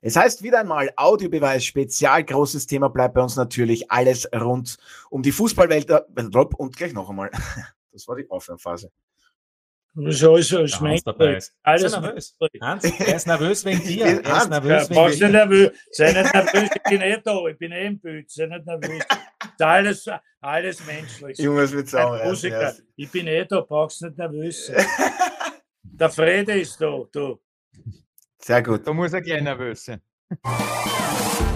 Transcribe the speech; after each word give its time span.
Es 0.00 0.16
heißt 0.16 0.42
wieder 0.42 0.60
einmal 0.60 0.90
Audiobeweis 0.96 1.64
Spezial. 1.64 2.24
Großes 2.24 2.66
Thema 2.66 2.88
bleibt 2.88 3.14
bei 3.14 3.22
uns 3.22 3.36
natürlich 3.36 3.90
alles 3.90 4.28
rund 4.34 4.76
um 5.10 5.22
die 5.22 5.32
Fußballwelt. 5.32 5.90
Und 6.56 6.76
gleich 6.76 6.92
noch 6.92 7.10
einmal. 7.10 7.30
Das 7.92 8.06
war 8.08 8.16
die 8.16 8.28
Aufwärmphase. 8.30 8.92
So 9.94 10.36
ist 10.36 10.52
es. 10.52 10.78
Hans 10.78 11.02
dabei 11.02 11.36
ist. 11.36 11.54
Alles 11.62 11.92
nervös. 11.98 12.36
Hans, 12.60 12.84
er 12.84 13.16
ist 13.16 13.26
nervös 13.26 13.64
wegen 13.64 13.82
dir. 13.86 14.22
Er 14.22 14.36
ist 14.36 14.50
nervös 14.50 14.88
ja, 14.90 15.06
wegen 15.06 15.18
dir. 15.18 15.28
nervös. 15.30 15.70
Sei 15.90 16.12
nicht 16.12 16.34
nervös, 16.34 16.70
ich 16.74 16.82
bin 16.82 17.00
eh 17.00 17.20
da. 17.24 17.46
Ich 17.46 17.58
bin 17.58 17.72
eh 17.72 17.86
im 17.86 17.98
Bild. 17.98 18.30
Sei 18.30 18.46
nicht 18.46 18.66
nervös. 18.66 19.02
alles, 19.58 20.10
alles 20.42 20.86
menschlich. 20.86 21.38
Jungs 21.38 21.72
mit 21.72 21.90
Musiker. 22.24 22.74
Ich 22.96 23.10
bin 23.10 23.26
eh 23.26 23.46
da, 23.46 23.62
brauchst 23.62 24.02
nicht 24.02 24.18
nervös 24.18 24.66
sein. 24.66 24.84
Der 25.82 26.10
Frede 26.10 26.60
ist 26.60 26.78
da, 26.78 27.02
du. 27.10 27.40
Sehr 28.46 28.62
gut. 28.62 28.86
Da 28.86 28.92
muss 28.92 29.12
er 29.12 29.22
gleich 29.22 29.42
nervös 29.42 29.86
sein. 29.86 30.00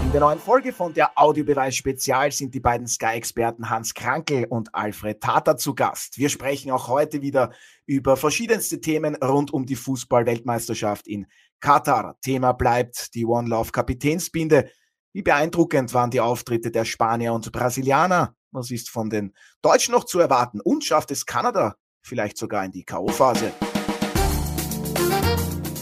In 0.03 0.11
der 0.11 0.19
neuen 0.19 0.39
Folge 0.39 0.73
von 0.73 0.93
der 0.93 1.17
Audiobeweis 1.17 1.73
Spezial 1.73 2.33
sind 2.33 2.53
die 2.53 2.59
beiden 2.59 2.85
Sky-Experten 2.85 3.69
Hans 3.69 3.93
Krankel 3.93 4.43
und 4.49 4.75
Alfred 4.75 5.21
Tata 5.21 5.55
zu 5.55 5.73
Gast. 5.73 6.17
Wir 6.17 6.27
sprechen 6.27 6.69
auch 6.69 6.89
heute 6.89 7.21
wieder 7.21 7.53
über 7.85 8.17
verschiedenste 8.17 8.81
Themen 8.81 9.15
rund 9.15 9.53
um 9.53 9.65
die 9.65 9.77
Fußball-Weltmeisterschaft 9.77 11.07
in 11.07 11.27
Katar. 11.61 12.17
Thema 12.21 12.51
bleibt 12.51 13.15
die 13.15 13.25
One 13.25 13.47
Love 13.47 13.71
Kapitänsbinde. 13.71 14.69
Wie 15.13 15.21
beeindruckend 15.21 15.93
waren 15.93 16.11
die 16.11 16.19
Auftritte 16.19 16.71
der 16.71 16.83
Spanier 16.83 17.31
und 17.31 17.49
Brasilianer? 17.53 18.35
Was 18.51 18.69
ist 18.69 18.89
von 18.89 19.09
den 19.09 19.33
Deutschen 19.61 19.93
noch 19.93 20.03
zu 20.03 20.19
erwarten? 20.19 20.59
Und 20.59 20.83
schafft 20.83 21.11
es 21.11 21.25
Kanada 21.25 21.77
vielleicht 22.01 22.37
sogar 22.37 22.65
in 22.65 22.73
die 22.73 22.83
K.O.-Phase? 22.83 23.70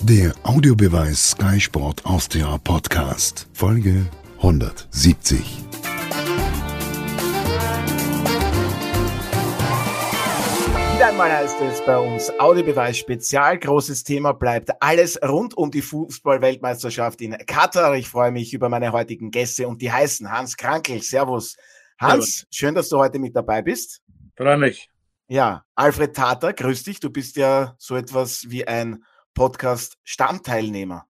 Der 0.09 0.33
Audiobeweis 0.41 1.33
Sky 1.33 1.59
Sport 1.59 2.03
Austria 2.03 2.57
Podcast, 2.57 3.47
Folge 3.53 4.07
170. 4.37 5.39
Wieder 10.95 11.09
einmal 11.09 11.31
heißt 11.31 11.61
es 11.61 11.85
bei 11.85 11.95
uns 11.99 12.31
Audiobeweis 12.39 12.97
Spezial. 12.97 13.59
Großes 13.59 14.03
Thema 14.03 14.31
bleibt 14.31 14.71
alles 14.81 15.19
rund 15.21 15.55
um 15.55 15.69
die 15.69 15.83
Fußball-Weltmeisterschaft 15.83 17.21
in 17.21 17.37
Katar. 17.45 17.95
Ich 17.95 18.09
freue 18.09 18.31
mich 18.31 18.51
über 18.55 18.67
meine 18.67 18.91
heutigen 18.91 19.29
Gäste 19.29 19.67
und 19.67 19.79
die 19.79 19.91
heißen 19.91 20.31
Hans 20.31 20.57
Krankel. 20.57 21.03
Servus. 21.03 21.55
Hans, 21.99 22.47
schön, 22.49 22.73
dass 22.73 22.89
du 22.89 22.97
heute 22.97 23.19
mit 23.19 23.35
dabei 23.35 23.61
bist. 23.61 24.01
Freue 24.35 24.57
mich. 24.57 24.89
Ja, 25.27 25.65
Alfred 25.75 26.15
Tata, 26.15 26.51
grüß 26.51 26.81
dich. 26.81 26.99
Du 26.99 27.11
bist 27.11 27.35
ja 27.35 27.75
so 27.77 27.95
etwas 27.95 28.49
wie 28.49 28.67
ein 28.67 29.03
Podcast-Stammteilnehmer. 29.39 31.07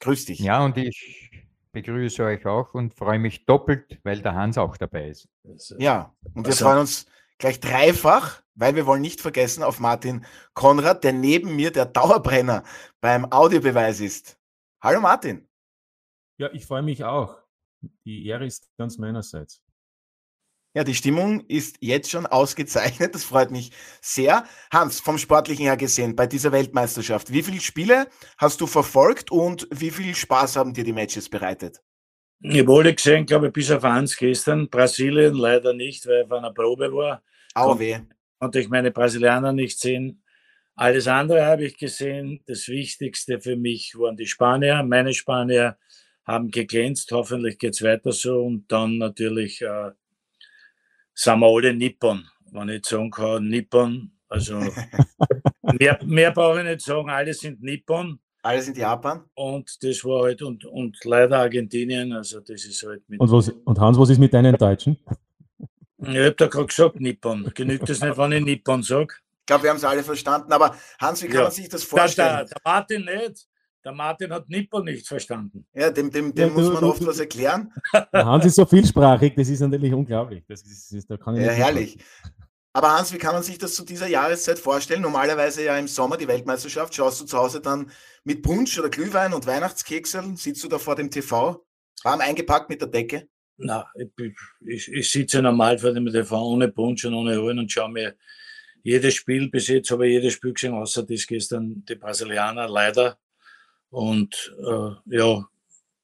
Grüß 0.00 0.26
dich. 0.26 0.38
Ja, 0.38 0.62
und 0.62 0.76
ich 0.76 1.30
begrüße 1.72 2.22
euch 2.22 2.44
auch 2.44 2.74
und 2.74 2.92
freue 2.92 3.18
mich 3.18 3.46
doppelt, 3.46 3.98
weil 4.02 4.20
der 4.20 4.34
Hans 4.34 4.58
auch 4.58 4.76
dabei 4.76 5.08
ist. 5.08 5.30
Ja, 5.78 6.14
und 6.34 6.44
wir 6.44 6.52
also, 6.52 6.66
freuen 6.66 6.80
uns 6.80 7.06
gleich 7.38 7.58
dreifach, 7.58 8.42
weil 8.54 8.76
wir 8.76 8.84
wollen 8.84 9.00
nicht 9.00 9.22
vergessen 9.22 9.62
auf 9.62 9.80
Martin 9.80 10.26
Konrad, 10.52 11.04
der 11.04 11.14
neben 11.14 11.56
mir 11.56 11.70
der 11.70 11.86
Dauerbrenner 11.86 12.64
beim 13.00 13.32
Audiobeweis 13.32 14.00
ist. 14.00 14.38
Hallo 14.82 15.00
Martin. 15.00 15.48
Ja, 16.36 16.52
ich 16.52 16.66
freue 16.66 16.82
mich 16.82 17.02
auch. 17.02 17.38
Die 18.04 18.26
Ehre 18.26 18.44
ist 18.44 18.68
ganz 18.76 18.98
meinerseits. 18.98 19.62
Ja, 20.78 20.84
die 20.84 20.94
Stimmung 20.94 21.40
ist 21.48 21.78
jetzt 21.80 22.08
schon 22.08 22.24
ausgezeichnet. 22.24 23.12
Das 23.12 23.24
freut 23.24 23.50
mich 23.50 23.72
sehr. 24.00 24.44
Hans, 24.72 25.00
vom 25.00 25.18
Sportlichen 25.18 25.64
her 25.64 25.76
gesehen, 25.76 26.14
bei 26.14 26.28
dieser 26.28 26.52
Weltmeisterschaft, 26.52 27.32
wie 27.32 27.42
viele 27.42 27.60
Spiele 27.60 28.06
hast 28.36 28.60
du 28.60 28.68
verfolgt 28.68 29.32
und 29.32 29.66
wie 29.72 29.90
viel 29.90 30.14
Spaß 30.14 30.54
haben 30.54 30.74
dir 30.74 30.84
die 30.84 30.92
Matches 30.92 31.28
bereitet? 31.28 31.82
Ich 32.42 32.60
habe 32.60 32.72
alle 32.72 32.94
gesehen, 32.94 33.26
glaube 33.26 33.48
ich, 33.48 33.52
bis 33.52 33.72
auf 33.72 33.82
eins 33.82 34.16
gestern. 34.16 34.68
Brasilien 34.68 35.34
leider 35.34 35.72
nicht, 35.72 36.06
weil 36.06 36.20
ich 36.20 36.26
auf 36.26 36.38
einer 36.38 36.52
Probe 36.52 36.92
war. 36.92 37.24
Au 37.56 37.76
weh. 37.76 37.98
Konnte 38.38 38.60
ich 38.60 38.68
meine 38.68 38.92
Brasilianer 38.92 39.52
nicht 39.52 39.80
sehen. 39.80 40.22
Alles 40.76 41.08
andere 41.08 41.44
habe 41.44 41.64
ich 41.64 41.76
gesehen. 41.76 42.40
Das 42.46 42.68
Wichtigste 42.68 43.40
für 43.40 43.56
mich 43.56 43.98
waren 43.98 44.16
die 44.16 44.28
Spanier. 44.28 44.84
Meine 44.84 45.12
Spanier 45.12 45.76
haben 46.24 46.52
geglänzt. 46.52 47.10
Hoffentlich 47.10 47.58
geht 47.58 47.74
es 47.74 47.82
weiter 47.82 48.12
so. 48.12 48.44
Und 48.44 48.70
dann 48.70 48.98
natürlich 48.98 49.60
äh, 49.60 49.90
sind 51.18 51.40
wir 51.40 51.46
alle 51.46 51.74
Nippon. 51.74 52.24
Wenn 52.52 52.68
ich 52.68 52.86
sagen 52.86 53.10
kann, 53.10 53.48
Nippon, 53.48 54.12
also 54.28 54.60
mehr, 55.78 55.98
mehr 56.04 56.30
brauche 56.30 56.60
ich 56.60 56.66
nicht 56.66 56.80
sagen, 56.82 57.10
alle 57.10 57.34
sind 57.34 57.60
Nippon. 57.60 58.18
Alle 58.42 58.62
sind 58.62 58.78
Japan. 58.78 59.24
Und 59.34 59.82
das 59.82 60.04
war 60.04 60.22
halt, 60.22 60.42
und, 60.42 60.64
und 60.64 60.96
leider 61.04 61.40
Argentinien, 61.40 62.12
also 62.12 62.40
das 62.40 62.64
ist 62.64 62.86
halt 62.86 63.02
mit. 63.08 63.20
Und, 63.20 63.30
was, 63.32 63.48
und 63.48 63.80
Hans, 63.80 63.98
was 63.98 64.10
ist 64.10 64.18
mit 64.18 64.32
deinen 64.32 64.56
Deutschen? 64.56 64.96
Ich 66.00 66.06
habe 66.06 66.32
da 66.32 66.46
gerade 66.46 66.66
gesagt, 66.66 67.00
Nippon. 67.00 67.50
Genügt 67.52 67.88
das 67.88 68.00
nicht, 68.00 68.16
wenn 68.16 68.32
ich 68.32 68.44
Nippon 68.44 68.82
sage? 68.84 69.14
Ich 69.40 69.46
glaube, 69.46 69.64
wir 69.64 69.70
haben 69.70 69.78
es 69.78 69.84
alle 69.84 70.04
verstanden. 70.04 70.52
Aber 70.52 70.76
Hans, 71.00 71.22
wie 71.22 71.26
kann 71.26 71.36
ja. 71.36 71.42
man 71.42 71.50
sich 71.50 71.68
das 71.68 71.82
vorstellen? 71.82 72.28
Der, 72.28 72.44
der, 72.44 72.54
der 72.54 72.60
Martin 72.64 73.04
nicht. 73.04 73.48
Der 73.88 73.94
Martin 73.94 74.30
hat 74.34 74.50
Nippon 74.50 74.84
nicht 74.84 75.08
verstanden. 75.08 75.66
Ja, 75.72 75.90
dem, 75.90 76.10
dem, 76.10 76.34
dem 76.34 76.48
ja, 76.50 76.54
muss 76.54 76.70
man 76.70 76.82
du, 76.82 76.90
oft 76.90 77.00
du, 77.00 77.06
was 77.06 77.20
erklären. 77.20 77.72
Hans 78.12 78.44
ist 78.44 78.56
so 78.56 78.66
vielsprachig, 78.66 79.32
das 79.34 79.48
ist 79.48 79.60
natürlich 79.60 79.94
unglaublich. 79.94 80.44
Das 80.46 80.60
ist, 80.60 80.92
das, 80.92 81.06
da 81.06 81.16
kann 81.16 81.36
ich 81.36 81.46
ja, 81.46 81.52
herrlich. 81.52 81.96
Aber 82.74 82.90
Hans, 82.92 83.14
wie 83.14 83.16
kann 83.16 83.32
man 83.32 83.42
sich 83.42 83.56
das 83.56 83.74
zu 83.74 83.86
dieser 83.86 84.06
Jahreszeit 84.06 84.58
vorstellen? 84.58 85.00
Normalerweise 85.00 85.64
ja 85.64 85.78
im 85.78 85.88
Sommer 85.88 86.18
die 86.18 86.28
Weltmeisterschaft. 86.28 86.94
Schaust 86.94 87.22
du 87.22 87.24
zu 87.24 87.38
Hause 87.38 87.62
dann 87.62 87.90
mit 88.24 88.42
Punsch 88.42 88.78
oder 88.78 88.90
Glühwein 88.90 89.32
und 89.32 89.46
Weihnachtskekseln? 89.46 90.36
Sitzt 90.36 90.62
du 90.64 90.68
da 90.68 90.78
vor 90.78 90.94
dem 90.94 91.10
TV? 91.10 91.64
Warm 92.02 92.20
eingepackt 92.20 92.68
mit 92.68 92.82
der 92.82 92.88
Decke? 92.88 93.26
Na, 93.56 93.86
ich, 93.96 94.34
ich, 94.66 94.92
ich 94.92 95.10
sitze 95.10 95.40
normal 95.40 95.78
vor 95.78 95.94
dem 95.94 96.04
TV 96.12 96.42
ohne 96.42 96.68
Punsch 96.68 97.06
und 97.06 97.14
ohne 97.14 97.40
Holen 97.40 97.60
und 97.60 97.72
schaue 97.72 97.90
mir 97.90 98.16
jedes 98.82 99.14
Spiel, 99.14 99.48
bis 99.48 99.68
jetzt 99.68 99.90
habe 99.90 100.06
ich 100.06 100.12
jedes 100.12 100.34
Spiel 100.34 100.52
gesehen, 100.52 100.74
außer 100.74 101.04
das 101.04 101.26
gestern 101.26 101.82
die 101.86 101.94
Brasilianer, 101.94 102.68
leider. 102.68 103.18
Und 103.90 104.54
äh, 104.58 105.16
ja, 105.16 105.48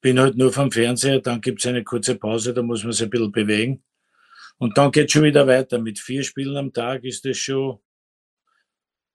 bin 0.00 0.20
halt 0.20 0.36
nur 0.36 0.52
vom 0.52 0.70
Fernseher, 0.70 1.20
dann 1.20 1.40
gibt 1.40 1.60
es 1.60 1.66
eine 1.66 1.82
kurze 1.84 2.16
Pause, 2.16 2.52
da 2.52 2.62
muss 2.62 2.84
man 2.84 2.92
sich 2.92 3.04
ein 3.04 3.10
bisschen 3.10 3.32
bewegen. 3.32 3.82
Und 4.58 4.78
dann 4.78 4.92
geht 4.92 5.10
schon 5.10 5.24
wieder 5.24 5.46
weiter. 5.46 5.78
Mit 5.78 5.98
vier 5.98 6.22
Spielen 6.22 6.56
am 6.56 6.72
Tag 6.72 7.04
ist 7.04 7.24
das 7.24 7.36
schon 7.36 7.78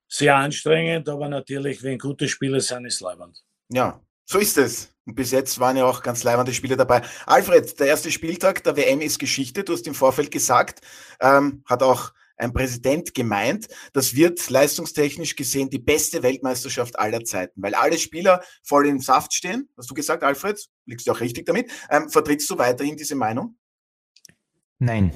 sehr 0.08 0.36
anstrengend, 0.36 1.08
aber 1.08 1.30
natürlich, 1.30 1.84
wenn 1.84 1.98
gute 1.98 2.28
Spiele 2.28 2.60
sind, 2.60 2.86
ist 2.86 3.02
leibend. 3.02 3.42
Ja, 3.70 4.02
so 4.26 4.40
ist 4.40 4.58
es. 4.58 4.94
Und 5.06 5.16
bis 5.16 5.32
jetzt 5.32 5.60
waren 5.60 5.78
ja 5.78 5.86
auch 5.86 6.04
ganz 6.04 6.24
leibende 6.24 6.54
Spiele 6.54 6.76
dabei. 6.76 7.04
Alfred, 7.26 7.80
der 7.80 7.88
erste 7.88 8.12
Spieltag 8.12 8.64
der 8.64 8.76
WM 8.76 9.02
ist 9.02 9.20
Geschichte. 9.20 9.64
Du 9.64 9.74
hast 9.74 9.88
im 9.88 9.96
Vorfeld 9.96 10.32
gesagt, 10.32 10.82
ähm, 11.20 11.64
hat 11.66 11.84
auch 11.84 12.12
ein 12.40 12.54
Präsident 12.54 13.14
gemeint, 13.14 13.68
das 13.94 14.16
wird 14.16 14.50
leistungstechnisch 14.50 15.36
gesehen 15.36 15.70
die 15.70 15.80
beste 15.80 16.24
Weltmeisterschaft 16.24 16.98
aller 16.98 17.24
Zeiten, 17.24 17.62
weil 17.62 17.76
alle 17.76 17.98
Spieler 17.98 18.42
voll 18.64 18.88
im 18.88 19.00
Saft 19.00 19.34
stehen. 19.34 19.70
Hast 19.78 19.90
du 19.90 19.94
gesagt, 19.94 20.24
Alfred? 20.24 20.66
Liegst 20.86 21.08
du 21.08 21.12
auch 21.12 21.20
richtig 21.20 21.46
damit? 21.46 21.70
Ähm, 21.90 22.10
vertrittst 22.10 22.50
du 22.50 22.58
weiterhin 22.58 22.96
diese 22.96 23.16
Meinung? 23.16 23.58
Nein. 24.80 25.12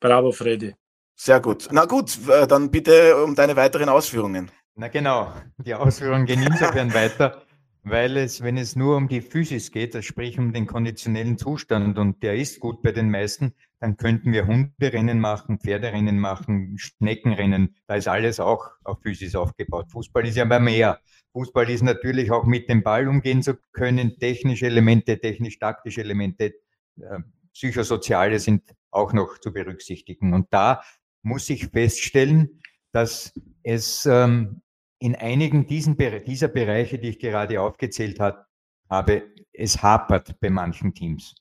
Bravo, 0.00 0.32
Freddy. 0.32 0.74
Sehr 1.14 1.40
gut. 1.40 1.68
Na 1.70 1.84
gut, 1.84 2.18
dann 2.26 2.70
bitte 2.70 3.22
um 3.22 3.36
deine 3.36 3.54
weiteren 3.54 3.88
Ausführungen. 3.88 4.50
Na 4.74 4.88
genau, 4.88 5.32
die 5.58 5.74
Ausführungen 5.74 6.26
gehen 6.26 6.42
insofern 6.42 6.92
weiter, 6.94 7.42
weil 7.84 8.16
es, 8.16 8.42
wenn 8.42 8.56
es 8.56 8.74
nur 8.74 8.96
um 8.96 9.06
die 9.06 9.20
Physis 9.20 9.70
geht, 9.70 9.94
also 9.94 10.04
sprich 10.04 10.38
um 10.38 10.52
den 10.52 10.66
konditionellen 10.66 11.38
Zustand 11.38 11.98
und 11.98 12.22
der 12.22 12.34
ist 12.34 12.58
gut 12.58 12.82
bei 12.82 12.90
den 12.90 13.10
meisten, 13.10 13.54
dann 13.82 13.96
könnten 13.96 14.32
wir 14.32 14.46
Hunderennen 14.46 15.18
machen, 15.18 15.58
Pferderennen 15.58 16.16
machen, 16.16 16.78
Schneckenrennen. 16.78 17.74
Da 17.88 17.96
ist 17.96 18.06
alles 18.06 18.38
auch 18.38 18.64
auf 18.84 19.02
Physis 19.02 19.34
aufgebaut. 19.34 19.90
Fußball 19.90 20.24
ist 20.24 20.36
ja 20.36 20.44
mal 20.44 20.60
mehr. 20.60 21.00
Fußball 21.32 21.68
ist 21.68 21.82
natürlich 21.82 22.30
auch 22.30 22.44
mit 22.44 22.68
dem 22.68 22.84
Ball 22.84 23.08
umgehen 23.08 23.42
zu 23.42 23.56
können, 23.72 24.20
technische 24.20 24.66
Elemente, 24.66 25.18
technisch-taktische 25.18 26.02
Elemente, 26.02 26.54
äh, 27.00 27.18
psychosoziale 27.52 28.38
sind 28.38 28.62
auch 28.92 29.12
noch 29.12 29.38
zu 29.38 29.52
berücksichtigen. 29.52 30.32
Und 30.32 30.46
da 30.50 30.84
muss 31.22 31.50
ich 31.50 31.66
feststellen, 31.66 32.62
dass 32.92 33.32
es 33.64 34.06
ähm, 34.06 34.62
in 35.00 35.16
einigen 35.16 35.66
dieser 35.66 36.48
Bereiche, 36.48 37.00
die 37.00 37.08
ich 37.08 37.18
gerade 37.18 37.60
aufgezählt 37.60 38.20
habe, 38.20 38.46
es 39.52 39.82
hapert 39.82 40.38
bei 40.38 40.50
manchen 40.50 40.94
Teams. 40.94 41.34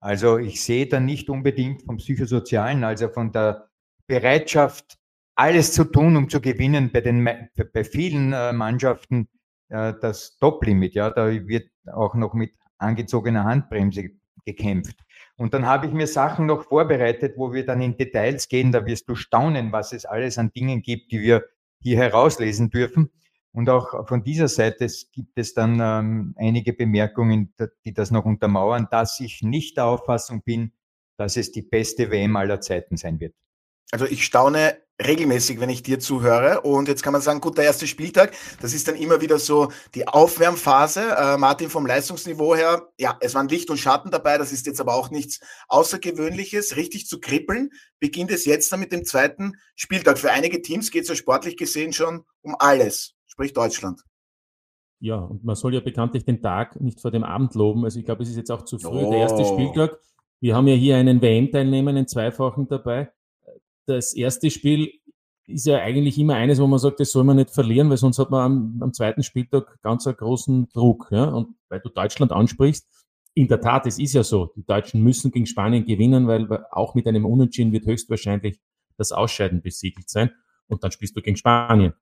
Also 0.00 0.38
ich 0.38 0.62
sehe 0.62 0.86
da 0.86 1.00
nicht 1.00 1.30
unbedingt 1.30 1.82
vom 1.82 1.96
Psychosozialen, 1.96 2.84
also 2.84 3.08
von 3.08 3.32
der 3.32 3.68
Bereitschaft, 4.06 4.98
alles 5.34 5.72
zu 5.72 5.84
tun, 5.84 6.16
um 6.16 6.28
zu 6.28 6.40
gewinnen, 6.40 6.90
bei, 6.92 7.00
den, 7.02 7.24
bei 7.72 7.84
vielen 7.84 8.32
äh, 8.32 8.52
Mannschaften 8.52 9.28
äh, 9.68 9.92
das 10.00 10.36
Top-Limit. 10.38 10.94
Ja, 10.94 11.10
da 11.10 11.30
wird 11.30 11.70
auch 11.92 12.14
noch 12.14 12.34
mit 12.34 12.52
angezogener 12.78 13.44
Handbremse 13.44 14.10
gekämpft. 14.44 14.96
Und 15.36 15.52
dann 15.52 15.66
habe 15.66 15.86
ich 15.86 15.92
mir 15.92 16.06
Sachen 16.06 16.46
noch 16.46 16.64
vorbereitet, 16.64 17.34
wo 17.36 17.52
wir 17.52 17.66
dann 17.66 17.82
in 17.82 17.96
Details 17.96 18.48
gehen. 18.48 18.72
Da 18.72 18.86
wirst 18.86 19.08
du 19.08 19.14
staunen, 19.14 19.72
was 19.72 19.92
es 19.92 20.06
alles 20.06 20.38
an 20.38 20.52
Dingen 20.52 20.82
gibt, 20.82 21.12
die 21.12 21.20
wir 21.20 21.44
hier 21.80 21.98
herauslesen 21.98 22.70
dürfen. 22.70 23.10
Und 23.56 23.70
auch 23.70 24.06
von 24.06 24.22
dieser 24.22 24.48
Seite 24.48 24.86
gibt 25.12 25.38
es 25.38 25.54
dann 25.54 25.80
ähm, 25.80 26.34
einige 26.36 26.74
Bemerkungen, 26.74 27.54
die 27.86 27.94
das 27.94 28.10
noch 28.10 28.26
untermauern, 28.26 28.86
dass 28.90 29.18
ich 29.18 29.40
nicht 29.40 29.78
der 29.78 29.86
Auffassung 29.86 30.42
bin, 30.42 30.72
dass 31.16 31.38
es 31.38 31.52
die 31.52 31.62
beste 31.62 32.10
WM 32.10 32.36
aller 32.36 32.60
Zeiten 32.60 32.98
sein 32.98 33.18
wird. 33.18 33.34
Also 33.92 34.04
ich 34.04 34.26
staune 34.26 34.76
regelmäßig, 35.02 35.58
wenn 35.58 35.70
ich 35.70 35.82
dir 35.82 35.98
zuhöre. 35.98 36.60
Und 36.60 36.88
jetzt 36.88 37.02
kann 37.02 37.14
man 37.14 37.22
sagen, 37.22 37.40
gut, 37.40 37.56
der 37.56 37.64
erste 37.64 37.86
Spieltag, 37.86 38.34
das 38.60 38.74
ist 38.74 38.88
dann 38.88 38.96
immer 38.96 39.22
wieder 39.22 39.38
so 39.38 39.72
die 39.94 40.06
Aufwärmphase. 40.06 41.16
Äh, 41.16 41.38
Martin, 41.38 41.70
vom 41.70 41.86
Leistungsniveau 41.86 42.54
her, 42.56 42.90
ja, 42.98 43.16
es 43.20 43.34
waren 43.34 43.48
Licht 43.48 43.70
und 43.70 43.78
Schatten 43.78 44.10
dabei, 44.10 44.36
das 44.36 44.52
ist 44.52 44.66
jetzt 44.66 44.82
aber 44.82 44.94
auch 44.94 45.10
nichts 45.10 45.40
Außergewöhnliches. 45.68 46.76
Richtig 46.76 47.06
zu 47.06 47.20
kribbeln 47.20 47.70
beginnt 48.00 48.30
es 48.30 48.44
jetzt 48.44 48.70
dann 48.70 48.80
mit 48.80 48.92
dem 48.92 49.06
zweiten 49.06 49.54
Spieltag. 49.76 50.18
Für 50.18 50.32
einige 50.32 50.60
Teams 50.60 50.90
geht 50.90 51.04
es 51.04 51.08
ja 51.08 51.14
sportlich 51.14 51.56
gesehen 51.56 51.94
schon 51.94 52.24
um 52.42 52.54
alles, 52.58 53.15
sprich 53.36 53.52
Deutschland. 53.52 54.02
Ja, 54.98 55.18
und 55.18 55.44
man 55.44 55.54
soll 55.54 55.74
ja 55.74 55.80
bekanntlich 55.80 56.24
den 56.24 56.40
Tag 56.40 56.80
nicht 56.80 57.00
vor 57.00 57.10
dem 57.10 57.22
Abend 57.22 57.54
loben. 57.54 57.84
Also 57.84 57.98
ich 57.98 58.06
glaube, 58.06 58.22
es 58.22 58.30
ist 58.30 58.36
jetzt 58.36 58.50
auch 58.50 58.64
zu 58.64 58.78
früh. 58.78 59.04
Oh. 59.04 59.10
Der 59.10 59.20
erste. 59.20 59.44
Spieltag, 59.44 59.98
wir 60.40 60.56
haben 60.56 60.66
ja 60.66 60.74
hier 60.74 60.96
einen 60.96 61.20
WM-Teilnehmer, 61.20 61.90
einen 61.90 62.08
Zweifachen 62.08 62.66
dabei 62.66 63.12
das 63.86 64.14
erste 64.14 64.50
Spiel 64.50 64.90
ist 65.46 65.66
ja 65.66 65.78
eigentlich 65.78 66.18
immer 66.18 66.34
eines, 66.34 66.60
wo 66.60 66.66
man 66.66 66.80
sagt, 66.80 66.98
das 66.98 67.12
soll 67.12 67.22
man 67.22 67.36
nicht 67.36 67.50
verlieren, 67.50 67.88
weil 67.88 67.96
sonst 67.96 68.18
hat 68.18 68.30
man 68.30 68.40
am, 68.40 68.82
am 68.82 68.92
zweiten 68.92 69.22
Spieltag 69.22 69.80
ganz 69.80 70.06
einen 70.06 70.16
großen 70.16 70.68
Druck. 70.70 71.08
Ja? 71.10 71.26
Und 71.26 71.54
weil 71.68 71.80
du 71.80 71.88
Deutschland 71.88 72.32
ansprichst, 72.32 72.86
in 73.34 73.48
der 73.48 73.60
Tat, 73.60 73.86
es 73.86 73.98
ist 73.98 74.14
ja 74.14 74.24
so, 74.24 74.52
die 74.56 74.64
Deutschen 74.64 75.02
müssen 75.02 75.30
gegen 75.30 75.46
Spanien 75.46 75.84
gewinnen, 75.84 76.26
weil 76.26 76.48
auch 76.70 76.94
mit 76.94 77.06
einem 77.06 77.26
Unentschieden 77.26 77.70
wird 77.70 77.86
höchstwahrscheinlich 77.86 78.58
das 78.96 79.12
Ausscheiden 79.12 79.60
besiegelt 79.60 80.08
sein 80.08 80.30
und 80.68 80.82
dann 80.82 80.90
spielst 80.90 81.16
du 81.16 81.22
gegen 81.22 81.36
Spanien. 81.36 81.92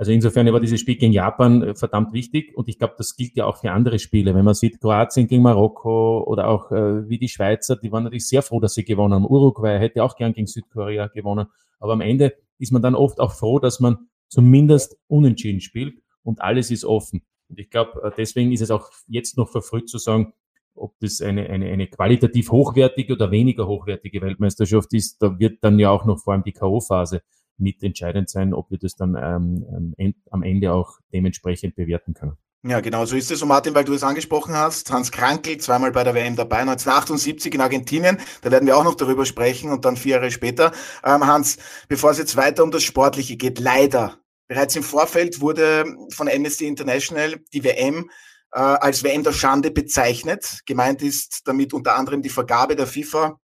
Also 0.00 0.12
insofern 0.12 0.50
war 0.50 0.60
dieses 0.60 0.80
Spiel 0.80 0.96
gegen 0.96 1.12
Japan 1.12 1.62
äh, 1.62 1.74
verdammt 1.74 2.14
wichtig 2.14 2.56
und 2.56 2.70
ich 2.70 2.78
glaube, 2.78 2.94
das 2.96 3.16
gilt 3.16 3.36
ja 3.36 3.44
auch 3.44 3.58
für 3.58 3.70
andere 3.70 3.98
Spiele. 3.98 4.34
Wenn 4.34 4.46
man 4.46 4.54
sieht, 4.54 4.80
Kroatien 4.80 5.26
gegen 5.26 5.42
Marokko 5.42 6.24
oder 6.26 6.48
auch 6.48 6.72
äh, 6.72 7.06
wie 7.10 7.18
die 7.18 7.28
Schweizer, 7.28 7.76
die 7.76 7.92
waren 7.92 8.04
natürlich 8.04 8.26
sehr 8.26 8.40
froh, 8.40 8.60
dass 8.60 8.72
sie 8.72 8.84
gewonnen 8.84 9.12
haben. 9.12 9.26
Uruguay 9.26 9.78
hätte 9.78 10.02
auch 10.02 10.16
gern 10.16 10.32
gegen 10.32 10.46
Südkorea 10.46 11.08
gewonnen. 11.08 11.48
Aber 11.80 11.92
am 11.92 12.00
Ende 12.00 12.32
ist 12.56 12.72
man 12.72 12.80
dann 12.80 12.94
oft 12.94 13.20
auch 13.20 13.34
froh, 13.34 13.58
dass 13.58 13.78
man 13.78 14.08
zumindest 14.28 14.96
unentschieden 15.06 15.60
spielt 15.60 16.00
und 16.22 16.40
alles 16.40 16.70
ist 16.70 16.86
offen. 16.86 17.20
Und 17.50 17.60
ich 17.60 17.68
glaube, 17.68 18.02
äh, 18.02 18.10
deswegen 18.16 18.52
ist 18.52 18.62
es 18.62 18.70
auch 18.70 18.88
jetzt 19.06 19.36
noch 19.36 19.50
verfrüht 19.50 19.90
zu 19.90 19.98
sagen, 19.98 20.32
ob 20.74 20.98
das 21.00 21.20
eine, 21.20 21.50
eine, 21.50 21.66
eine 21.66 21.88
qualitativ 21.88 22.50
hochwertige 22.52 23.12
oder 23.12 23.30
weniger 23.30 23.66
hochwertige 23.66 24.22
Weltmeisterschaft 24.22 24.94
ist. 24.94 25.20
Da 25.20 25.38
wird 25.38 25.62
dann 25.62 25.78
ja 25.78 25.90
auch 25.90 26.06
noch 26.06 26.20
vor 26.20 26.32
allem 26.32 26.42
die 26.42 26.52
K.O.-Phase 26.52 27.20
mitentscheidend 27.60 28.28
sein, 28.28 28.54
ob 28.54 28.70
wir 28.70 28.78
das 28.78 28.96
dann 28.96 29.16
ähm, 29.16 29.94
ähm 29.98 30.14
am 30.30 30.42
Ende 30.42 30.72
auch 30.72 30.98
dementsprechend 31.12 31.76
bewerten 31.76 32.14
können. 32.14 32.36
Ja, 32.62 32.80
genau, 32.80 33.06
so 33.06 33.16
ist 33.16 33.30
es. 33.30 33.40
Und 33.40 33.48
Martin, 33.48 33.74
weil 33.74 33.84
du 33.84 33.94
es 33.94 34.02
angesprochen 34.02 34.54
hast, 34.54 34.92
Hans 34.92 35.10
Krankel, 35.10 35.56
zweimal 35.56 35.92
bei 35.92 36.04
der 36.04 36.14
WM 36.14 36.36
dabei, 36.36 36.58
1978 36.58 37.54
in 37.54 37.60
Argentinien, 37.62 38.18
da 38.42 38.50
werden 38.50 38.66
wir 38.66 38.76
auch 38.76 38.84
noch 38.84 38.96
darüber 38.96 39.24
sprechen 39.24 39.70
und 39.70 39.86
dann 39.86 39.96
vier 39.96 40.16
Jahre 40.16 40.30
später. 40.30 40.72
Ähm, 41.02 41.26
Hans, 41.26 41.56
bevor 41.88 42.10
es 42.10 42.18
jetzt 42.18 42.36
weiter 42.36 42.62
um 42.62 42.70
das 42.70 42.82
Sportliche 42.82 43.38
geht, 43.38 43.58
leider, 43.58 44.18
bereits 44.46 44.76
im 44.76 44.82
Vorfeld 44.82 45.40
wurde 45.40 45.86
von 46.12 46.28
Amnesty 46.28 46.66
International 46.66 47.36
die 47.54 47.64
WM 47.64 48.10
äh, 48.52 48.58
als 48.58 49.04
WM 49.04 49.22
der 49.22 49.32
Schande 49.32 49.70
bezeichnet. 49.70 50.60
Gemeint 50.66 51.00
ist 51.00 51.42
damit 51.46 51.72
unter 51.72 51.96
anderem 51.96 52.20
die 52.20 52.28
Vergabe 52.28 52.76
der 52.76 52.86
FIFA 52.86 53.40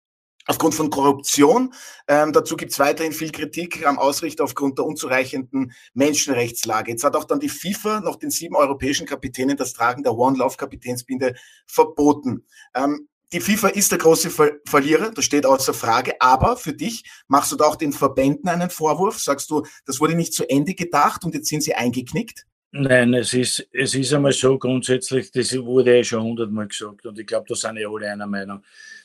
aufgrund 0.45 0.75
von 0.75 0.89
Korruption. 0.89 1.73
Ähm, 2.07 2.33
dazu 2.33 2.55
gibt 2.55 2.71
es 2.71 2.79
weiterhin 2.79 3.13
viel 3.13 3.31
Kritik 3.31 3.85
am 3.85 3.99
Ausrichter 3.99 4.43
aufgrund 4.43 4.77
der 4.77 4.85
unzureichenden 4.85 5.73
Menschenrechtslage. 5.93 6.91
Jetzt 6.91 7.03
hat 7.03 7.15
auch 7.15 7.25
dann 7.25 7.39
die 7.39 7.49
FIFA 7.49 8.01
noch 8.01 8.17
den 8.17 8.31
sieben 8.31 8.55
europäischen 8.55 9.05
Kapitänen 9.05 9.57
das 9.57 9.73
Tragen 9.73 10.03
der 10.03 10.15
One 10.15 10.37
Love 10.37 10.57
Kapitänsbinde 10.57 11.35
verboten. 11.65 12.45
Ähm, 12.75 13.07
die 13.33 13.41
FIFA 13.41 13.69
ist 13.69 13.91
der 13.91 13.97
große 13.97 14.29
Ver 14.29 14.51
Verlierer, 14.65 15.09
das 15.09 15.25
steht 15.25 15.47
außer 15.47 15.73
Frage. 15.73 16.21
Aber 16.21 16.55
für 16.55 16.73
dich 16.73 17.03
machst 17.27 17.51
du 17.51 17.55
da 17.55 17.65
auch 17.65 17.75
den 17.75 17.91
Verbänden 17.91 18.47
einen 18.47 18.69
Vorwurf? 18.69 19.19
Sagst 19.19 19.49
du, 19.49 19.65
das 19.85 19.99
wurde 19.99 20.13
nicht 20.13 20.33
zu 20.33 20.47
Ende 20.47 20.75
gedacht 20.75 21.23
und 21.25 21.33
jetzt 21.33 21.49
sind 21.49 21.63
sie 21.63 21.73
eingeknickt? 21.73 22.45
Nein, 22.75 23.13
es 23.13 23.35
ist, 23.35 23.67
es 23.71 23.93
ist 23.93 24.13
einmal 24.15 24.31
so 24.31 24.57
grundsätzlich, 24.57 25.29
das 25.29 25.55
wurde 25.55 25.95
ja 25.95 26.03
schon 26.03 26.23
hundertmal 26.23 26.67
gesagt 26.67 27.05
und 27.05 27.19
ich 27.19 27.27
glaube, 27.27 27.45
da 27.47 27.53
sind 27.53 27.77
ja 27.77 27.87
alle 27.87 28.09
einer 28.09 28.25
Meinung. 28.25 28.63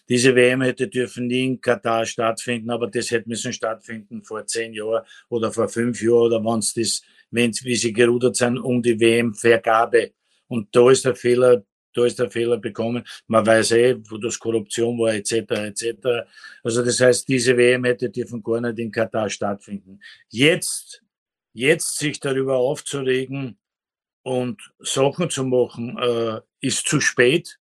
Diese 0.08 0.34
WM 0.34 0.62
hätte 0.62 0.88
dürfen 0.88 1.26
nie 1.26 1.44
in 1.44 1.60
Katar 1.60 2.06
stattfinden, 2.06 2.70
aber 2.70 2.86
das 2.86 3.10
hätte 3.10 3.28
müssen 3.28 3.52
stattfinden 3.52 4.22
vor 4.22 4.46
zehn 4.46 4.72
Jahren 4.72 5.04
oder 5.28 5.52
vor 5.52 5.68
fünf 5.68 6.00
Jahren 6.00 6.32
oder 6.32 6.42
wenn 6.42 6.60
es 6.60 6.72
das, 6.72 7.02
wenn 7.30 7.52
wie 7.62 7.76
sie 7.76 7.92
gerudert 7.92 8.36
sind, 8.36 8.56
um 8.58 8.80
die 8.80 8.98
WM-Vergabe. 8.98 10.12
Und 10.46 10.74
da 10.74 10.90
ist 10.90 11.04
der 11.04 11.14
Fehler, 11.14 11.62
da 11.92 12.06
ist 12.06 12.18
der 12.18 12.30
Fehler 12.30 12.56
bekommen. 12.56 13.04
Man 13.26 13.44
weiß 13.44 13.72
eh, 13.72 13.96
wo 14.08 14.16
das 14.16 14.38
Korruption 14.38 14.98
war, 14.98 15.12
etc., 15.12 15.32
etc. 15.50 16.26
Also 16.64 16.82
das 16.82 16.98
heißt, 17.00 17.28
diese 17.28 17.54
WM 17.54 17.84
hätte 17.84 18.08
dürfen 18.08 18.42
gar 18.42 18.62
nicht 18.62 18.78
in 18.78 18.90
Katar 18.90 19.28
stattfinden. 19.28 20.00
Jetzt, 20.30 21.02
jetzt 21.58 21.98
sich 21.98 22.20
darüber 22.20 22.56
aufzuregen 22.58 23.58
und 24.22 24.60
Sachen 24.78 25.30
zu 25.30 25.44
machen, 25.44 25.98
äh, 25.98 26.40
ist 26.60 26.86
zu 26.86 27.00
spät. 27.00 27.58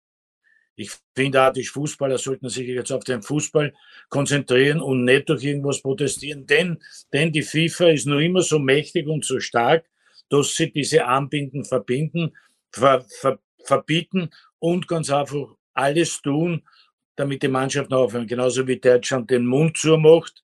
Ich 0.75 0.91
finde 1.15 1.51
die 1.55 1.63
Fußballer 1.63 2.19
sollten 2.19 2.49
sich 2.49 2.67
jetzt 2.67 2.91
auf 2.91 3.03
den 3.03 3.23
Fußball 3.23 3.73
konzentrieren 4.09 4.79
und 4.79 5.05
nicht 5.05 5.27
durch 5.27 5.43
irgendwas 5.43 5.81
protestieren, 5.81 6.45
denn, 6.45 6.77
denn 7.11 7.31
die 7.31 7.41
FIFA 7.41 7.87
ist 7.89 8.05
noch 8.05 8.19
immer 8.19 8.41
so 8.41 8.59
mächtig 8.59 9.07
und 9.07 9.25
so 9.25 9.39
stark, 9.39 9.89
dass 10.29 10.55
sie 10.55 10.71
diese 10.71 11.05
Anbinden 11.05 11.65
verbinden, 11.65 12.37
ver, 12.71 13.03
ver, 13.09 13.39
verbieten 13.63 14.29
und 14.59 14.87
ganz 14.87 15.09
einfach 15.09 15.55
alles 15.73 16.21
tun, 16.21 16.67
damit 17.15 17.41
die 17.41 17.47
Mannschaft 17.47 17.89
noch 17.89 18.03
aufhören. 18.03 18.27
Genauso 18.27 18.67
wie 18.67 18.79
Deutschland 18.79 19.31
den 19.31 19.47
Mund 19.47 19.77
zumacht. 19.77 20.43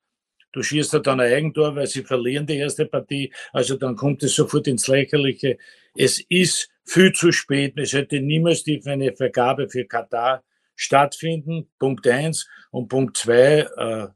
Du 0.53 0.61
schießt 0.61 0.93
da 0.93 0.99
dann 0.99 1.19
ein 1.19 1.33
Eigentor, 1.33 1.75
weil 1.75 1.87
sie 1.87 2.03
verlieren 2.03 2.45
die 2.45 2.57
erste 2.57 2.85
Partie. 2.85 3.33
Also 3.51 3.75
dann 3.75 3.95
kommt 3.95 4.23
es 4.23 4.35
sofort 4.35 4.67
ins 4.67 4.87
Lächerliche. 4.87 5.57
Es 5.95 6.23
ist 6.29 6.69
viel 6.85 7.11
zu 7.11 7.31
spät. 7.31 7.73
Es 7.77 7.93
hätte 7.93 8.21
niemals 8.21 8.63
die, 8.63 8.81
eine 8.85 9.13
Vergabe 9.15 9.67
für 9.67 9.85
Katar 9.85 10.43
stattfinden. 10.75 11.69
Punkt 11.79 12.07
eins. 12.07 12.47
Und 12.71 12.87
Punkt 12.87 13.17
zwei, 13.17 13.67
äh, 13.77 14.07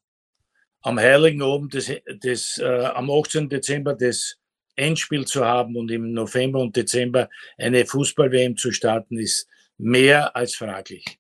am 0.82 1.00
Heiligen 1.00 1.42
Abend, 1.42 1.74
des, 1.74 1.92
des, 2.24 2.60
äh, 2.60 2.86
am 2.94 3.10
18. 3.10 3.50
Dezember 3.50 3.96
das 3.96 4.38
Endspiel 4.76 5.26
zu 5.26 5.44
haben 5.44 5.76
und 5.76 5.90
im 5.90 6.14
November 6.14 6.60
und 6.60 6.76
Dezember 6.76 7.30
eine 7.58 7.84
Fußball-WM 7.86 8.58
zu 8.58 8.72
starten, 8.72 9.18
ist 9.18 9.50
mehr 9.78 10.36
als 10.36 10.56
fraglich. 10.56 11.20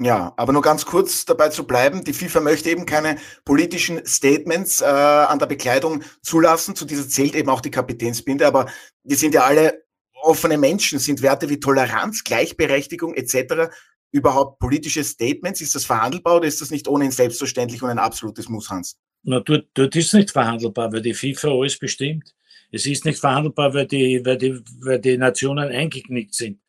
Ja, 0.00 0.32
aber 0.36 0.52
nur 0.52 0.62
ganz 0.62 0.86
kurz 0.86 1.24
dabei 1.24 1.48
zu 1.48 1.66
bleiben. 1.66 2.04
Die 2.04 2.12
FIFA 2.12 2.40
möchte 2.40 2.70
eben 2.70 2.86
keine 2.86 3.16
politischen 3.44 4.04
Statements 4.06 4.80
äh, 4.80 4.84
an 4.84 5.40
der 5.40 5.46
Bekleidung 5.46 6.04
zulassen. 6.22 6.76
Zu 6.76 6.84
dieser 6.84 7.08
zählt 7.08 7.34
eben 7.34 7.48
auch 7.48 7.60
die 7.60 7.72
Kapitänsbinde. 7.72 8.46
Aber 8.46 8.66
wir 9.02 9.16
sind 9.16 9.34
ja 9.34 9.42
alle 9.42 9.82
offene 10.22 10.56
Menschen? 10.56 11.00
Sind 11.00 11.20
Werte 11.20 11.48
wie 11.48 11.58
Toleranz, 11.58 12.22
Gleichberechtigung 12.22 13.14
etc. 13.14 13.72
überhaupt 14.12 14.60
politische 14.60 15.02
Statements? 15.02 15.60
Ist 15.60 15.74
das 15.74 15.84
verhandelbar 15.84 16.36
oder 16.36 16.46
ist 16.46 16.60
das 16.60 16.70
nicht 16.70 16.86
ohnehin 16.86 17.10
selbstverständlich 17.10 17.82
und 17.82 17.90
ein 17.90 17.98
absolutes 17.98 18.48
Muss, 18.48 18.70
Hans? 18.70 18.96
Na, 19.24 19.40
dort, 19.40 19.66
dort 19.74 19.96
ist 19.96 20.14
nicht 20.14 20.30
verhandelbar, 20.30 20.92
weil 20.92 21.02
die 21.02 21.14
FIFA 21.14 21.48
alles 21.48 21.76
bestimmt. 21.76 22.34
Es 22.70 22.86
ist 22.86 23.04
nicht 23.04 23.18
verhandelbar, 23.18 23.74
weil 23.74 23.86
die, 23.86 24.24
weil 24.24 24.38
die, 24.38 24.60
weil 24.80 25.00
die 25.00 25.16
Nationen 25.16 25.70
eingeknickt 25.70 26.34
sind. 26.34 26.60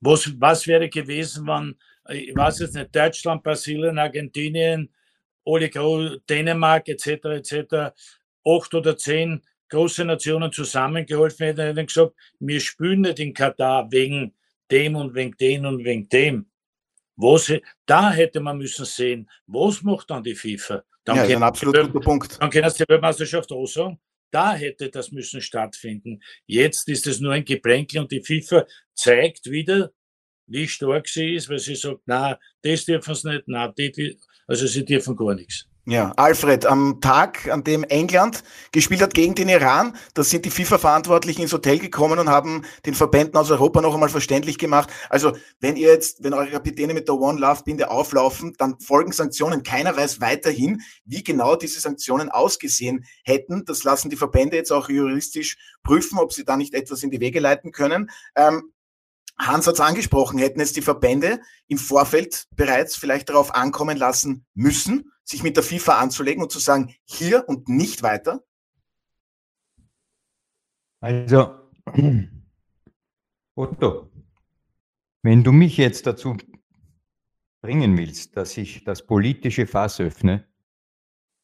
Was, 0.00 0.32
was 0.40 0.66
wäre 0.66 0.88
gewesen, 0.88 1.46
wenn, 1.46 1.76
ich 2.08 2.34
weiß 2.34 2.60
jetzt 2.60 2.74
nicht, 2.74 2.94
Deutschland, 2.94 3.42
Brasilien, 3.42 3.98
Argentinien, 3.98 4.92
alle 5.44 6.20
Dänemark 6.28 6.88
etc. 6.88 7.06
etc. 7.06 7.94
acht 8.44 8.74
oder 8.74 8.96
zehn 8.96 9.42
große 9.68 10.04
Nationen 10.04 10.52
zusammengeholfen 10.52 11.46
hätten, 11.46 11.62
hätten 11.62 11.86
gesagt, 11.86 12.14
wir 12.40 12.60
spielen 12.60 13.02
nicht 13.02 13.18
in 13.18 13.32
Katar 13.32 13.90
wegen 13.90 14.34
dem 14.70 14.96
und 14.96 15.14
wegen 15.14 15.36
dem 15.38 15.64
und 15.64 15.84
wegen 15.84 16.08
dem. 16.08 16.46
Was, 17.16 17.52
da 17.86 18.10
hätte 18.10 18.40
man 18.40 18.58
müssen 18.58 18.84
sehen, 18.84 19.30
was 19.46 19.82
macht 19.82 20.10
dann 20.10 20.22
die 20.22 20.34
FIFA? 20.34 20.82
Dann 21.04 21.16
ja, 21.16 21.36
ein 21.36 21.42
absolut 21.42 21.92
guter 21.92 22.04
Punkt. 22.04 22.40
Dann 22.40 22.50
können 22.50 22.70
sie 22.70 22.84
die 22.84 22.88
Weltmeisterschaft 22.88 23.50
auch 23.52 23.66
sagen. 23.66 23.98
Da 24.30 24.54
hätte 24.54 24.88
das 24.88 25.10
müssen 25.10 25.40
stattfinden. 25.42 26.22
Jetzt 26.46 26.88
ist 26.88 27.06
es 27.06 27.20
nur 27.20 27.32
ein 27.32 27.44
Geplänkel 27.44 28.00
und 28.00 28.10
die 28.10 28.22
FIFA 28.22 28.66
zeigt 28.94 29.50
wieder, 29.50 29.90
wie 30.46 30.68
stark 30.68 31.08
sie 31.08 31.34
ist, 31.34 31.48
weil 31.48 31.58
sie 31.58 31.74
sagt, 31.74 32.00
na, 32.06 32.38
das 32.62 32.84
dürfen 32.84 33.14
sie 33.14 33.30
nicht, 33.30 33.44
na, 33.46 33.68
die, 33.68 34.18
also 34.46 34.66
sie 34.66 34.84
dürfen 34.84 35.16
gar 35.16 35.34
nichts. 35.34 35.66
Ja, 35.84 36.12
Alfred, 36.12 36.64
am 36.64 37.00
Tag, 37.00 37.48
an 37.50 37.64
dem 37.64 37.82
England 37.82 38.44
gespielt 38.70 39.02
hat 39.02 39.14
gegen 39.14 39.34
den 39.34 39.48
Iran, 39.48 39.96
da 40.14 40.22
sind 40.22 40.44
die 40.44 40.50
FIFA-Verantwortlichen 40.50 41.42
ins 41.42 41.52
Hotel 41.52 41.80
gekommen 41.80 42.20
und 42.20 42.28
haben 42.28 42.64
den 42.86 42.94
Verbänden 42.94 43.36
aus 43.36 43.50
Europa 43.50 43.80
noch 43.80 43.92
einmal 43.92 44.08
verständlich 44.08 44.58
gemacht. 44.58 44.90
Also, 45.08 45.32
wenn 45.58 45.74
ihr 45.74 45.88
jetzt, 45.88 46.22
wenn 46.22 46.34
eure 46.34 46.50
Kapitäne 46.50 46.94
mit 46.94 47.08
der 47.08 47.16
One 47.16 47.40
Love 47.40 47.64
Binde 47.64 47.90
auflaufen, 47.90 48.54
dann 48.58 48.78
folgen 48.78 49.10
Sanktionen. 49.10 49.64
Keiner 49.64 49.96
weiß 49.96 50.20
weiterhin, 50.20 50.82
wie 51.04 51.24
genau 51.24 51.56
diese 51.56 51.80
Sanktionen 51.80 52.30
ausgesehen 52.30 53.04
hätten. 53.24 53.64
Das 53.64 53.82
lassen 53.82 54.08
die 54.08 54.16
Verbände 54.16 54.54
jetzt 54.54 54.70
auch 54.70 54.88
juristisch 54.88 55.56
prüfen, 55.82 56.16
ob 56.20 56.32
sie 56.32 56.44
da 56.44 56.56
nicht 56.56 56.74
etwas 56.74 57.02
in 57.02 57.10
die 57.10 57.18
Wege 57.18 57.40
leiten 57.40 57.72
können. 57.72 58.08
Ähm, 58.36 58.70
Hans 59.38 59.66
hat 59.66 59.74
es 59.74 59.80
angesprochen, 59.80 60.38
hätten 60.38 60.60
es 60.60 60.72
die 60.72 60.82
Verbände 60.82 61.40
im 61.68 61.78
Vorfeld 61.78 62.46
bereits 62.54 62.96
vielleicht 62.96 63.28
darauf 63.28 63.54
ankommen 63.54 63.96
lassen 63.96 64.44
müssen, 64.54 65.12
sich 65.24 65.42
mit 65.42 65.56
der 65.56 65.64
FIFA 65.64 65.98
anzulegen 65.98 66.42
und 66.42 66.52
zu 66.52 66.58
sagen, 66.58 66.94
hier 67.04 67.48
und 67.48 67.68
nicht 67.68 68.02
weiter? 68.02 68.44
Also, 71.00 71.54
Otto, 73.54 74.10
wenn 75.22 75.42
du 75.42 75.52
mich 75.52 75.76
jetzt 75.76 76.06
dazu 76.06 76.36
bringen 77.60 77.96
willst, 77.96 78.36
dass 78.36 78.56
ich 78.56 78.84
das 78.84 79.06
politische 79.06 79.66
Fass 79.66 80.00
öffne, 80.00 80.46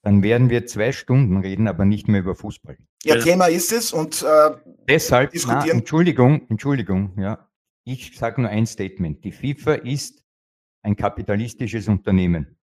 dann 0.03 0.23
werden 0.23 0.51
wir 0.51 0.67
zwei 0.67 0.93
Stunden 0.93 1.39
reden, 1.39 1.69
aber 1.69 1.85
nicht 1.85 2.09
mehr 2.09 2.21
über 2.21 2.35
Fußball. 2.35 2.79
Ja, 3.03 3.17
Thema 3.17 3.47
ist 3.47 3.73
es 3.73 3.93
und 3.93 4.23
äh, 4.23 4.51
deshalb, 4.89 5.33
diskutieren. 5.33 5.67
Na, 5.67 5.79
Entschuldigung, 5.79 6.49
Entschuldigung, 6.49 7.19
ja. 7.19 7.48
Ich 7.89 8.19
sage 8.19 8.43
nur 8.43 8.51
ein 8.51 8.67
Statement. 8.67 9.25
Die 9.25 9.33
FIFA 9.33 9.77
ist 9.77 10.23
ein 10.83 10.95
kapitalistisches 10.95 11.89
Unternehmen. 11.89 12.59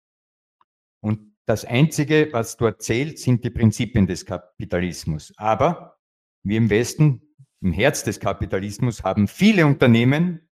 Und 1.00 1.34
das 1.46 1.64
Einzige, 1.64 2.28
was 2.32 2.58
dort 2.58 2.82
zählt, 2.82 3.18
sind 3.18 3.42
die 3.42 3.48
Prinzipien 3.48 4.06
des 4.06 4.26
Kapitalismus. 4.26 5.32
Aber 5.38 5.96
wir 6.42 6.58
im 6.58 6.68
Westen, 6.68 7.22
im 7.62 7.72
Herz 7.72 8.04
des 8.04 8.20
Kapitalismus, 8.20 9.02
haben 9.02 9.26
viele 9.26 9.64
Unternehmen, 9.64 10.46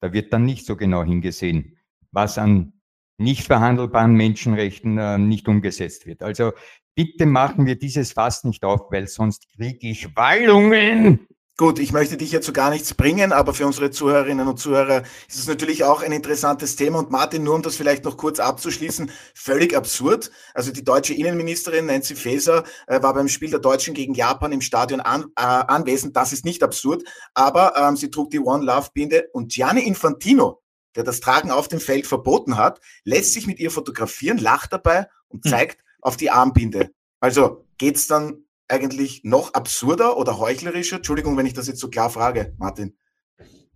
da 0.00 0.12
wird 0.12 0.32
dann 0.32 0.46
nicht 0.46 0.66
so 0.66 0.74
genau 0.74 1.04
hingesehen, 1.04 1.78
was 2.10 2.38
an 2.38 2.72
nicht 3.18 3.46
verhandelbaren 3.46 4.16
Menschenrechten 4.16 4.98
äh, 4.98 5.16
nicht 5.16 5.46
umgesetzt 5.46 6.06
wird. 6.06 6.24
Also 6.24 6.54
bitte 6.96 7.24
machen 7.24 7.66
wir 7.66 7.78
dieses 7.78 8.10
Fass 8.10 8.42
nicht 8.42 8.64
auf, 8.64 8.90
weil 8.90 9.06
sonst 9.06 9.48
kriege 9.54 9.86
ich 9.86 10.16
Wallungen. 10.16 11.28
Gut, 11.58 11.78
ich 11.78 11.92
möchte 11.92 12.16
dich 12.16 12.32
jetzt 12.32 12.46
zu 12.46 12.54
gar 12.54 12.70
nichts 12.70 12.94
bringen, 12.94 13.30
aber 13.30 13.52
für 13.52 13.66
unsere 13.66 13.90
Zuhörerinnen 13.90 14.48
und 14.48 14.58
Zuhörer 14.58 15.02
ist 15.28 15.38
es 15.38 15.46
natürlich 15.46 15.84
auch 15.84 16.02
ein 16.02 16.10
interessantes 16.10 16.76
Thema. 16.76 16.98
Und 16.98 17.10
Martin, 17.10 17.44
nur 17.44 17.54
um 17.54 17.60
das 17.60 17.76
vielleicht 17.76 18.04
noch 18.04 18.16
kurz 18.16 18.40
abzuschließen, 18.40 19.10
völlig 19.34 19.76
absurd. 19.76 20.30
Also 20.54 20.72
die 20.72 20.82
deutsche 20.82 21.12
Innenministerin 21.12 21.84
Nancy 21.84 22.16
Faeser 22.16 22.64
äh, 22.86 23.02
war 23.02 23.12
beim 23.12 23.28
Spiel 23.28 23.50
der 23.50 23.60
Deutschen 23.60 23.92
gegen 23.92 24.14
Japan 24.14 24.50
im 24.50 24.62
Stadion 24.62 25.00
an, 25.00 25.26
äh, 25.36 25.42
anwesend. 25.42 26.16
Das 26.16 26.32
ist 26.32 26.46
nicht 26.46 26.62
absurd, 26.62 27.04
aber 27.34 27.76
ähm, 27.76 27.98
sie 27.98 28.10
trug 28.10 28.30
die 28.30 28.40
One 28.40 28.64
Love 28.64 28.88
Binde 28.94 29.28
und 29.34 29.52
Gianni 29.52 29.82
Infantino, 29.82 30.62
der 30.96 31.04
das 31.04 31.20
Tragen 31.20 31.50
auf 31.50 31.68
dem 31.68 31.80
Feld 31.80 32.06
verboten 32.06 32.56
hat, 32.56 32.80
lässt 33.04 33.34
sich 33.34 33.46
mit 33.46 33.60
ihr 33.60 33.70
fotografieren, 33.70 34.38
lacht 34.38 34.72
dabei 34.72 35.06
und 35.28 35.44
hm. 35.44 35.50
zeigt 35.50 35.84
auf 36.00 36.16
die 36.16 36.30
Armbinde. 36.30 36.92
Also 37.20 37.66
geht's 37.76 38.06
dann 38.06 38.46
eigentlich 38.72 39.22
noch 39.22 39.54
absurder 39.54 40.16
oder 40.16 40.38
heuchlerischer? 40.38 40.96
Entschuldigung, 40.96 41.36
wenn 41.36 41.46
ich 41.46 41.52
das 41.52 41.68
jetzt 41.68 41.80
so 41.80 41.88
klar 41.88 42.10
frage, 42.10 42.54
Martin. 42.58 42.94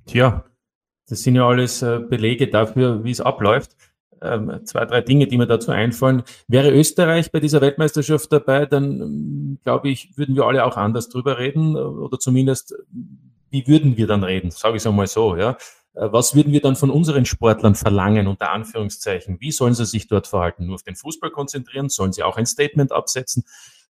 Tja, 0.06 0.44
das 1.08 1.20
sind 1.22 1.36
ja 1.36 1.46
alles 1.46 1.82
äh, 1.82 2.00
Belege 2.00 2.48
dafür, 2.48 3.04
wie 3.04 3.10
es 3.10 3.20
abläuft. 3.20 3.76
Ähm, 4.22 4.60
zwei, 4.64 4.86
drei 4.86 5.02
Dinge, 5.02 5.26
die 5.26 5.36
mir 5.36 5.46
dazu 5.46 5.70
einfallen. 5.70 6.22
Wäre 6.48 6.70
Österreich 6.70 7.30
bei 7.30 7.38
dieser 7.38 7.60
Weltmeisterschaft 7.60 8.32
dabei, 8.32 8.64
dann 8.64 9.00
ähm, 9.02 9.58
glaube 9.62 9.90
ich, 9.90 10.16
würden 10.16 10.34
wir 10.34 10.44
alle 10.44 10.64
auch 10.64 10.76
anders 10.76 11.10
drüber 11.10 11.38
reden 11.38 11.76
oder 11.76 12.18
zumindest, 12.18 12.74
wie 13.50 13.66
würden 13.68 13.96
wir 13.96 14.06
dann 14.06 14.24
reden? 14.24 14.50
Sage 14.50 14.76
ich 14.76 14.82
es 14.82 14.86
einmal 14.86 15.06
so, 15.06 15.36
ja. 15.36 15.58
Äh, 15.96 16.12
was 16.12 16.34
würden 16.34 16.52
wir 16.52 16.60
dann 16.60 16.76
von 16.76 16.90
unseren 16.90 17.26
Sportlern 17.26 17.74
verlangen, 17.74 18.26
unter 18.26 18.50
Anführungszeichen? 18.50 19.38
Wie 19.40 19.52
sollen 19.52 19.74
sie 19.74 19.84
sich 19.84 20.08
dort 20.08 20.26
verhalten? 20.26 20.66
Nur 20.66 20.76
auf 20.76 20.82
den 20.82 20.96
Fußball 20.96 21.30
konzentrieren? 21.30 21.88
Sollen 21.88 22.12
sie 22.12 22.22
auch 22.22 22.36
ein 22.36 22.46
Statement 22.46 22.92
absetzen? 22.92 23.44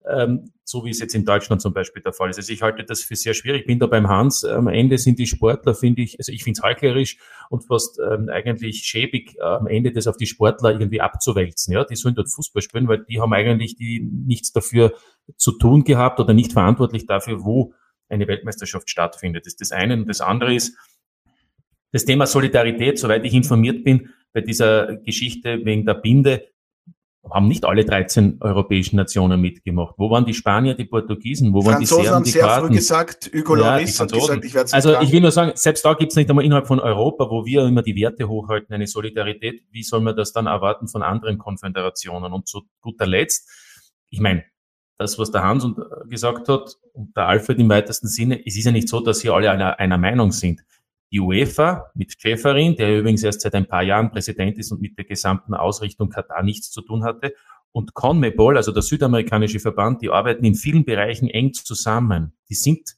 Ähm, 0.07 0.51
so 0.63 0.83
wie 0.83 0.89
es 0.89 0.99
jetzt 0.99 1.13
in 1.15 1.25
Deutschland 1.25 1.61
zum 1.61 1.73
Beispiel 1.73 2.01
der 2.01 2.13
Fall 2.13 2.29
ist. 2.29 2.37
Also 2.37 2.51
ich 2.51 2.61
halte 2.61 2.83
das 2.83 3.01
für 3.01 3.15
sehr 3.15 3.33
schwierig. 3.33 3.61
Ich 3.61 3.67
bin 3.67 3.79
da 3.79 3.87
beim 3.87 4.07
Hans. 4.07 4.43
Am 4.43 4.67
Ende 4.67 4.97
sind 4.97 5.19
die 5.19 5.27
Sportler, 5.27 5.75
finde 5.75 6.01
ich, 6.01 6.17
also 6.19 6.31
ich 6.31 6.43
finde 6.43 6.59
es 6.59 6.63
heuchlerisch 6.63 7.17
und 7.49 7.65
fast 7.65 7.99
ähm, 7.99 8.29
eigentlich 8.29 8.83
schäbig, 8.83 9.35
äh, 9.37 9.43
am 9.43 9.67
Ende 9.67 9.91
das 9.91 10.07
auf 10.07 10.17
die 10.17 10.25
Sportler 10.25 10.71
irgendwie 10.71 11.01
abzuwälzen. 11.01 11.73
Ja, 11.73 11.83
die 11.83 11.95
sollen 11.95 12.15
dort 12.15 12.31
Fußball 12.31 12.61
spielen, 12.61 12.87
weil 12.87 13.05
die 13.05 13.21
haben 13.21 13.33
eigentlich 13.33 13.75
die 13.75 14.01
nichts 14.01 14.51
dafür 14.51 14.93
zu 15.37 15.51
tun 15.53 15.83
gehabt 15.83 16.19
oder 16.19 16.33
nicht 16.33 16.53
verantwortlich 16.53 17.05
dafür, 17.05 17.43
wo 17.43 17.73
eine 18.09 18.27
Weltmeisterschaft 18.27 18.89
stattfindet. 18.89 19.45
Das 19.45 19.53
ist 19.53 19.61
das 19.61 19.71
eine. 19.71 19.95
Und 19.95 20.07
das 20.07 20.21
andere 20.21 20.53
ist, 20.53 20.77
das 21.91 22.05
Thema 22.05 22.27
Solidarität, 22.27 22.99
soweit 22.99 23.25
ich 23.25 23.33
informiert 23.33 23.83
bin, 23.83 24.09
bei 24.33 24.41
dieser 24.41 24.97
Geschichte 24.97 25.63
wegen 25.63 25.85
der 25.85 25.93
Binde, 25.93 26.45
haben 27.29 27.47
nicht 27.47 27.65
alle 27.65 27.85
13 27.85 28.37
europäischen 28.41 28.97
Nationen 28.97 29.41
mitgemacht. 29.41 29.95
Wo 29.97 30.09
waren 30.09 30.25
die 30.25 30.33
Spanier, 30.33 30.75
die 30.75 30.85
Portugiesen, 30.85 31.53
wo 31.53 31.65
waren 31.65 31.79
die 31.79 31.85
Serben, 31.85 32.23
die 32.23 32.31
sehr 32.31 32.43
Kroaten? 32.43 32.67
früh 32.67 32.75
gesagt, 32.75 33.31
Hugo 33.33 33.55
ja, 33.55 33.75
Loris 33.75 33.99
hat 33.99 34.11
gesagt, 34.11 34.45
ich 34.45 34.53
werde 34.53 34.73
Also 34.73 34.99
ich 34.99 35.11
will 35.11 35.21
nur 35.21 35.31
sagen, 35.31 35.51
selbst 35.55 35.83
da 35.83 35.93
gibt 35.93 36.11
es 36.11 36.15
nicht 36.15 36.29
einmal 36.29 36.45
innerhalb 36.45 36.67
von 36.67 36.79
Europa, 36.79 37.29
wo 37.29 37.45
wir 37.45 37.65
immer 37.65 37.81
die 37.81 37.95
Werte 37.95 38.27
hochhalten, 38.27 38.73
eine 38.73 38.87
Solidarität. 38.87 39.63
Wie 39.71 39.83
soll 39.83 40.01
man 40.01 40.15
das 40.15 40.33
dann 40.33 40.47
erwarten 40.47 40.87
von 40.87 41.01
anderen 41.03 41.37
Konföderationen? 41.37 42.31
Und 42.31 42.47
zu 42.47 42.63
guter 42.81 43.07
Letzt, 43.07 43.49
ich 44.09 44.19
meine, 44.19 44.43
das, 44.97 45.19
was 45.19 45.31
der 45.31 45.43
Hans 45.43 45.67
gesagt 46.07 46.47
hat 46.47 46.77
und 46.93 47.15
der 47.17 47.27
Alfred 47.27 47.59
im 47.59 47.69
weitesten 47.69 48.07
Sinne, 48.07 48.45
es 48.45 48.55
ist 48.55 48.65
ja 48.65 48.71
nicht 48.71 48.87
so, 48.87 49.01
dass 49.01 49.21
hier 49.21 49.33
alle 49.33 49.51
einer, 49.51 49.79
einer 49.79 49.97
Meinung 49.97 50.31
sind. 50.31 50.61
Die 51.11 51.19
UEFA 51.19 51.91
mit 51.93 52.13
Schäferin, 52.19 52.75
der 52.75 52.99
übrigens 52.99 53.23
erst 53.23 53.41
seit 53.41 53.55
ein 53.55 53.67
paar 53.67 53.83
Jahren 53.83 54.11
Präsident 54.11 54.57
ist 54.57 54.71
und 54.71 54.81
mit 54.81 54.97
der 54.97 55.05
gesamten 55.05 55.53
Ausrichtung 55.53 56.09
Katar 56.09 56.43
nichts 56.43 56.71
zu 56.71 56.81
tun 56.81 57.03
hatte, 57.03 57.33
und 57.71 57.93
CONMEBOL, 57.93 58.55
also 58.55 58.71
der 58.71 58.81
südamerikanische 58.81 59.59
Verband, 59.59 60.01
die 60.01 60.09
arbeiten 60.09 60.45
in 60.45 60.55
vielen 60.55 60.85
Bereichen 60.85 61.27
eng 61.27 61.51
zusammen. 61.51 62.33
Die 62.49 62.55
sind 62.55 62.95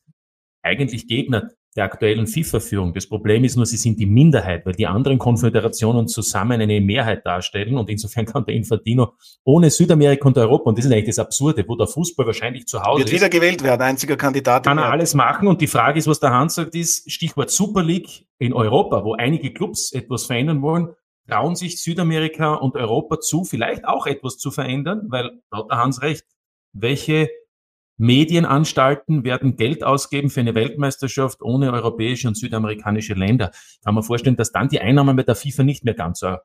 eigentlich 0.61 1.07
Gegner 1.07 1.49
der 1.77 1.85
aktuellen 1.85 2.25
FIFA-Führung. 2.25 2.93
Das 2.93 3.07
Problem 3.07 3.43
ist 3.43 3.55
nur, 3.55 3.65
sie 3.67 3.77
sind 3.77 3.99
die 3.99 4.07
Minderheit, 4.07 4.65
weil 4.65 4.73
die 4.73 4.87
anderen 4.87 5.19
Konföderationen 5.19 6.07
zusammen 6.07 6.59
eine 6.59 6.81
Mehrheit 6.81 7.23
darstellen 7.25 7.77
und 7.77 7.89
insofern 7.89 8.25
kann 8.25 8.45
der 8.45 8.55
Infantino 8.55 9.13
ohne 9.43 9.69
Südamerika 9.69 10.27
und 10.27 10.37
Europa, 10.37 10.69
und 10.69 10.77
das 10.77 10.85
ist 10.85 10.91
eigentlich 10.91 11.05
das 11.05 11.19
Absurde, 11.19 11.63
wo 11.67 11.75
der 11.75 11.87
Fußball 11.87 12.25
wahrscheinlich 12.25 12.65
zu 12.65 12.81
Hause 12.81 12.99
Wird 12.99 13.09
ist, 13.09 13.15
wieder 13.15 13.29
gewählt 13.29 13.63
werden, 13.63 13.83
einziger 13.83 14.17
Kandidat. 14.17 14.65
Kann 14.65 14.79
er 14.79 14.91
alles 14.91 15.13
machen 15.13 15.47
und 15.47 15.61
die 15.61 15.67
Frage 15.67 15.99
ist, 15.99 16.07
was 16.07 16.19
der 16.19 16.31
Hans 16.31 16.55
sagt, 16.55 16.73
ist 16.73 17.11
Stichwort 17.11 17.51
Super 17.51 17.83
League 17.83 18.25
in 18.39 18.53
Europa, 18.53 19.05
wo 19.05 19.13
einige 19.13 19.53
Clubs 19.53 19.93
etwas 19.93 20.25
verändern 20.25 20.63
wollen, 20.63 20.89
trauen 21.29 21.55
sich 21.55 21.79
Südamerika 21.81 22.55
und 22.55 22.75
Europa 22.75 23.19
zu, 23.19 23.43
vielleicht 23.43 23.85
auch 23.85 24.07
etwas 24.07 24.37
zu 24.37 24.49
verändern, 24.49 25.05
weil, 25.09 25.41
laut 25.51 25.69
der 25.69 25.77
Hans 25.77 26.01
recht, 26.01 26.25
welche 26.73 27.29
Medienanstalten 27.97 29.23
werden 29.23 29.55
Geld 29.55 29.83
ausgeben 29.83 30.29
für 30.29 30.39
eine 30.39 30.55
Weltmeisterschaft 30.55 31.41
ohne 31.41 31.71
europäische 31.73 32.27
und 32.27 32.37
südamerikanische 32.37 33.15
Länder. 33.15 33.51
Kann 33.83 33.95
mir 33.95 34.03
vorstellen, 34.03 34.35
dass 34.35 34.51
dann 34.51 34.69
die 34.69 34.79
Einnahmen 34.79 35.15
bei 35.15 35.23
der 35.23 35.35
FIFA 35.35 35.63
nicht 35.63 35.83
mehr 35.83 35.95
ganz 35.95 36.19
so, 36.19 36.37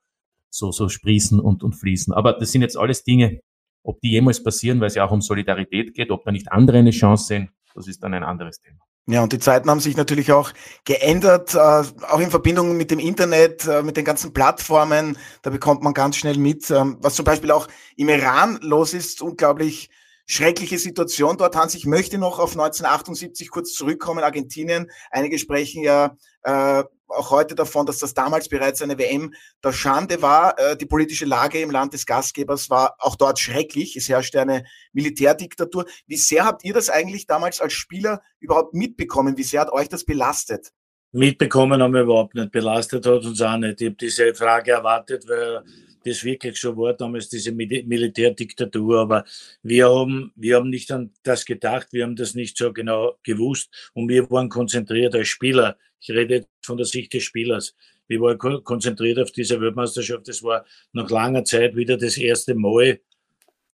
so, 0.50 0.72
so 0.72 0.88
sprießen 0.88 1.38
und, 1.38 1.62
und 1.62 1.74
fließen. 1.74 2.12
Aber 2.14 2.32
das 2.32 2.52
sind 2.52 2.62
jetzt 2.62 2.78
alles 2.78 3.04
Dinge, 3.04 3.40
ob 3.82 4.00
die 4.00 4.10
jemals 4.10 4.42
passieren, 4.42 4.80
weil 4.80 4.86
es 4.88 4.94
ja 4.94 5.04
auch 5.04 5.10
um 5.10 5.20
Solidarität 5.20 5.94
geht, 5.94 6.10
ob 6.10 6.24
da 6.24 6.32
nicht 6.32 6.50
andere 6.50 6.78
eine 6.78 6.90
Chance 6.90 7.26
sehen, 7.26 7.50
das 7.74 7.86
ist 7.86 8.02
dann 8.02 8.14
ein 8.14 8.24
anderes 8.24 8.60
Thema. 8.60 8.78
Ja, 9.08 9.24
und 9.24 9.32
die 9.32 9.40
Zeiten 9.40 9.68
haben 9.68 9.80
sich 9.80 9.96
natürlich 9.96 10.30
auch 10.30 10.52
geändert, 10.84 11.56
äh, 11.56 11.58
auch 11.58 12.20
in 12.20 12.30
Verbindung 12.30 12.76
mit 12.76 12.92
dem 12.92 13.00
Internet, 13.00 13.66
äh, 13.66 13.82
mit 13.82 13.96
den 13.96 14.04
ganzen 14.04 14.32
Plattformen. 14.32 15.18
Da 15.42 15.50
bekommt 15.50 15.82
man 15.82 15.92
ganz 15.92 16.16
schnell 16.16 16.38
mit, 16.38 16.70
ähm, 16.70 16.98
was 17.00 17.16
zum 17.16 17.24
Beispiel 17.24 17.50
auch 17.50 17.66
im 17.96 18.08
Iran 18.08 18.60
los 18.62 18.94
ist, 18.94 19.20
unglaublich 19.20 19.90
schreckliche 20.32 20.78
Situation 20.78 21.36
dort. 21.36 21.56
Hans, 21.56 21.74
ich 21.74 21.84
möchte 21.84 22.16
noch 22.16 22.38
auf 22.38 22.52
1978 22.52 23.50
kurz 23.50 23.74
zurückkommen, 23.74 24.24
Argentinien. 24.24 24.90
Einige 25.10 25.38
sprechen 25.38 25.82
ja 25.82 26.16
äh, 26.42 26.84
auch 27.08 27.30
heute 27.30 27.54
davon, 27.54 27.84
dass 27.84 27.98
das 27.98 28.14
damals 28.14 28.48
bereits 28.48 28.80
eine 28.80 28.96
WM 28.96 29.34
der 29.62 29.72
Schande 29.72 30.22
war. 30.22 30.58
Äh, 30.58 30.76
die 30.76 30.86
politische 30.86 31.26
Lage 31.26 31.60
im 31.60 31.70
Land 31.70 31.92
des 31.92 32.06
Gastgebers 32.06 32.70
war 32.70 32.96
auch 32.98 33.16
dort 33.16 33.38
schrecklich. 33.38 33.94
Es 33.96 34.08
herrschte 34.08 34.40
eine 34.40 34.64
Militärdiktatur. 34.94 35.84
Wie 36.06 36.16
sehr 36.16 36.46
habt 36.46 36.64
ihr 36.64 36.72
das 36.72 36.88
eigentlich 36.88 37.26
damals 37.26 37.60
als 37.60 37.74
Spieler 37.74 38.22
überhaupt 38.40 38.72
mitbekommen? 38.72 39.36
Wie 39.36 39.42
sehr 39.42 39.60
hat 39.60 39.72
euch 39.72 39.90
das 39.90 40.04
belastet? 40.04 40.70
Mitbekommen 41.12 41.82
haben 41.82 41.92
wir 41.92 42.02
überhaupt 42.02 42.34
nicht. 42.34 42.52
Belastet 42.52 43.04
hat 43.04 43.22
uns 43.22 43.42
auch 43.42 43.58
nicht. 43.58 43.82
Ich 43.82 43.88
habe 43.88 43.96
diese 43.96 44.34
Frage 44.34 44.70
erwartet, 44.70 45.28
weil 45.28 45.62
das 46.02 46.24
wirklich 46.24 46.58
so 46.60 46.76
war, 46.76 46.94
damals 46.94 47.28
diese 47.28 47.52
Militärdiktatur. 47.52 49.00
Aber 49.00 49.24
wir 49.62 49.88
haben, 49.88 50.32
wir 50.36 50.56
haben 50.56 50.70
nicht 50.70 50.90
an 50.92 51.10
das 51.22 51.44
gedacht, 51.44 51.88
wir 51.92 52.04
haben 52.04 52.16
das 52.16 52.34
nicht 52.34 52.56
so 52.56 52.72
genau 52.72 53.18
gewusst 53.22 53.70
und 53.94 54.08
wir 54.08 54.30
waren 54.30 54.48
konzentriert 54.48 55.14
als 55.14 55.28
Spieler. 55.28 55.76
Ich 56.00 56.10
rede 56.10 56.46
von 56.62 56.76
der 56.76 56.86
Sicht 56.86 57.12
des 57.14 57.22
Spielers. 57.22 57.74
Wir 58.08 58.20
waren 58.20 58.64
konzentriert 58.64 59.18
auf 59.18 59.30
diese 59.30 59.60
Weltmeisterschaft. 59.60 60.28
Das 60.28 60.42
war 60.42 60.66
nach 60.92 61.08
langer 61.10 61.44
Zeit 61.44 61.76
wieder 61.76 61.96
das 61.96 62.18
erste 62.18 62.54
Mal, 62.54 63.00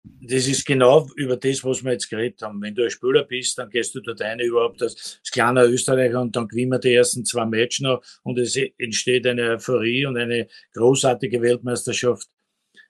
das 0.03 0.47
ist 0.47 0.65
genau 0.65 1.07
über 1.15 1.37
das, 1.37 1.63
was 1.63 1.83
wir 1.83 1.93
jetzt 1.93 2.09
geredet 2.09 2.41
haben. 2.41 2.61
Wenn 2.61 2.75
du 2.75 2.83
ein 2.83 2.89
Spieler 2.89 3.23
bist, 3.23 3.57
dann 3.57 3.69
gehst 3.69 3.95
du 3.95 4.01
dort 4.01 4.21
rein 4.21 4.39
überhaupt 4.39 4.81
als, 4.81 5.21
kleiner 5.31 5.65
Österreicher 5.65 6.21
und 6.21 6.35
dann 6.35 6.47
gewinnen 6.47 6.71
wir 6.71 6.79
die 6.79 6.93
ersten 6.93 7.23
zwei 7.25 7.45
Matches 7.45 7.79
noch 7.79 8.03
und 8.23 8.37
es 8.37 8.57
entsteht 8.77 9.25
eine 9.25 9.51
Euphorie 9.51 10.05
und 10.05 10.17
eine 10.17 10.47
großartige 10.73 11.41
Weltmeisterschaft. 11.41 12.27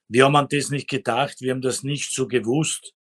Wir 0.08 0.24
haben 0.24 0.36
an 0.36 0.48
das 0.50 0.70
nicht 0.70 0.88
gedacht, 0.88 1.40
wir 1.40 1.52
haben 1.52 1.62
das 1.62 1.82
nicht 1.82 2.12
so 2.12 2.26
gewusst. 2.26 2.94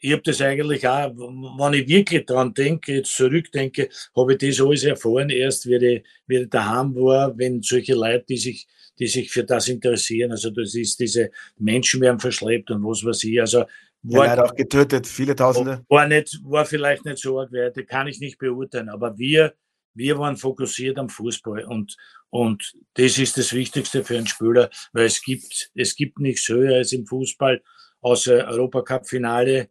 Ich 0.00 0.12
habe 0.12 0.22
das 0.22 0.40
eigentlich 0.40 0.86
auch, 0.86 1.12
wenn 1.16 1.74
ich 1.74 1.88
wirklich 1.88 2.26
dran 2.26 2.52
denke, 2.52 2.96
jetzt 2.96 3.16
zurückdenke, 3.16 3.88
habe 4.16 4.32
ich 4.32 4.38
das 4.38 4.60
alles 4.60 4.84
erfahren, 4.84 5.30
erst 5.30 5.66
wie 5.66 5.76
ich, 5.76 6.04
wie 6.26 6.36
ich 6.36 6.50
daheim 6.50 6.94
war, 6.94 7.36
wenn 7.38 7.62
solche 7.62 7.94
Leute, 7.94 8.24
die 8.28 8.36
sich 8.36 8.66
die 9.02 9.08
sich 9.08 9.32
für 9.32 9.42
das 9.42 9.66
interessieren. 9.66 10.30
Also 10.30 10.50
das 10.50 10.76
ist 10.76 11.00
diese 11.00 11.30
Menschen 11.58 12.00
werden 12.00 12.20
verschleppt 12.20 12.70
und 12.70 12.84
was 12.84 13.04
weiß 13.04 13.24
ich. 13.24 13.40
Also 13.40 13.64
war, 14.04 14.26
ja, 14.26 14.44
auch 14.44 14.54
getötet, 14.54 15.08
viele 15.08 15.34
Tausende. 15.34 15.84
War, 15.88 16.06
nicht, 16.06 16.40
war 16.44 16.64
vielleicht 16.64 17.04
nicht 17.04 17.18
so 17.18 17.40
arg 17.40 17.52
weit, 17.52 17.88
kann 17.88 18.06
ich 18.06 18.20
nicht 18.20 18.38
beurteilen. 18.38 18.88
Aber 18.88 19.18
wir, 19.18 19.54
wir 19.94 20.18
waren 20.18 20.36
fokussiert 20.36 20.98
am 20.98 21.08
Fußball 21.08 21.64
und, 21.64 21.96
und 22.30 22.74
das 22.94 23.18
ist 23.18 23.36
das 23.38 23.52
Wichtigste 23.52 24.04
für 24.04 24.16
einen 24.16 24.28
Spieler, 24.28 24.70
weil 24.92 25.06
es 25.06 25.20
gibt, 25.20 25.72
es 25.74 25.96
gibt 25.96 26.20
nichts 26.20 26.48
höher 26.48 26.76
als 26.76 26.92
im 26.92 27.04
Fußball, 27.04 27.60
außer 28.02 28.46
Europacup-Finale, 28.46 29.68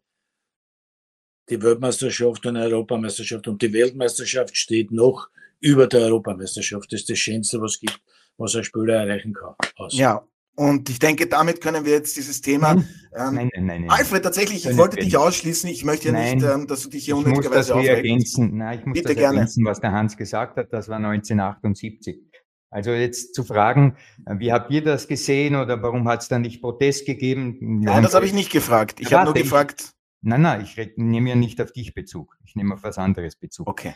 die 1.48 1.62
Weltmeisterschaft 1.62 2.44
und 2.44 2.56
Europameisterschaft. 2.58 3.48
Und 3.48 3.62
die 3.62 3.72
Weltmeisterschaft 3.72 4.54
steht 4.56 4.92
noch 4.92 5.28
über 5.60 5.86
der 5.86 6.00
Europameisterschaft. 6.02 6.92
Das 6.92 7.00
ist 7.00 7.10
das 7.10 7.18
Schönste, 7.18 7.60
was 7.62 7.72
es 7.72 7.80
gibt 7.80 8.00
was 8.38 8.54
ein 8.54 8.64
Spieler 8.64 9.06
erreichen 9.06 9.34
kann. 9.34 9.54
Aus. 9.76 9.94
Ja, 9.94 10.26
und 10.54 10.90
ich 10.90 10.98
denke, 10.98 11.26
damit 11.26 11.62
können 11.62 11.84
wir 11.84 11.92
jetzt 11.92 12.16
dieses 12.16 12.42
Thema. 12.42 12.74
Nein, 12.74 12.86
ähm, 13.14 13.34
nein, 13.34 13.50
nein, 13.54 13.66
nein, 13.66 13.90
Alfred, 13.90 14.22
tatsächlich, 14.22 14.66
ich 14.66 14.76
wollte 14.76 14.96
dich 14.96 15.16
ausschließen. 15.16 15.70
Ich 15.70 15.84
möchte 15.84 16.08
ja 16.08 16.34
nicht, 16.34 16.44
ähm, 16.44 16.66
dass 16.66 16.82
du 16.82 16.90
dich 16.90 17.06
hier 17.06 17.16
unnötigerweise 17.16 17.74
aufregst. 17.74 18.38
Nein, 18.38 18.78
ich 18.80 18.86
muss 18.86 18.94
Bitte 18.94 19.08
das 19.08 19.16
gerne. 19.16 19.38
ergänzen, 19.38 19.64
was 19.64 19.80
der 19.80 19.92
Hans 19.92 20.16
gesagt 20.16 20.58
hat. 20.58 20.72
Das 20.72 20.88
war 20.88 20.96
1978. 20.96 22.20
Also 22.68 22.90
jetzt 22.90 23.34
zu 23.34 23.44
fragen, 23.44 23.96
äh, 24.26 24.38
wie 24.38 24.52
habt 24.52 24.70
ihr 24.70 24.82
das 24.82 25.08
gesehen 25.08 25.56
oder 25.56 25.82
warum 25.82 26.06
hat 26.08 26.22
es 26.22 26.28
da 26.28 26.38
nicht 26.38 26.60
Protest 26.60 27.06
gegeben? 27.06 27.58
Nein, 27.80 28.02
das 28.02 28.14
habe 28.14 28.26
ich 28.26 28.34
nicht 28.34 28.52
gefragt. 28.52 29.00
Ich 29.00 29.12
habe 29.12 29.26
nur 29.26 29.34
gefragt. 29.34 29.80
Ich, 29.80 29.92
nein, 30.20 30.42
nein, 30.42 30.62
ich 30.62 30.76
nehme 30.96 31.30
ja 31.30 31.36
nicht 31.36 31.60
auf 31.62 31.72
dich 31.72 31.94
Bezug. 31.94 32.36
Ich 32.44 32.56
nehme 32.56 32.74
auf 32.74 32.82
was 32.82 32.98
anderes 32.98 33.36
Bezug. 33.36 33.68
Okay. 33.68 33.94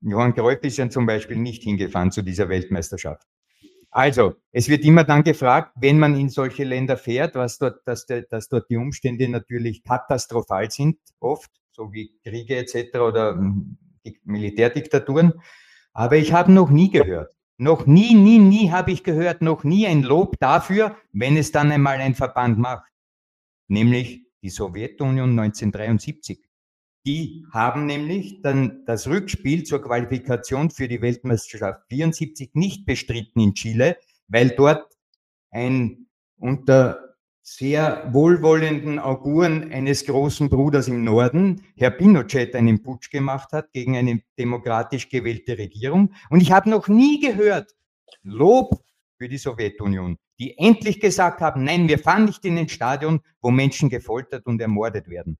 Johann 0.00 0.34
Cruyff 0.34 0.60
ist 0.62 0.76
ja 0.76 0.88
zum 0.88 1.06
Beispiel 1.06 1.36
nicht 1.36 1.62
hingefahren 1.62 2.12
zu 2.12 2.22
dieser 2.22 2.48
Weltmeisterschaft. 2.48 3.26
Also, 3.96 4.34
es 4.52 4.68
wird 4.68 4.84
immer 4.84 5.04
dann 5.04 5.24
gefragt, 5.24 5.72
wenn 5.80 5.98
man 5.98 6.20
in 6.20 6.28
solche 6.28 6.64
Länder 6.64 6.98
fährt, 6.98 7.34
was 7.34 7.56
dort, 7.56 7.80
dass, 7.88 8.04
dass 8.04 8.50
dort 8.50 8.68
die 8.68 8.76
Umstände 8.76 9.26
natürlich 9.26 9.84
katastrophal 9.84 10.70
sind, 10.70 10.98
oft, 11.18 11.50
so 11.70 11.94
wie 11.94 12.12
Kriege 12.22 12.58
etc. 12.58 12.98
oder 12.98 13.30
hm, 13.36 13.78
Militärdiktaturen. 14.24 15.32
Aber 15.94 16.16
ich 16.16 16.34
habe 16.34 16.52
noch 16.52 16.68
nie 16.68 16.90
gehört, 16.90 17.34
noch 17.56 17.86
nie, 17.86 18.14
nie, 18.14 18.38
nie 18.38 18.70
habe 18.70 18.92
ich 18.92 19.02
gehört, 19.02 19.40
noch 19.40 19.64
nie 19.64 19.86
ein 19.86 20.02
Lob 20.02 20.38
dafür, 20.40 20.94
wenn 21.12 21.38
es 21.38 21.50
dann 21.50 21.72
einmal 21.72 21.96
ein 21.96 22.14
Verband 22.14 22.58
macht, 22.58 22.84
nämlich 23.66 24.26
die 24.42 24.50
Sowjetunion 24.50 25.30
1973. 25.30 26.45
Die 27.06 27.46
haben 27.52 27.86
nämlich 27.86 28.42
dann 28.42 28.84
das 28.84 29.06
Rückspiel 29.06 29.62
zur 29.62 29.80
Qualifikation 29.80 30.70
für 30.70 30.88
die 30.88 31.00
Weltmeisterschaft 31.00 31.82
74 31.88 32.50
nicht 32.54 32.84
bestritten 32.84 33.38
in 33.40 33.54
Chile, 33.54 33.96
weil 34.26 34.50
dort 34.50 34.92
ein 35.52 36.08
unter 36.36 37.14
sehr 37.42 38.12
wohlwollenden 38.12 38.98
Auguren 38.98 39.70
eines 39.72 40.04
großen 40.04 40.50
Bruders 40.50 40.88
im 40.88 41.04
Norden, 41.04 41.62
Herr 41.76 41.92
Pinochet, 41.92 42.56
einen 42.56 42.82
Putsch 42.82 43.08
gemacht 43.08 43.52
hat 43.52 43.72
gegen 43.72 43.96
eine 43.96 44.20
demokratisch 44.36 45.08
gewählte 45.08 45.56
Regierung. 45.56 46.12
Und 46.28 46.40
ich 46.40 46.50
habe 46.50 46.68
noch 46.68 46.88
nie 46.88 47.20
gehört, 47.20 47.70
Lob 48.24 48.82
für 49.16 49.28
die 49.28 49.38
Sowjetunion, 49.38 50.18
die 50.40 50.58
endlich 50.58 50.98
gesagt 50.98 51.40
haben, 51.40 51.62
nein, 51.62 51.88
wir 51.88 52.00
fahren 52.00 52.24
nicht 52.24 52.44
in 52.44 52.58
ein 52.58 52.68
Stadion, 52.68 53.20
wo 53.40 53.52
Menschen 53.52 53.90
gefoltert 53.90 54.44
und 54.46 54.60
ermordet 54.60 55.08
werden. 55.08 55.38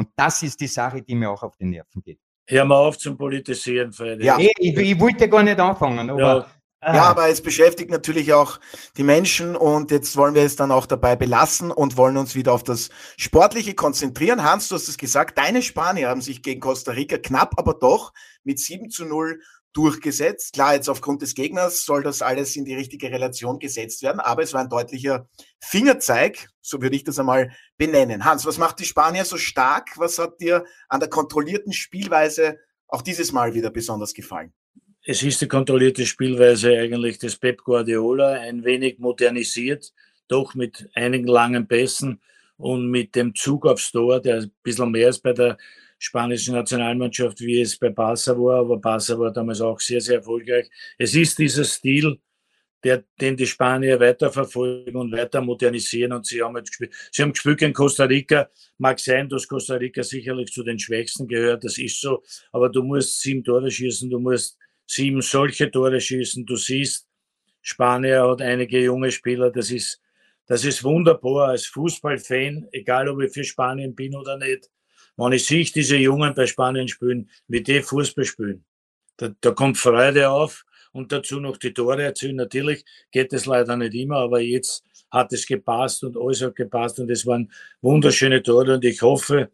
Und 0.00 0.08
das 0.16 0.42
ist 0.42 0.58
die 0.58 0.66
Sache, 0.66 1.02
die 1.02 1.14
mir 1.14 1.30
auch 1.30 1.42
auf 1.42 1.54
die 1.58 1.66
Nerven 1.66 2.00
geht. 2.02 2.18
Hör 2.48 2.64
mal 2.64 2.78
auf 2.78 2.96
zum 2.96 3.18
Politisieren, 3.18 3.92
Freddy. 3.92 4.24
Ja, 4.24 4.38
ich, 4.38 4.50
ich, 4.58 4.98
wollte 4.98 5.28
gar 5.28 5.42
nicht 5.42 5.60
anfangen, 5.60 6.08
aber. 6.08 6.20
Ja. 6.20 6.46
Ja, 6.82 7.02
aber 7.02 7.28
es 7.28 7.42
beschäftigt 7.42 7.90
natürlich 7.90 8.32
auch 8.32 8.58
die 8.96 9.02
Menschen 9.02 9.54
und 9.54 9.90
jetzt 9.90 10.16
wollen 10.16 10.34
wir 10.34 10.44
es 10.44 10.56
dann 10.56 10.72
auch 10.72 10.86
dabei 10.86 11.14
belassen 11.14 11.70
und 11.70 11.98
wollen 11.98 12.16
uns 12.16 12.34
wieder 12.34 12.54
auf 12.54 12.64
das 12.64 12.88
Sportliche 13.18 13.74
konzentrieren. 13.74 14.42
Hans, 14.42 14.68
du 14.68 14.76
hast 14.76 14.88
es 14.88 14.96
gesagt, 14.96 15.36
deine 15.36 15.60
Spanier 15.60 16.08
haben 16.08 16.22
sich 16.22 16.42
gegen 16.42 16.62
Costa 16.62 16.92
Rica 16.92 17.18
knapp, 17.18 17.52
aber 17.58 17.74
doch 17.74 18.14
mit 18.44 18.58
7 18.58 18.88
zu 18.88 19.04
0 19.04 19.42
durchgesetzt. 19.72 20.52
Klar, 20.54 20.74
jetzt 20.74 20.88
aufgrund 20.88 21.22
des 21.22 21.34
Gegners 21.34 21.84
soll 21.84 22.02
das 22.02 22.22
alles 22.22 22.56
in 22.56 22.64
die 22.64 22.74
richtige 22.74 23.10
Relation 23.10 23.58
gesetzt 23.58 24.02
werden, 24.02 24.20
aber 24.20 24.42
es 24.42 24.52
war 24.52 24.62
ein 24.62 24.68
deutlicher 24.68 25.28
Fingerzeig, 25.60 26.48
so 26.60 26.82
würde 26.82 26.96
ich 26.96 27.04
das 27.04 27.18
einmal 27.18 27.52
benennen. 27.76 28.24
Hans, 28.24 28.44
was 28.46 28.58
macht 28.58 28.80
die 28.80 28.84
Spanier 28.84 29.24
so 29.24 29.36
stark? 29.36 29.90
Was 29.96 30.18
hat 30.18 30.40
dir 30.40 30.64
an 30.88 31.00
der 31.00 31.08
kontrollierten 31.08 31.72
Spielweise 31.72 32.58
auch 32.88 33.02
dieses 33.02 33.32
Mal 33.32 33.54
wieder 33.54 33.70
besonders 33.70 34.14
gefallen? 34.14 34.52
Es 35.02 35.22
ist 35.22 35.40
die 35.40 35.48
kontrollierte 35.48 36.04
Spielweise 36.04 36.76
eigentlich 36.78 37.18
des 37.18 37.36
Pep 37.36 37.62
Guardiola, 37.62 38.32
ein 38.32 38.64
wenig 38.64 38.98
modernisiert, 38.98 39.92
doch 40.28 40.54
mit 40.54 40.90
einigen 40.94 41.26
langen 41.26 41.66
Pässen 41.66 42.20
und 42.58 42.90
mit 42.90 43.14
dem 43.14 43.34
Zug 43.34 43.66
aufs 43.66 43.92
Tor, 43.92 44.20
der 44.20 44.42
ein 44.42 44.52
bisschen 44.62 44.90
mehr 44.90 45.08
ist 45.08 45.22
bei 45.22 45.32
der 45.32 45.56
spanischen 46.00 46.54
Nationalmannschaft, 46.54 47.40
wie 47.40 47.60
es 47.60 47.78
bei 47.78 47.90
Barca 47.90 48.32
war, 48.32 48.60
aber 48.60 48.78
Barca 48.78 49.18
war 49.18 49.30
damals 49.30 49.60
auch 49.60 49.78
sehr, 49.78 50.00
sehr 50.00 50.16
erfolgreich. 50.16 50.68
Es 50.96 51.14
ist 51.14 51.38
dieser 51.38 51.64
Stil, 51.64 52.18
der, 52.82 53.04
den 53.20 53.36
die 53.36 53.46
Spanier 53.46 54.00
weiterverfolgen 54.00 54.96
und 54.96 55.12
weiter 55.12 55.42
modernisieren. 55.42 56.12
Und 56.14 56.24
sie 56.24 56.42
haben 56.42 56.56
jetzt 56.56 56.70
gespielt. 56.70 56.94
Sie 57.12 57.22
haben 57.22 57.32
gespielt 57.32 57.60
in 57.60 57.74
Costa 57.74 58.04
Rica. 58.04 58.48
Mag 58.78 58.98
sein, 58.98 59.28
dass 59.28 59.46
Costa 59.46 59.74
Rica 59.74 60.02
sicherlich 60.02 60.50
zu 60.50 60.62
den 60.62 60.78
Schwächsten 60.78 61.28
gehört. 61.28 61.64
Das 61.64 61.76
ist 61.76 62.00
so. 62.00 62.22
Aber 62.50 62.70
du 62.70 62.82
musst 62.82 63.20
sieben 63.20 63.44
Tore 63.44 63.70
schießen. 63.70 64.08
Du 64.08 64.18
musst 64.18 64.56
sieben 64.86 65.20
solche 65.20 65.70
Tore 65.70 66.00
schießen. 66.00 66.46
Du 66.46 66.56
siehst, 66.56 67.06
Spanier 67.60 68.26
hat 68.26 68.40
einige 68.40 68.82
junge 68.82 69.12
Spieler. 69.12 69.50
Das 69.50 69.70
ist, 69.70 70.00
das 70.46 70.64
ist 70.64 70.82
wunderbar 70.82 71.48
als 71.48 71.66
Fußballfan, 71.66 72.68
egal 72.72 73.10
ob 73.10 73.20
ich 73.20 73.34
für 73.34 73.44
Spanien 73.44 73.94
bin 73.94 74.16
oder 74.16 74.38
nicht 74.38 74.70
wenn 75.20 75.32
ich 75.32 75.46
sehe, 75.46 75.64
diese 75.64 75.96
Jungen 75.96 76.34
bei 76.34 76.46
Spanien 76.46 76.88
spielen, 76.88 77.30
wie 77.48 77.62
die 77.62 77.82
Fußball 77.82 78.24
spielen, 78.24 78.64
da, 79.16 79.30
da 79.40 79.50
kommt 79.52 79.78
Freude 79.78 80.30
auf 80.30 80.64
und 80.92 81.12
dazu 81.12 81.40
noch 81.40 81.56
die 81.56 81.72
Tore 81.72 82.02
erzielen. 82.02 82.36
Natürlich 82.36 82.84
geht 83.10 83.32
es 83.32 83.46
leider 83.46 83.76
nicht 83.76 83.94
immer, 83.94 84.16
aber 84.16 84.40
jetzt 84.40 84.82
hat 85.10 85.32
es 85.32 85.46
gepasst 85.46 86.04
und 86.04 86.16
alles 86.16 86.42
hat 86.42 86.56
gepasst 86.56 86.98
und 87.00 87.10
es 87.10 87.26
waren 87.26 87.52
wunderschöne 87.82 88.42
Tore 88.42 88.74
und 88.74 88.84
ich 88.84 89.02
hoffe, 89.02 89.50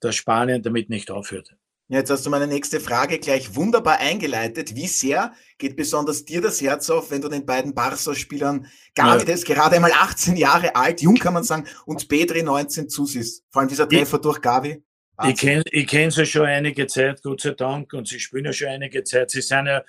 dass 0.00 0.16
Spanien 0.16 0.62
damit 0.62 0.90
nicht 0.90 1.10
aufhört. 1.10 1.56
Jetzt 1.88 2.10
hast 2.10 2.26
du 2.26 2.30
meine 2.30 2.48
nächste 2.48 2.80
Frage 2.80 3.20
gleich 3.20 3.54
wunderbar 3.54 3.98
eingeleitet. 3.98 4.74
Wie 4.74 4.88
sehr 4.88 5.32
geht 5.56 5.76
besonders 5.76 6.24
dir 6.24 6.40
das 6.40 6.60
Herz 6.60 6.90
auf, 6.90 7.12
wenn 7.12 7.22
du 7.22 7.28
den 7.28 7.46
beiden 7.46 7.74
Barca-Spielern 7.74 8.66
Gavi, 8.96 9.30
ja. 9.30 9.36
gerade 9.36 9.76
einmal 9.76 9.92
18 9.92 10.36
Jahre 10.36 10.74
alt, 10.74 11.00
jung 11.00 11.14
kann 11.14 11.34
man 11.34 11.44
sagen, 11.44 11.64
und 11.84 12.08
Pedri 12.08 12.42
19 12.42 12.88
zusiehst? 12.88 13.44
Vor 13.50 13.60
allem 13.60 13.68
dieser 13.68 13.88
Treffer 13.88 14.18
durch 14.18 14.40
Gavi. 14.40 14.82
Wahnsinn. 15.16 15.34
Ich 15.34 15.40
kenne 15.40 15.62
ich 15.70 15.86
kenn 15.86 16.10
sie 16.10 16.26
schon 16.26 16.46
einige 16.46 16.86
Zeit, 16.86 17.22
Gott 17.22 17.40
sei 17.40 17.52
Dank, 17.52 17.92
und 17.92 18.06
sie 18.08 18.20
spielen 18.20 18.46
ja 18.46 18.52
schon 18.52 18.68
einige 18.68 19.02
Zeit. 19.04 19.30
Sie 19.30 19.40
sind 19.40 19.66
ja, 19.66 19.82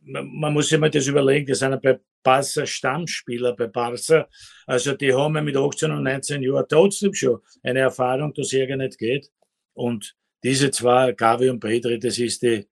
man 0.00 0.52
muss 0.52 0.68
sich 0.68 0.78
mal 0.78 0.90
das 0.90 1.06
überlegen, 1.06 1.46
die 1.46 1.54
sind 1.54 1.72
ja 1.72 1.76
bei 1.76 1.98
Barca 2.22 2.66
Stammspieler 2.66 3.54
bei 3.56 3.66
Barca. 3.66 4.28
Also 4.66 4.94
die 4.94 5.12
haben 5.12 5.34
ja 5.36 5.42
mit 5.42 5.56
18 5.56 5.90
und 5.90 6.02
19 6.02 6.42
Jahren 6.42 6.66
trotzdem 6.68 7.14
schon 7.14 7.40
eine 7.62 7.80
Erfahrung, 7.80 8.32
dass 8.34 8.52
es 8.52 8.76
nicht 8.76 8.98
geht. 8.98 9.30
Und 9.74 10.14
diese 10.42 10.70
zwei, 10.70 11.12
Gavi 11.12 11.50
und 11.50 11.60
Pedri, 11.60 11.98
das 11.98 12.18
ist 12.18 12.42
die, 12.42 12.66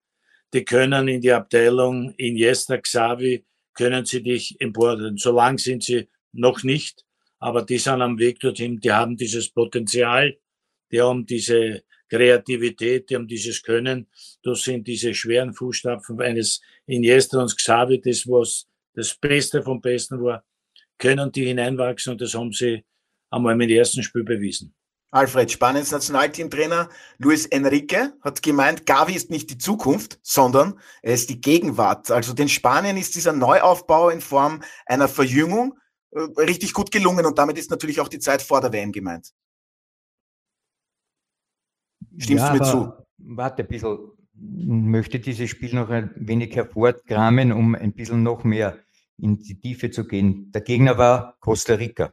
die 0.52 0.64
können 0.64 1.08
in 1.08 1.20
die 1.20 1.32
Abteilung 1.32 2.12
Iniesta, 2.16 2.78
Xavi, 2.78 3.44
können 3.74 4.04
sie 4.04 4.22
dich 4.22 4.56
empordern. 4.60 5.16
So 5.16 5.32
lang 5.32 5.58
sind 5.58 5.84
sie 5.84 6.08
noch 6.32 6.62
nicht, 6.62 7.04
aber 7.38 7.62
die 7.62 7.78
sind 7.78 8.02
am 8.02 8.18
Weg 8.18 8.40
dorthin, 8.40 8.80
die 8.80 8.92
haben 8.92 9.16
dieses 9.16 9.50
Potenzial, 9.50 10.36
die 10.90 11.00
haben 11.00 11.26
diese 11.26 11.82
Kreativität, 12.08 13.10
die 13.10 13.16
haben 13.16 13.26
dieses 13.26 13.62
Können. 13.62 14.06
Das 14.42 14.62
sind 14.62 14.86
diese 14.86 15.14
schweren 15.14 15.52
Fußstapfen 15.52 16.20
eines 16.20 16.60
Iniesta 16.86 17.40
und 17.40 17.56
Xavi, 17.56 18.00
das 18.00 18.26
was 18.26 18.66
das 18.94 19.14
Beste 19.14 19.62
vom 19.62 19.80
Besten 19.80 20.22
war, 20.22 20.44
können 20.98 21.30
die 21.30 21.46
hineinwachsen 21.46 22.12
und 22.12 22.20
das 22.20 22.34
haben 22.34 22.52
sie 22.52 22.84
einmal 23.30 23.54
im 23.54 23.68
ersten 23.68 24.02
Spiel 24.02 24.24
bewiesen. 24.24 24.74
Alfred, 25.10 25.50
Spaniens 25.50 25.90
Nationalteamtrainer 25.90 26.90
Luis 27.16 27.46
Enrique 27.46 28.12
hat 28.20 28.42
gemeint, 28.42 28.84
Gavi 28.84 29.14
ist 29.14 29.30
nicht 29.30 29.48
die 29.50 29.56
Zukunft, 29.56 30.18
sondern 30.22 30.78
er 31.00 31.14
ist 31.14 31.30
die 31.30 31.40
Gegenwart. 31.40 32.10
Also 32.10 32.34
den 32.34 32.48
Spanien 32.48 32.98
ist 32.98 33.14
dieser 33.14 33.32
Neuaufbau 33.32 34.10
in 34.10 34.20
Form 34.20 34.62
einer 34.84 35.08
Verjüngung 35.08 35.78
äh, 36.10 36.20
richtig 36.40 36.74
gut 36.74 36.90
gelungen 36.90 37.24
und 37.24 37.38
damit 37.38 37.56
ist 37.56 37.70
natürlich 37.70 38.00
auch 38.00 38.08
die 38.08 38.18
Zeit 38.18 38.42
vor 38.42 38.60
der 38.60 38.72
WM 38.72 38.92
gemeint. 38.92 39.32
Stimmst 42.18 42.44
ja, 42.44 42.52
du 42.52 42.58
mir 42.58 42.64
zu? 42.64 42.92
Warte 43.18 43.62
ein 43.62 43.68
bisschen, 43.68 43.98
möchte 44.34 45.20
dieses 45.20 45.48
Spiel 45.50 45.74
noch 45.74 45.90
ein 45.90 46.10
wenig 46.16 46.54
hervorkramen, 46.54 47.52
um 47.52 47.74
ein 47.74 47.92
bisschen 47.92 48.22
noch 48.22 48.44
mehr 48.44 48.78
in 49.18 49.38
die 49.38 49.58
Tiefe 49.58 49.90
zu 49.90 50.06
gehen. 50.06 50.50
Der 50.52 50.60
Gegner 50.60 50.98
war 50.98 51.36
Costa 51.40 51.74
Rica. 51.74 52.12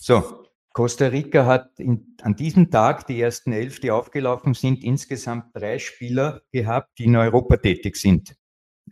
So, 0.00 0.44
Costa 0.72 1.06
Rica 1.06 1.46
hat 1.46 1.78
in, 1.78 2.16
an 2.22 2.36
diesem 2.36 2.70
Tag 2.70 3.06
die 3.06 3.20
ersten 3.20 3.52
elf, 3.52 3.80
die 3.80 3.90
aufgelaufen 3.90 4.54
sind, 4.54 4.84
insgesamt 4.84 5.46
drei 5.54 5.78
Spieler 5.78 6.42
gehabt, 6.52 6.98
die 6.98 7.04
in 7.04 7.16
Europa 7.16 7.56
tätig 7.56 7.96
sind. 7.96 8.36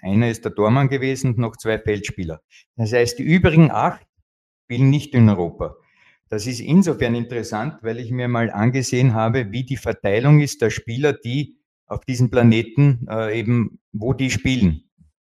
Einer 0.01 0.31
ist 0.31 0.45
der 0.45 0.55
Tormann 0.55 0.88
gewesen 0.88 1.31
und 1.31 1.38
noch 1.38 1.57
zwei 1.57 1.79
Feldspieler. 1.79 2.41
Das 2.77 2.93
heißt, 2.93 3.19
die 3.19 3.25
übrigen 3.25 3.71
acht 3.71 4.07
spielen 4.64 4.91
nicht 4.91 5.14
in 5.14 5.29
Europa. 5.29 5.77
Das 6.29 6.47
ist 6.47 6.61
insofern 6.61 7.14
interessant, 7.14 7.79
weil 7.83 7.99
ich 7.99 8.11
mir 8.11 8.29
mal 8.29 8.51
angesehen 8.51 9.14
habe, 9.14 9.51
wie 9.51 9.64
die 9.64 9.77
Verteilung 9.77 10.41
ist 10.41 10.61
der 10.61 10.71
Spieler, 10.71 11.12
die 11.12 11.59
auf 11.87 12.05
diesem 12.05 12.31
Planeten 12.31 13.07
äh, 13.09 13.38
eben, 13.38 13.81
wo 13.93 14.12
die 14.12 14.31
spielen. 14.31 14.85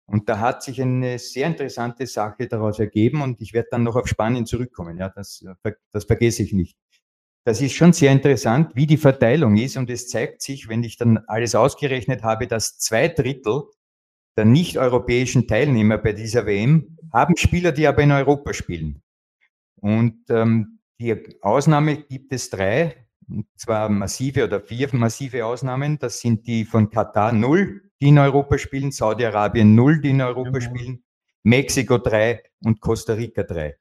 Und 0.05 0.27
da 0.27 0.39
hat 0.39 0.61
sich 0.61 0.81
eine 0.81 1.17
sehr 1.19 1.47
interessante 1.47 2.05
Sache 2.05 2.47
daraus 2.47 2.79
ergeben 2.79 3.21
und 3.21 3.41
ich 3.41 3.53
werde 3.53 3.69
dann 3.71 3.83
noch 3.83 3.95
auf 3.95 4.07
Spanien 4.07 4.45
zurückkommen. 4.45 4.97
Ja, 4.97 5.07
das, 5.07 5.45
das 5.91 6.03
vergesse 6.03 6.43
ich 6.43 6.51
nicht. 6.51 6.75
Das 7.45 7.61
ist 7.61 7.73
schon 7.73 7.93
sehr 7.93 8.11
interessant, 8.11 8.75
wie 8.75 8.85
die 8.85 8.97
Verteilung 8.97 9.55
ist 9.55 9.77
und 9.77 9.89
es 9.89 10.09
zeigt 10.09 10.41
sich, 10.41 10.67
wenn 10.67 10.83
ich 10.83 10.97
dann 10.97 11.19
alles 11.27 11.55
ausgerechnet 11.55 12.23
habe, 12.23 12.45
dass 12.45 12.77
zwei 12.77 13.07
Drittel 13.07 13.63
der 14.37 14.45
nicht-europäischen 14.45 15.47
Teilnehmer 15.47 15.97
bei 15.97 16.11
dieser 16.13 16.45
WM 16.45 16.97
haben 17.13 17.37
Spieler, 17.37 17.71
die 17.71 17.87
aber 17.87 18.03
in 18.03 18.11
Europa 18.11 18.53
spielen. 18.53 19.01
Und 19.77 20.25
ähm, 20.29 20.79
die 21.01 21.41
Ausnahme 21.41 21.97
gibt 22.03 22.31
es 22.31 22.49
drei, 22.49 23.07
und 23.27 23.47
zwar 23.55 23.89
massive 23.89 24.43
oder 24.43 24.61
vier 24.61 24.89
massive 24.93 25.45
Ausnahmen. 25.45 25.97
Das 25.97 26.19
sind 26.19 26.45
die 26.45 26.63
von 26.63 26.89
Katar 26.89 27.31
null, 27.31 27.89
die 27.99 28.09
in 28.09 28.19
Europa 28.19 28.57
spielen, 28.57 28.91
Saudi-Arabien 28.91 29.73
null, 29.73 29.99
die 29.99 30.11
in 30.11 30.21
Europa 30.21 30.59
mhm. 30.59 30.61
spielen, 30.61 31.03
Mexiko 31.43 31.97
drei 31.97 32.43
und 32.63 32.81
Costa 32.81 33.13
Rica 33.13 33.43
drei. 33.43 33.77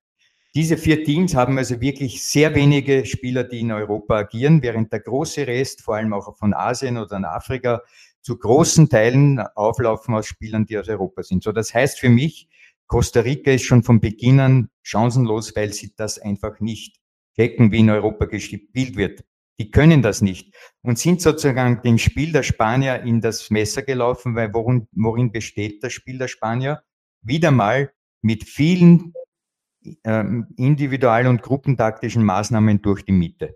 Diese 0.54 0.76
vier 0.76 1.04
Teams 1.04 1.35
haben 1.37 1.59
also 1.59 1.80
wirklich 1.80 2.24
sehr 2.24 2.54
wenige 2.54 3.06
Spieler, 3.06 3.44
die 3.44 3.61
in 3.61 3.70
Europa 3.70 4.16
agieren, 4.16 4.62
während 4.62 4.92
der 4.92 5.00
große 5.00 5.46
Rest, 5.46 5.83
vor 5.83 5.96
allem 5.96 6.12
auch 6.12 6.37
von 6.37 6.54
Asien 6.54 6.96
oder 6.96 7.16
in 7.16 7.24
Afrika, 7.24 7.83
zu 8.22 8.37
großen 8.37 8.88
Teilen 8.88 9.38
auflaufen 9.54 10.14
aus 10.14 10.26
Spielern, 10.26 10.66
die 10.66 10.76
aus 10.78 10.88
Europa 10.88 11.22
sind. 11.22 11.44
So, 11.44 11.52
das 11.52 11.72
heißt 11.72 12.00
für 12.00 12.09
mich, 12.09 12.48
Costa 12.87 13.20
Rica 13.20 13.52
ist 13.52 13.62
schon 13.62 13.85
von 13.85 14.00
Beginn 14.00 14.40
an 14.40 14.70
chancenlos, 14.83 15.54
weil 15.54 15.72
sie 15.72 15.92
das 15.96 16.18
einfach 16.18 16.59
nicht 16.59 16.99
decken, 17.38 17.72
wie 17.72 17.80
in 17.80 17.90
Europa 17.90 18.26
gespielt 18.26 18.96
wird. 18.96 19.24
Die 19.58 19.70
können 19.70 20.00
das 20.00 20.22
nicht 20.22 20.54
und 20.82 20.98
sind 20.98 21.20
sozusagen 21.20 21.82
dem 21.82 21.98
Spiel 21.98 22.32
der 22.32 22.42
Spanier 22.42 23.02
in 23.02 23.20
das 23.20 23.50
Messer 23.50 23.82
gelaufen, 23.82 24.34
weil 24.34 24.54
worin, 24.54 24.88
worin 24.92 25.32
besteht 25.32 25.84
das 25.84 25.92
Spiel 25.92 26.16
der 26.16 26.28
Spanier? 26.28 26.82
Wieder 27.22 27.50
mal 27.50 27.92
mit 28.22 28.44
vielen 28.44 29.12
ähm, 30.04 30.46
individual- 30.56 31.26
und 31.26 31.42
gruppentaktischen 31.42 32.24
Maßnahmen 32.24 32.80
durch 32.80 33.04
die 33.04 33.12
Mitte, 33.12 33.54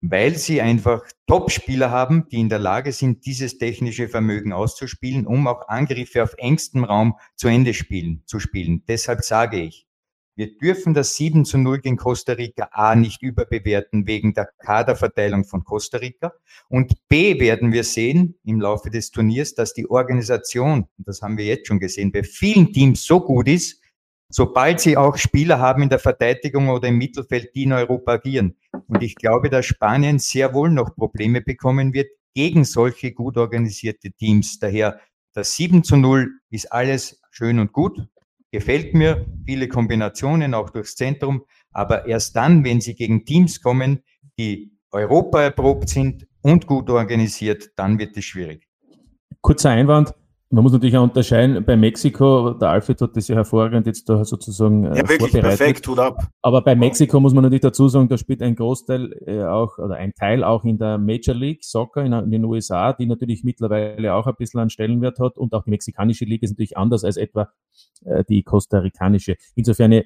weil 0.00 0.36
sie 0.36 0.62
einfach 0.62 1.02
Top-Spieler 1.26 1.90
haben, 1.90 2.28
die 2.30 2.40
in 2.40 2.48
der 2.48 2.58
Lage 2.58 2.92
sind, 2.92 3.26
dieses 3.26 3.58
technische 3.58 4.08
Vermögen 4.08 4.54
auszuspielen, 4.54 5.26
um 5.26 5.46
auch 5.46 5.68
Angriffe 5.68 6.22
auf 6.22 6.34
engstem 6.38 6.84
Raum 6.84 7.14
zu 7.36 7.48
Ende 7.48 7.74
spielen, 7.74 8.22
zu 8.26 8.40
spielen. 8.40 8.84
Deshalb 8.88 9.22
sage 9.22 9.60
ich, 9.60 9.86
wir 10.34 10.56
dürfen 10.56 10.94
das 10.94 11.16
7 11.16 11.44
zu 11.44 11.58
0 11.58 11.80
gegen 11.80 11.96
Costa 11.96 12.32
Rica 12.32 12.68
A 12.72 12.94
nicht 12.94 13.22
überbewerten 13.22 14.06
wegen 14.06 14.32
der 14.32 14.48
Kaderverteilung 14.58 15.44
von 15.44 15.62
Costa 15.62 15.98
Rica. 15.98 16.32
Und 16.68 16.94
B 17.08 17.38
werden 17.38 17.72
wir 17.72 17.84
sehen 17.84 18.38
im 18.44 18.60
Laufe 18.60 18.88
des 18.88 19.10
Turniers, 19.10 19.54
dass 19.54 19.74
die 19.74 19.90
Organisation, 19.90 20.86
das 20.96 21.20
haben 21.20 21.36
wir 21.36 21.44
jetzt 21.44 21.66
schon 21.66 21.80
gesehen, 21.80 22.12
bei 22.12 22.22
vielen 22.22 22.72
Teams 22.72 23.04
so 23.04 23.20
gut 23.20 23.46
ist, 23.46 23.82
sobald 24.30 24.80
sie 24.80 24.96
auch 24.96 25.18
Spieler 25.18 25.58
haben 25.58 25.82
in 25.82 25.90
der 25.90 25.98
Verteidigung 25.98 26.70
oder 26.70 26.88
im 26.88 26.96
Mittelfeld, 26.96 27.54
die 27.54 27.64
in 27.64 27.72
Europa 27.72 28.12
agieren. 28.12 28.56
Und 28.86 29.02
ich 29.02 29.14
glaube, 29.16 29.50
dass 29.50 29.66
Spanien 29.66 30.18
sehr 30.18 30.54
wohl 30.54 30.70
noch 30.70 30.94
Probleme 30.94 31.42
bekommen 31.42 31.92
wird 31.92 32.08
gegen 32.34 32.64
solche 32.64 33.12
gut 33.12 33.36
organisierte 33.36 34.10
Teams. 34.12 34.58
Daher 34.58 34.98
das 35.34 35.54
7 35.56 35.84
zu 35.84 35.96
0 35.96 36.30
ist 36.50 36.72
alles 36.72 37.20
schön 37.30 37.58
und 37.58 37.72
gut, 37.72 37.98
Gefällt 38.52 38.92
mir, 38.92 39.24
viele 39.46 39.66
Kombinationen 39.66 40.52
auch 40.52 40.68
durchs 40.68 40.94
Zentrum, 40.94 41.46
aber 41.70 42.06
erst 42.06 42.36
dann, 42.36 42.64
wenn 42.64 42.82
sie 42.82 42.94
gegen 42.94 43.24
Teams 43.24 43.62
kommen, 43.62 44.04
die 44.38 44.76
Europa 44.90 45.40
erprobt 45.40 45.88
sind 45.88 46.28
und 46.42 46.66
gut 46.66 46.90
organisiert, 46.90 47.70
dann 47.76 47.98
wird 47.98 48.14
es 48.14 48.26
schwierig. 48.26 48.68
Kurzer 49.40 49.70
Einwand, 49.70 50.14
man 50.52 50.62
muss 50.62 50.72
natürlich 50.72 50.96
auch 50.98 51.02
unterscheiden, 51.02 51.64
bei 51.64 51.76
Mexiko, 51.76 52.50
der 52.50 52.68
Alfred 52.68 53.00
hat 53.00 53.16
das 53.16 53.26
ja 53.26 53.36
hervorragend 53.36 53.86
jetzt 53.86 54.06
da 54.08 54.22
sozusagen 54.22 54.84
äh, 54.84 54.98
ja, 54.98 55.08
wirklich 55.08 55.32
perfekt, 55.32 55.82
tut 55.82 55.98
ab. 55.98 56.28
Aber 56.42 56.60
bei 56.60 56.74
Mexiko 56.74 57.20
muss 57.20 57.32
man 57.32 57.42
natürlich 57.42 57.62
dazu 57.62 57.88
sagen, 57.88 58.08
da 58.08 58.18
spielt 58.18 58.42
ein 58.42 58.54
Großteil 58.54 59.12
äh, 59.26 59.44
auch, 59.44 59.78
oder 59.78 59.96
ein 59.96 60.12
Teil 60.12 60.44
auch 60.44 60.64
in 60.64 60.76
der 60.76 60.98
Major 60.98 61.34
League 61.34 61.64
Soccer 61.64 62.04
in, 62.04 62.12
in, 62.12 62.30
den 62.30 62.44
USA, 62.44 62.92
die 62.92 63.06
natürlich 63.06 63.44
mittlerweile 63.44 64.14
auch 64.14 64.26
ein 64.26 64.34
bisschen 64.36 64.60
einen 64.60 64.68
Stellenwert 64.68 65.18
hat 65.18 65.38
und 65.38 65.54
auch 65.54 65.64
die 65.64 65.70
mexikanische 65.70 66.26
Liga 66.26 66.44
ist 66.44 66.50
natürlich 66.50 66.76
anders 66.76 67.02
als 67.02 67.16
etwa 67.16 67.50
äh, 68.04 68.22
die 68.28 68.42
kostarikanische. 68.42 69.36
Insofern 69.54 70.02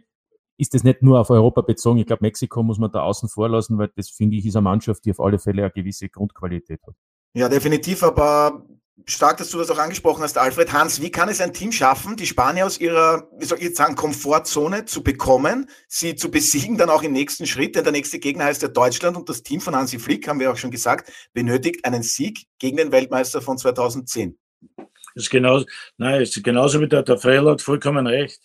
ist 0.59 0.75
das 0.75 0.85
nicht 0.85 1.03
nur 1.03 1.19
auf 1.19 1.31
Europa 1.31 1.63
bezogen. 1.63 1.99
Ich 1.99 2.07
glaube, 2.07 2.25
Mexiko 2.25 2.63
muss 2.63 2.79
man 2.79 2.93
da 2.93 3.03
außen 3.03 3.29
vor 3.29 3.49
lassen, 3.49 3.79
weil 3.79 3.91
das, 3.97 4.11
finde 4.11 4.37
ich, 4.37 4.47
ist 4.47 4.55
eine 4.55 4.63
Mannschaft, 4.63 5.05
die 5.05 5.11
auf 5.11 5.19
alle 5.19 5.41
Fälle 5.41 5.63
eine 5.63 5.73
gewisse 5.73 6.09
Grundqualität 6.09 6.81
hat. 6.87 6.95
Ja, 7.35 7.49
definitiv, 7.49 8.05
aber 8.05 8.65
stark, 9.05 9.37
dass 9.37 9.51
du 9.51 9.59
das 9.59 9.71
auch 9.71 9.79
angesprochen 9.79 10.23
hast, 10.23 10.39
Alfred. 10.39 10.73
Hans, 10.73 11.03
wie 11.03 11.11
kann 11.11 11.29
es 11.29 11.41
ein 11.41 11.53
Team 11.53 11.71
schaffen, 11.71 12.17
die 12.17 12.27
Spanier 12.27 12.67
aus 12.67 12.81
ihrer, 12.81 13.29
wie 13.39 13.45
soll 13.45 13.59
ich 13.59 13.65
jetzt 13.65 13.77
sagen, 13.77 13.95
Komfortzone 13.95 14.87
zu 14.87 15.03
bekommen, 15.03 15.69
sie 15.87 16.17
zu 16.17 16.31
besiegen, 16.31 16.79
dann 16.79 16.89
auch 16.89 17.03
im 17.03 17.13
nächsten 17.13 17.47
Schritt, 17.47 17.77
denn 17.77 17.85
der 17.85 17.93
nächste 17.93 18.19
Gegner 18.19 18.45
heißt 18.45 18.63
ja 18.63 18.69
Deutschland 18.69 19.17
und 19.17 19.29
das 19.29 19.43
Team 19.43 19.61
von 19.61 19.77
Hansi 19.77 19.99
Flick, 19.99 20.27
haben 20.29 20.41
wir 20.41 20.51
auch 20.51 20.57
schon 20.57 20.71
gesagt, 20.71 21.13
benötigt 21.35 21.85
einen 21.85 22.03
Sieg 22.03 22.47
gegen 22.59 22.79
den 22.79 22.91
Weltmeister 22.91 23.43
von 23.43 23.59
2010. 23.59 24.39
Das 24.77 25.25
ist 25.25 25.31
genau, 25.31 25.63
nein, 25.99 26.23
ist 26.23 26.43
genauso 26.43 26.81
wie 26.81 26.89
der, 26.89 27.03
der 27.03 27.19
Frell 27.19 27.47
hat 27.47 27.63
vollkommen 27.63 28.07
recht. 28.07 28.41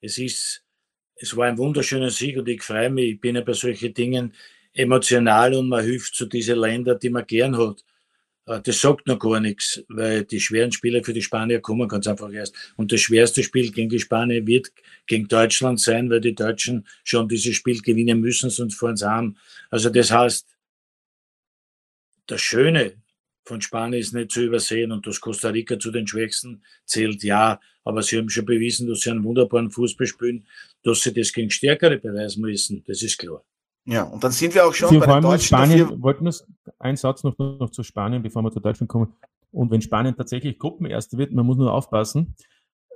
Es 0.00 0.18
ist, 0.18 0.64
es 1.16 1.36
war 1.36 1.46
ein 1.46 1.58
wunderschöner 1.58 2.10
Sieg 2.10 2.38
und 2.38 2.48
ich 2.48 2.62
freue 2.62 2.90
mich, 2.90 3.12
ich 3.12 3.20
bin 3.20 3.36
ja 3.36 3.42
bei 3.42 3.52
solchen 3.52 3.92
Dingen 3.92 4.34
emotional 4.72 5.54
und 5.54 5.68
man 5.68 5.84
hilft 5.84 6.14
zu 6.14 6.26
diesen 6.26 6.58
Ländern, 6.58 6.98
die 6.98 7.10
man 7.10 7.26
gern 7.26 7.56
hat. 7.56 7.84
Äh, 8.50 8.60
das 8.62 8.80
sagt 8.80 9.06
noch 9.06 9.18
gar 9.18 9.40
nichts, 9.40 9.82
weil 9.88 10.24
die 10.24 10.40
schweren 10.40 10.72
Spiele 10.72 11.04
für 11.04 11.12
die 11.12 11.22
Spanier 11.22 11.60
kommen 11.60 11.88
ganz 11.88 12.06
einfach 12.06 12.32
erst. 12.32 12.54
Und 12.76 12.92
das 12.92 13.00
schwerste 13.00 13.42
Spiel 13.42 13.70
gegen 13.70 13.88
die 13.88 14.00
Spanier 14.00 14.46
wird 14.46 14.72
gegen 15.06 15.28
Deutschland 15.28 15.80
sein, 15.80 16.10
weil 16.10 16.20
die 16.20 16.34
Deutschen 16.34 16.86
schon 17.04 17.28
dieses 17.28 17.54
Spiel 17.56 17.80
gewinnen 17.80 18.20
müssen, 18.20 18.50
sonst 18.50 18.74
fahren 18.74 18.96
sie 18.96 19.08
haben. 19.08 19.36
Also 19.70 19.90
das 19.90 20.10
heißt, 20.10 20.46
das 22.26 22.40
Schöne 22.40 22.94
von 23.44 23.60
Spanien 23.60 24.00
ist 24.00 24.12
nicht 24.14 24.30
zu 24.32 24.42
übersehen 24.42 24.92
und 24.92 25.06
dass 25.06 25.20
Costa 25.20 25.48
Rica 25.50 25.78
zu 25.78 25.90
den 25.90 26.06
Schwächsten 26.06 26.62
zählt, 26.84 27.22
ja. 27.24 27.60
Aber 27.84 28.02
sie 28.02 28.18
haben 28.18 28.28
schon 28.28 28.44
bewiesen, 28.44 28.88
dass 28.88 29.00
sie 29.00 29.10
einen 29.10 29.24
wunderbaren 29.24 29.70
Fußball 29.70 30.06
spielen, 30.06 30.46
dass 30.82 31.02
sie 31.02 31.12
das 31.12 31.32
gegen 31.32 31.50
Stärkere 31.50 31.98
beweisen 31.98 32.42
müssen. 32.42 32.84
Das 32.86 33.02
ist 33.02 33.18
klar. 33.18 33.44
Ja, 33.86 34.04
und 34.04 34.22
dann 34.22 34.32
sind 34.32 34.54
wir 34.54 34.66
auch 34.66 34.74
schon 34.74 34.90
Sie, 34.90 34.98
bei 34.98 35.06
den 35.06 35.22
Deutschen. 35.22 35.46
Spanien, 35.46 36.02
wollten 36.02 36.24
wir 36.24 36.34
einen 36.78 36.96
Satz 36.96 37.24
noch, 37.24 37.36
noch 37.38 37.70
zu 37.70 37.82
Spanien, 37.82 38.22
bevor 38.22 38.42
wir 38.42 38.50
zu 38.50 38.60
Deutschland 38.60 38.88
kommen. 38.88 39.14
Und 39.52 39.70
wenn 39.70 39.80
Spanien 39.80 40.14
tatsächlich 40.16 40.58
Gruppenerster 40.58 41.18
wird, 41.18 41.32
man 41.32 41.46
muss 41.46 41.56
nur 41.56 41.72
aufpassen, 41.72 42.36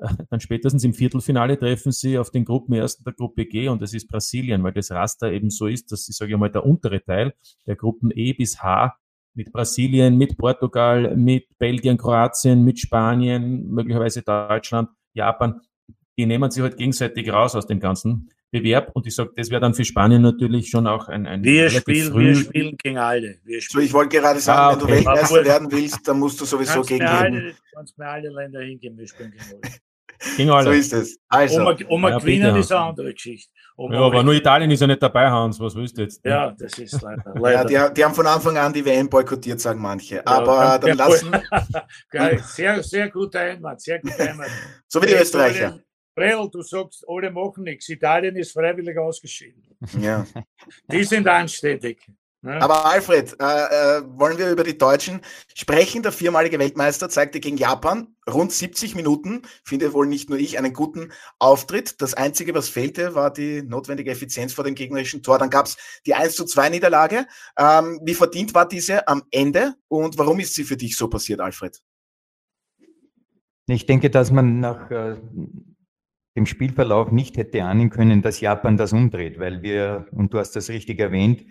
dann 0.30 0.40
spätestens 0.40 0.84
im 0.84 0.94
Viertelfinale 0.94 1.58
treffen 1.58 1.92
sie 1.92 2.18
auf 2.18 2.30
den 2.30 2.44
Gruppenersten 2.44 3.04
der 3.04 3.14
Gruppe 3.14 3.46
G 3.46 3.68
und 3.68 3.80
das 3.80 3.94
ist 3.94 4.08
Brasilien, 4.08 4.62
weil 4.62 4.72
das 4.72 4.90
Raster 4.90 5.32
eben 5.32 5.50
so 5.50 5.66
ist, 5.66 5.90
dass 5.92 6.08
ich 6.08 6.16
sage 6.16 6.36
mal 6.36 6.50
der 6.50 6.66
untere 6.66 7.02
Teil 7.02 7.34
der 7.66 7.76
Gruppen 7.76 8.10
E 8.14 8.32
bis 8.32 8.62
H 8.62 8.96
mit 9.34 9.52
Brasilien, 9.52 10.16
mit 10.16 10.36
Portugal, 10.36 11.16
mit 11.16 11.46
Belgien, 11.58 11.98
Kroatien, 11.98 12.64
mit 12.64 12.78
Spanien, 12.78 13.68
möglicherweise 13.68 14.22
Deutschland, 14.22 14.90
Japan, 15.12 15.60
die 16.16 16.26
nehmen 16.26 16.50
sich 16.50 16.62
halt 16.62 16.76
gegenseitig 16.76 17.32
raus 17.32 17.56
aus 17.56 17.66
dem 17.66 17.80
Ganzen. 17.80 18.30
Bewerb. 18.54 18.90
Und 18.94 19.06
ich 19.06 19.14
sage, 19.14 19.30
das 19.34 19.50
wäre 19.50 19.60
dann 19.60 19.74
für 19.74 19.84
Spanien 19.84 20.22
natürlich 20.22 20.70
schon 20.70 20.86
auch 20.86 21.08
ein. 21.08 21.26
ein 21.26 21.42
wir, 21.42 21.68
spielen, 21.70 22.12
früh... 22.12 22.26
wir 22.26 22.36
spielen 22.36 22.76
gegen 22.76 22.98
alle. 22.98 23.38
so, 23.68 23.80
ich 23.80 23.92
wollte 23.92 24.20
gerade 24.20 24.38
sagen, 24.38 24.58
ah, 24.58 24.68
okay. 24.70 24.80
wenn 24.80 24.86
du 24.86 24.94
Weltmeister 24.94 25.44
werden 25.44 25.72
willst, 25.72 26.06
dann 26.06 26.18
musst 26.20 26.40
du 26.40 26.44
sowieso 26.44 26.74
kannst 26.74 26.88
gegen 26.88 27.04
alle, 27.04 27.54
kannst 27.74 27.98
mir 27.98 28.06
alle 28.06 28.28
Länder 28.28 28.60
hingehen, 28.60 28.96
wir 28.96 29.08
spielen 29.08 29.32
gegen 29.32 29.44
alle. 29.44 29.74
Gegen 30.36 30.50
alle. 30.50 30.64
So 30.64 30.70
ist 30.70 30.92
es. 30.92 31.18
Also. 31.28 31.66
Um, 31.66 31.76
um 31.88 32.02
ja, 32.04 32.18
gewinnen 32.18 32.56
ist 32.56 32.70
eine 32.70 32.80
andere 32.80 33.12
Geschichte. 33.12 33.52
Um 33.76 33.92
ja, 33.92 34.00
aber 34.00 34.22
nur 34.22 34.34
Italien 34.34 34.70
ist 34.70 34.80
ja 34.80 34.86
nicht 34.86 35.02
dabei, 35.02 35.28
Hans. 35.28 35.58
Was 35.58 35.74
willst 35.74 35.98
du 35.98 36.02
jetzt? 36.02 36.24
Ja, 36.24 36.52
das 36.52 36.78
ist 36.78 37.02
leider. 37.02 37.34
leider. 37.34 37.70
Ja, 37.70 37.88
die, 37.88 37.94
die, 37.94 38.04
haben 38.04 38.14
von 38.14 38.26
Anfang 38.26 38.56
an 38.56 38.72
die 38.72 38.84
WM 38.84 39.08
boykottiert, 39.08 39.60
sagen 39.60 39.82
manche. 39.82 40.24
Aber 40.24 40.64
ja, 40.64 40.78
dann 40.78 40.96
lassen. 40.96 41.32
Geil. 42.10 42.40
Sehr, 42.46 42.82
sehr 42.84 43.10
guter 43.10 43.40
Einwand. 43.40 43.80
Sehr 43.80 43.98
guter 43.98 44.30
Einwand. 44.30 44.50
so 44.86 45.02
wie 45.02 45.06
die 45.06 45.14
Österreicher. 45.14 45.80
Brell, 46.14 46.48
du 46.50 46.62
sagst, 46.62 47.04
alle 47.08 47.30
machen 47.30 47.64
nichts. 47.64 47.88
Italien 47.88 48.36
ist 48.36 48.52
freiwillig 48.52 48.96
ausgeschieden. 48.96 49.62
Ja. 50.00 50.24
Die 50.90 51.04
sind 51.04 51.26
anständig. 51.26 52.06
Ne? 52.44 52.60
Aber 52.60 52.84
Alfred, 52.84 53.34
äh, 53.40 53.44
äh, 53.44 54.02
wollen 54.18 54.36
wir 54.36 54.50
über 54.50 54.64
die 54.64 54.76
Deutschen 54.76 55.22
sprechen? 55.54 56.02
Der 56.02 56.12
viermalige 56.12 56.58
Weltmeister 56.58 57.08
zeigte 57.08 57.40
gegen 57.40 57.56
Japan 57.56 58.14
rund 58.30 58.52
70 58.52 58.94
Minuten, 58.94 59.42
finde 59.64 59.94
wohl 59.94 60.06
nicht 60.06 60.28
nur 60.28 60.38
ich, 60.38 60.58
einen 60.58 60.74
guten 60.74 61.10
Auftritt. 61.38 62.02
Das 62.02 62.12
Einzige, 62.12 62.54
was 62.54 62.68
fehlte, 62.68 63.14
war 63.14 63.32
die 63.32 63.62
notwendige 63.62 64.10
Effizienz 64.10 64.52
vor 64.52 64.62
dem 64.62 64.74
gegnerischen 64.74 65.22
Tor. 65.22 65.38
Dann 65.38 65.48
gab 65.48 65.64
es 65.64 65.78
die 66.04 66.12
1 66.12 66.36
zu 66.36 66.44
2 66.44 66.68
Niederlage. 66.68 67.26
Ähm, 67.58 67.98
wie 68.04 68.14
verdient 68.14 68.54
war 68.54 68.68
diese 68.68 69.08
am 69.08 69.22
Ende 69.30 69.76
und 69.88 70.18
warum 70.18 70.38
ist 70.38 70.52
sie 70.52 70.64
für 70.64 70.76
dich 70.76 70.98
so 70.98 71.08
passiert, 71.08 71.40
Alfred? 71.40 71.80
Ich 73.66 73.86
denke, 73.86 74.10
dass 74.10 74.30
man 74.30 74.60
nach 74.60 74.90
äh, 74.90 75.16
dem 76.36 76.46
Spielverlauf 76.46 77.12
nicht 77.12 77.36
hätte 77.36 77.64
ahnen 77.64 77.90
können, 77.90 78.22
dass 78.22 78.40
Japan 78.40 78.76
das 78.76 78.92
umdreht, 78.92 79.38
weil 79.38 79.62
wir, 79.62 80.06
und 80.10 80.32
du 80.32 80.38
hast 80.38 80.52
das 80.56 80.68
richtig 80.68 80.98
erwähnt, 80.98 81.44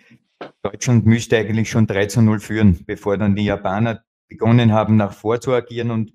Deutschland 0.62 1.06
müsste 1.06 1.38
eigentlich 1.38 1.70
schon 1.70 1.86
3 1.86 2.06
zu 2.06 2.22
0 2.22 2.40
führen, 2.40 2.84
bevor 2.86 3.16
dann 3.16 3.34
die 3.34 3.44
Japaner 3.44 4.04
begonnen 4.28 4.72
haben, 4.72 4.96
nach 4.96 5.12
vor 5.12 5.40
zu 5.40 5.52
agieren 5.52 5.90
und 5.90 6.12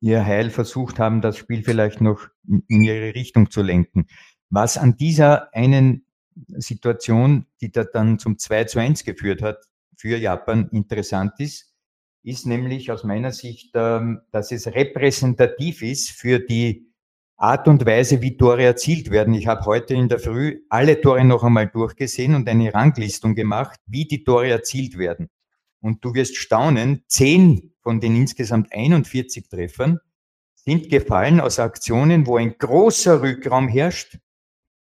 ihr 0.00 0.24
Heil 0.24 0.50
versucht 0.50 0.98
haben, 0.98 1.20
das 1.20 1.38
Spiel 1.38 1.62
vielleicht 1.62 2.00
noch 2.00 2.28
in 2.68 2.82
ihre 2.82 3.14
Richtung 3.14 3.50
zu 3.50 3.62
lenken. 3.62 4.06
Was 4.50 4.76
an 4.76 4.96
dieser 4.96 5.54
einen 5.54 6.04
Situation, 6.48 7.46
die 7.60 7.72
da 7.72 7.84
dann 7.84 8.18
zum 8.18 8.38
2 8.38 8.64
zu 8.64 8.78
1 8.78 9.04
geführt 9.04 9.42
hat, 9.42 9.58
für 9.96 10.18
Japan 10.18 10.68
interessant 10.72 11.32
ist, 11.38 11.74
ist 12.22 12.46
nämlich 12.46 12.90
aus 12.90 13.04
meiner 13.04 13.32
Sicht, 13.32 13.70
ähm, 13.74 14.20
dass 14.32 14.52
es 14.52 14.66
repräsentativ 14.66 15.82
ist 15.82 16.10
für 16.10 16.40
die 16.40 16.92
Art 17.38 17.68
und 17.68 17.84
Weise, 17.84 18.22
wie 18.22 18.36
Tore 18.36 18.62
erzielt 18.62 19.10
werden. 19.10 19.34
Ich 19.34 19.46
habe 19.46 19.66
heute 19.66 19.94
in 19.94 20.08
der 20.08 20.18
Früh 20.18 20.62
alle 20.70 21.00
Tore 21.00 21.24
noch 21.24 21.44
einmal 21.44 21.68
durchgesehen 21.68 22.34
und 22.34 22.48
eine 22.48 22.72
Ranglistung 22.72 23.34
gemacht, 23.34 23.78
wie 23.86 24.06
die 24.06 24.24
Tore 24.24 24.48
erzielt 24.48 24.96
werden. 24.96 25.28
Und 25.80 26.02
du 26.04 26.14
wirst 26.14 26.36
staunen, 26.36 27.04
zehn 27.08 27.74
von 27.82 28.00
den 28.00 28.16
insgesamt 28.16 28.72
41 28.72 29.48
Treffern 29.48 30.00
sind 30.54 30.88
gefallen 30.88 31.40
aus 31.40 31.58
Aktionen, 31.60 32.26
wo 32.26 32.38
ein 32.38 32.56
großer 32.58 33.22
Rückraum 33.22 33.68
herrscht, 33.68 34.18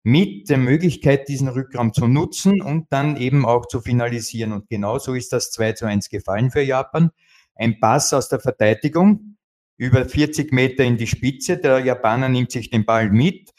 mit 0.03 0.49
der 0.49 0.57
Möglichkeit, 0.57 1.29
diesen 1.29 1.47
Rückraum 1.47 1.93
zu 1.93 2.07
nutzen 2.07 2.61
und 2.61 2.87
dann 2.91 3.15
eben 3.15 3.45
auch 3.45 3.65
zu 3.67 3.79
finalisieren. 3.79 4.51
Und 4.51 4.67
genauso 4.67 5.13
ist 5.13 5.31
das 5.31 5.51
2 5.51 5.73
zu 5.73 5.85
1 5.85 6.09
gefallen 6.09 6.51
für 6.51 6.61
Japan. 6.61 7.11
Ein 7.55 7.79
Pass 7.79 8.13
aus 8.13 8.27
der 8.27 8.41
Verteidigung, 8.41 9.32
über 9.77 10.05
40 10.05 10.51
Meter 10.51 10.83
in 10.83 10.97
die 10.97 11.07
Spitze. 11.07 11.57
Der 11.57 11.79
Japaner 11.79 12.29
nimmt 12.29 12.51
sich 12.51 12.69
den 12.69 12.85
Ball 12.85 13.09
mit. 13.09 13.49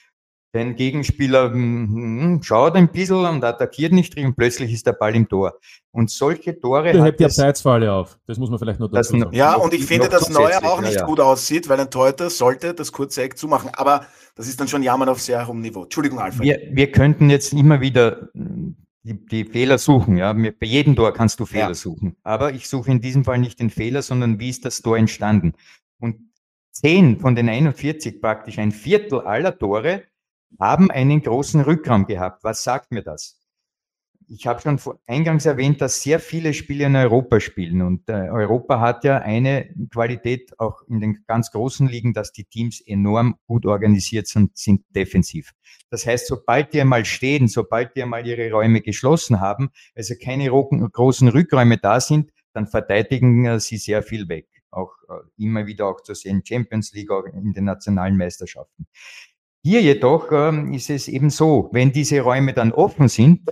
Den 0.54 0.76
Gegenspieler 0.76 1.50
hm, 1.50 1.88
hm, 1.92 2.42
schaut 2.44 2.76
ein 2.76 2.88
bisschen 2.88 3.26
und 3.26 3.42
attackiert 3.42 3.92
nicht 3.92 4.16
und 4.16 4.36
plötzlich 4.36 4.72
ist 4.72 4.86
der 4.86 4.92
Ball 4.92 5.16
im 5.16 5.28
Tor. 5.28 5.54
Und 5.90 6.10
solche 6.10 6.58
Tore. 6.60 6.92
Du 6.92 7.04
hebt 7.04 7.18
die 7.18 7.24
Abseitsfalle 7.24 7.92
auf. 7.92 8.16
Das 8.28 8.38
muss 8.38 8.50
man 8.50 8.60
vielleicht 8.60 8.78
noch 8.78 8.88
dazu 8.88 9.18
sagen. 9.18 9.34
Ja, 9.34 9.56
und 9.56 9.74
ich 9.74 9.84
finde, 9.84 10.08
dass 10.08 10.30
Neuer 10.30 10.60
auch 10.62 10.80
nicht 10.80 10.94
ja, 10.94 11.00
ja. 11.00 11.06
gut 11.06 11.18
aussieht, 11.18 11.68
weil 11.68 11.80
ein 11.80 11.90
Torhüter 11.90 12.30
sollte 12.30 12.72
das 12.72 12.92
kurze 12.92 13.24
Eck 13.24 13.36
zumachen. 13.36 13.70
Aber 13.74 14.06
das 14.36 14.46
ist 14.46 14.60
dann 14.60 14.68
schon 14.68 14.84
Jammern 14.84 15.08
auf 15.08 15.20
sehr 15.20 15.44
hohem 15.44 15.60
Niveau. 15.60 15.82
Entschuldigung, 15.82 16.20
Alfred. 16.20 16.42
Wir, 16.42 16.60
wir 16.70 16.92
könnten 16.92 17.30
jetzt 17.30 17.52
immer 17.52 17.80
wieder 17.80 18.28
hm, 18.34 18.76
die, 19.02 19.26
die, 19.26 19.44
Fehler 19.44 19.78
suchen. 19.78 20.16
Ja, 20.16 20.32
bei 20.32 20.54
jedem 20.60 20.94
Tor 20.94 21.12
kannst 21.12 21.40
du 21.40 21.46
Fehler 21.46 21.68
ja. 21.68 21.74
suchen. 21.74 22.16
Aber 22.22 22.52
ich 22.52 22.68
suche 22.68 22.92
in 22.92 23.00
diesem 23.00 23.24
Fall 23.24 23.38
nicht 23.38 23.58
den 23.58 23.70
Fehler, 23.70 24.02
sondern 24.02 24.38
wie 24.38 24.50
ist 24.50 24.64
das 24.64 24.82
Tor 24.82 24.96
entstanden? 24.96 25.54
Und 26.74 26.88
zehn 26.88 27.20
von 27.20 27.34
den 27.34 27.48
41, 27.48 28.20
praktisch 28.20 28.58
ein 28.58 28.72
Viertel 28.72 29.20
aller 29.20 29.56
Tore, 29.58 30.04
haben 30.58 30.90
einen 30.90 31.22
großen 31.22 31.60
Rückraum 31.60 32.06
gehabt. 32.06 32.44
Was 32.44 32.64
sagt 32.64 32.92
mir 32.92 33.02
das? 33.02 33.40
Ich 34.26 34.46
habe 34.46 34.60
schon 34.60 34.80
eingangs 35.06 35.44
erwähnt, 35.44 35.82
dass 35.82 36.02
sehr 36.02 36.18
viele 36.18 36.54
Spiele 36.54 36.86
in 36.86 36.96
Europa 36.96 37.40
spielen. 37.40 37.82
Und 37.82 38.08
äh, 38.08 38.30
Europa 38.30 38.80
hat 38.80 39.04
ja 39.04 39.18
eine 39.18 39.68
Qualität 39.90 40.58
auch 40.58 40.82
in 40.88 41.00
den 41.00 41.24
ganz 41.26 41.50
großen 41.50 41.86
Ligen, 41.86 42.14
dass 42.14 42.32
die 42.32 42.44
Teams 42.44 42.80
enorm 42.80 43.36
gut 43.46 43.66
organisiert 43.66 44.26
sind, 44.26 44.56
sind 44.56 44.82
defensiv. 44.88 45.52
Das 45.90 46.06
heißt, 46.06 46.26
sobald 46.26 46.72
die 46.72 46.80
einmal 46.80 47.04
stehen, 47.04 47.48
sobald 47.48 47.94
die 47.96 48.02
einmal 48.02 48.26
ihre 48.26 48.50
Räume 48.50 48.80
geschlossen 48.80 49.40
haben, 49.40 49.70
also 49.94 50.14
keine 50.20 50.48
großen 50.48 51.28
Rückräume 51.28 51.76
da 51.76 52.00
sind, 52.00 52.30
dann 52.54 52.66
verteidigen 52.66 53.44
äh, 53.44 53.60
sie 53.60 53.76
sehr 53.76 54.02
viel 54.02 54.28
weg 54.28 54.53
auch 54.74 54.92
äh, 55.08 55.42
immer 55.42 55.66
wieder 55.66 55.86
auch 55.86 56.00
zu 56.02 56.14
sehen, 56.14 56.42
Champions 56.44 56.92
League 56.92 57.10
auch 57.10 57.24
in 57.24 57.52
den 57.52 57.64
nationalen 57.64 58.16
Meisterschaften. 58.16 58.86
Hier 59.62 59.80
jedoch 59.80 60.30
ähm, 60.30 60.72
ist 60.72 60.90
es 60.90 61.08
eben 61.08 61.30
so, 61.30 61.70
wenn 61.72 61.92
diese 61.92 62.20
Räume 62.20 62.52
dann 62.52 62.72
offen 62.72 63.08
sind, 63.08 63.48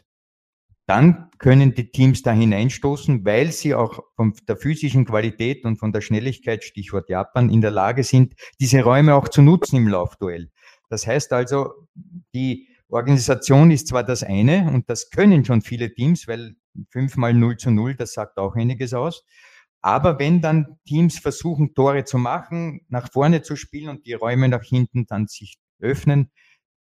dann 0.87 1.31
können 1.39 1.75
die 1.75 1.91
Teams 1.91 2.23
da 2.23 2.33
hineinstoßen, 2.33 3.25
weil 3.25 3.53
sie 3.53 3.75
auch 3.75 4.03
von 4.17 4.35
der 4.47 4.57
physischen 4.57 5.07
Qualität 5.07 5.65
und 5.65 5.79
von 5.79 5.93
der 5.93 6.01
Schnelligkeit, 6.01 6.65
Stichwort 6.65 7.09
Japan, 7.09 7.51
in 7.51 7.61
der 7.61 7.71
Lage 7.71 8.05
sind, 8.05 8.35
diese 8.61 8.83
Räume 8.83 9.15
auch 9.15 9.29
zu 9.29 9.43
nutzen 9.43 9.77
im 9.77 9.89
Laufduell. 9.89 10.51
Das 10.91 11.07
heißt 11.07 11.33
also, 11.33 11.73
die 12.35 12.69
Organisation 12.89 13.71
ist 13.71 13.89
zwar 13.89 14.05
das 14.05 14.23
eine 14.23 14.71
und 14.71 14.91
das 14.91 15.09
können 15.09 15.45
schon 15.47 15.63
viele 15.63 15.95
Teams, 15.95 16.29
weil 16.29 16.57
fünfmal 16.91 17.33
0 17.33 17.57
zu 17.57 17.71
0, 17.71 17.95
das 17.95 18.13
sagt 18.13 18.37
auch 18.37 18.55
einiges 18.55 18.93
aus. 18.93 19.25
Aber 19.83 20.19
wenn 20.21 20.41
dann 20.41 20.79
Teams 20.87 21.19
versuchen, 21.19 21.75
Tore 21.75 22.05
zu 22.05 22.17
machen, 22.17 22.87
nach 22.89 23.11
vorne 23.13 23.43
zu 23.43 23.57
spielen 23.57 23.89
und 23.89 24.07
die 24.07 24.15
Räume 24.15 24.49
nach 24.49 24.63
hinten 24.63 25.07
dann 25.07 25.27
sich 25.27 25.59
öffnen, 25.81 26.31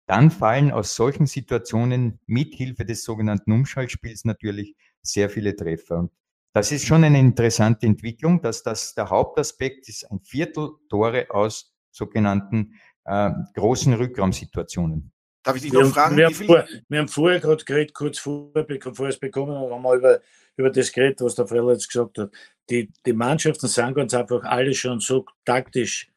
dann 0.06 0.30
fallen 0.30 0.70
aus 0.70 0.94
solchen 0.94 1.26
Situationen 1.26 2.20
mit 2.26 2.54
Hilfe 2.54 2.84
des 2.84 3.04
sogenannten 3.04 3.52
Umschaltspiels 3.52 4.24
natürlich 4.24 4.76
sehr 5.02 5.30
viele 5.30 5.56
Treffer. 5.56 5.98
Und 5.98 6.12
das 6.54 6.70
ist 6.70 6.86
schon 6.86 7.02
eine 7.02 7.18
interessante 7.18 7.86
Entwicklung, 7.86 8.40
dass 8.40 8.62
das 8.62 8.94
der 8.94 9.10
Hauptaspekt 9.10 9.88
ist, 9.88 10.04
ein 10.10 10.20
Viertel 10.20 10.70
Tore 10.88 11.26
aus 11.30 11.74
sogenannten 11.90 12.74
äh, 13.04 13.30
großen 13.54 13.94
Rückraumsituationen. 13.94 15.12
Darf 15.42 15.56
ich 15.56 15.62
dich 15.62 15.72
noch 15.72 15.90
fragen? 15.90 16.16
Wir, 16.16 16.26
haben, 16.26 16.34
vor, 16.34 16.64
wir 16.88 16.98
haben 17.00 17.08
vorher 17.08 17.40
gerade 17.40 17.64
geredet, 17.64 17.94
kurz 17.94 18.18
vor, 18.18 18.52
bevor 18.52 19.08
es 19.08 19.18
bekommen 19.18 19.54
haben, 19.56 19.72
haben 19.72 19.82
wir 19.82 19.94
über, 19.94 20.20
über 20.56 20.70
das 20.70 20.92
geredet, 20.92 21.20
was 21.20 21.34
der 21.34 21.46
Frell 21.46 21.68
jetzt 21.70 21.88
gesagt 21.88 22.18
hat. 22.18 22.30
Die, 22.70 22.90
die 23.04 23.12
Mannschaften 23.12 23.68
sind 23.68 23.94
ganz 23.94 24.14
einfach 24.14 24.42
alle 24.44 24.74
schon 24.74 25.00
so 25.00 25.24
taktisch 25.44 26.08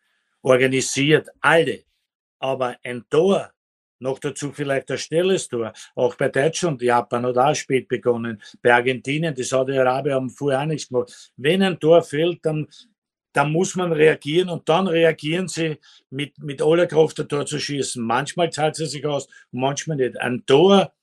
organisiert, 0.42 1.30
alle. 1.42 1.84
Aber 2.40 2.76
ein 2.84 3.04
Tor, 3.10 3.52
noch 4.00 4.20
dazu 4.20 4.52
vielleicht 4.52 4.92
ein 4.92 4.98
schnelles 4.98 5.48
Tor, 5.48 5.74
auch 5.96 6.16
bei 6.16 6.30
Deutschland, 6.30 6.82
Japan 6.82 7.26
hat 7.26 7.38
auch 7.38 7.56
spät 7.56 7.88
begonnen, 7.88 8.42
bei 8.62 8.74
Argentinien, 8.74 9.34
die 9.34 9.44
Saudi-Arabien 9.44 10.16
haben 10.16 10.30
vorher 10.30 10.62
auch 10.62 10.66
nichts 10.66 10.90
gemacht. 10.90 11.32
Wenn 11.38 11.64
ein 11.64 11.80
Tor 11.80 12.04
fällt, 12.04 12.46
dann 12.46 12.68
dann 13.36 13.52
muss 13.52 13.76
man 13.76 13.92
reagieren 13.92 14.48
und 14.48 14.70
dann 14.70 14.88
reagieren 14.88 15.50
sie 15.50 15.78
mit, 16.10 16.38
mit 16.40 16.62
aller 16.62 16.88
Kraft 16.88 17.20
ein 17.20 17.28
Tor 17.28 17.46
zu 17.46 17.60
schießen. 17.60 18.02
Manchmal 18.02 18.50
zahlt 18.50 18.80
es 18.80 18.92
sich 18.92 19.06
aus, 19.06 19.28
manchmal 19.52 19.98
nicht. 19.98 20.18
Ein 20.22 20.46
Tor 20.46 20.94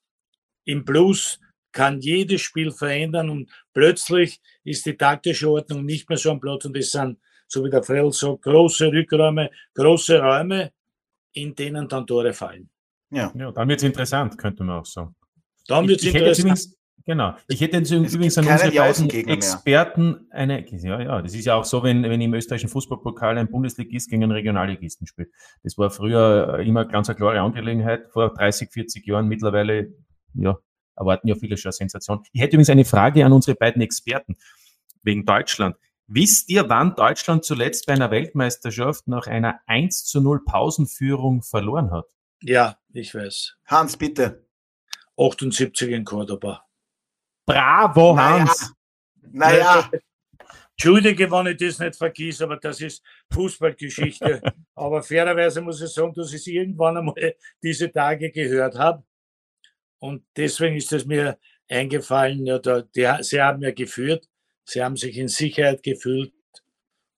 im 0.64 0.82
Plus 0.86 1.38
kann 1.72 2.00
jedes 2.00 2.40
Spiel 2.40 2.70
verändern 2.70 3.30
und 3.30 3.50
plötzlich 3.72 4.40
ist 4.64 4.86
die 4.86 4.96
taktische 4.96 5.50
Ordnung 5.50 5.84
nicht 5.84 6.08
mehr 6.08 6.18
so 6.18 6.30
am 6.30 6.40
Platz 6.40 6.64
und 6.64 6.76
es 6.76 6.92
sind, 6.92 7.18
so 7.48 7.64
wie 7.64 7.70
der 7.70 7.82
Frell 7.82 8.12
sagt, 8.12 8.42
große 8.42 8.92
Rückräume, 8.92 9.50
große 9.74 10.20
Räume, 10.20 10.72
in 11.32 11.54
denen 11.54 11.88
dann 11.88 12.06
Tore 12.06 12.32
fallen. 12.32 12.68
Ja, 13.10 13.32
ja 13.34 13.52
dann 13.52 13.68
wird 13.68 13.80
es 13.80 13.84
interessant, 13.84 14.38
könnte 14.38 14.64
man 14.64 14.80
auch 14.80 14.86
sagen. 14.86 15.14
Dann 15.66 15.86
wird 15.88 16.00
es 16.00 16.14
interessant. 16.14 16.76
Genau. 17.04 17.34
Ich 17.48 17.60
hätte 17.60 17.78
jetzt 17.78 17.90
übrigens 17.90 18.38
an 18.38 18.46
unsere 18.46 18.70
beiden 18.70 19.10
Experten 19.28 20.26
eine, 20.30 20.64
ja, 20.70 21.00
ja, 21.00 21.22
das 21.22 21.34
ist 21.34 21.44
ja 21.44 21.56
auch 21.56 21.64
so, 21.64 21.82
wenn, 21.82 22.02
wenn 22.04 22.20
im 22.20 22.34
österreichischen 22.34 22.70
Fußballpokal 22.70 23.38
ein 23.38 23.50
Bundesligist 23.50 24.08
gegen 24.08 24.22
einen 24.22 24.32
Regionalligisten 24.32 25.06
spielt. 25.06 25.30
Das 25.64 25.76
war 25.78 25.90
früher 25.90 26.60
immer 26.60 26.84
ganz 26.84 27.08
eine 27.08 27.16
klare 27.16 27.40
Angelegenheit, 27.40 28.08
vor 28.12 28.32
30, 28.32 28.70
40 28.70 29.06
Jahren. 29.06 29.26
Mittlerweile, 29.26 29.92
ja, 30.34 30.56
erwarten 30.96 31.28
ja 31.28 31.34
viele 31.34 31.56
schon 31.56 31.70
eine 31.70 31.74
Sensation. 31.74 32.22
Ich 32.32 32.40
hätte 32.40 32.56
übrigens 32.56 32.70
eine 32.70 32.84
Frage 32.84 33.24
an 33.24 33.32
unsere 33.32 33.56
beiden 33.56 33.82
Experten 33.82 34.36
wegen 35.02 35.24
Deutschland. 35.24 35.76
Wisst 36.06 36.48
ihr, 36.50 36.68
wann 36.68 36.94
Deutschland 36.94 37.44
zuletzt 37.44 37.86
bei 37.86 37.94
einer 37.94 38.10
Weltmeisterschaft 38.10 39.08
nach 39.08 39.26
einer 39.26 39.60
1 39.66 40.04
zu 40.04 40.20
0 40.20 40.44
Pausenführung 40.44 41.42
verloren 41.42 41.90
hat? 41.90 42.06
Ja, 42.42 42.76
ich 42.92 43.14
weiß. 43.14 43.56
Hans, 43.66 43.96
bitte. 43.96 44.46
78 45.16 45.90
in 45.90 46.04
Cordoba. 46.04 46.64
Bravo, 47.46 48.16
Hans. 48.16 48.74
Naja. 49.30 49.88
Entschuldige, 50.72 51.30
wenn 51.30 51.46
ich 51.46 51.58
das 51.58 51.78
nicht 51.78 51.96
vergieß, 51.96 52.42
aber 52.42 52.56
das 52.56 52.80
ist 52.80 53.02
Fußballgeschichte. 53.32 54.42
aber 54.74 55.02
fairerweise 55.02 55.60
muss 55.60 55.80
ich 55.80 55.90
sagen, 55.90 56.12
dass 56.14 56.30
ich 56.30 56.40
es 56.40 56.46
irgendwann 56.46 56.96
einmal 56.96 57.36
diese 57.62 57.92
Tage 57.92 58.30
gehört 58.30 58.76
habe. 58.76 59.04
Und 60.02 60.24
deswegen 60.36 60.74
ist 60.74 60.92
es 60.92 61.06
mir 61.06 61.38
eingefallen, 61.68 62.44
ja, 62.44 62.58
da, 62.58 62.82
die, 62.82 63.08
sie 63.20 63.40
haben 63.40 63.62
ja 63.62 63.70
geführt, 63.70 64.28
sie 64.64 64.82
haben 64.82 64.96
sich 64.96 65.16
in 65.16 65.28
Sicherheit 65.28 65.84
gefühlt 65.84 66.32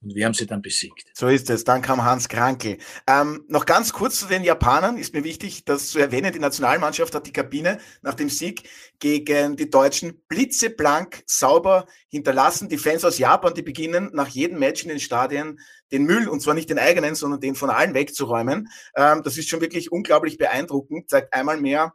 Und 0.02 0.14
wir 0.14 0.26
haben 0.26 0.34
sie 0.34 0.46
dann 0.46 0.60
besiegt. 0.60 1.08
So 1.14 1.28
ist 1.28 1.48
es. 1.48 1.64
Dann 1.64 1.80
kam 1.80 2.04
Hans 2.04 2.28
Krankel. 2.28 2.76
Ähm, 3.06 3.46
noch 3.48 3.64
ganz 3.64 3.94
kurz 3.94 4.20
zu 4.20 4.26
den 4.26 4.44
Japanern. 4.44 4.98
Ist 4.98 5.14
mir 5.14 5.24
wichtig, 5.24 5.64
das 5.64 5.88
zu 5.88 5.98
erwähnen. 5.98 6.30
Die 6.34 6.38
Nationalmannschaft 6.38 7.14
hat 7.14 7.26
die 7.26 7.32
Kabine 7.32 7.78
nach 8.02 8.12
dem 8.12 8.28
Sieg 8.28 8.68
gegen 8.98 9.56
die 9.56 9.70
Deutschen 9.70 10.22
blitzeblank 10.28 11.22
sauber 11.24 11.86
hinterlassen. 12.10 12.68
Die 12.68 12.76
Fans 12.76 13.02
aus 13.02 13.16
Japan, 13.16 13.54
die 13.54 13.62
beginnen 13.62 14.10
nach 14.12 14.28
jedem 14.28 14.58
Match 14.58 14.82
in 14.82 14.90
den 14.90 15.00
Stadien 15.00 15.58
den 15.90 16.04
Müll, 16.04 16.28
und 16.28 16.40
zwar 16.40 16.52
nicht 16.52 16.68
den 16.68 16.78
eigenen, 16.78 17.14
sondern 17.14 17.40
den 17.40 17.54
von 17.54 17.70
allen 17.70 17.94
wegzuräumen. 17.94 18.68
Ähm, 18.94 19.22
das 19.24 19.38
ist 19.38 19.48
schon 19.48 19.62
wirklich 19.62 19.90
unglaublich 19.90 20.36
beeindruckend. 20.36 21.08
Zeigt 21.08 21.32
einmal 21.32 21.58
mehr, 21.58 21.94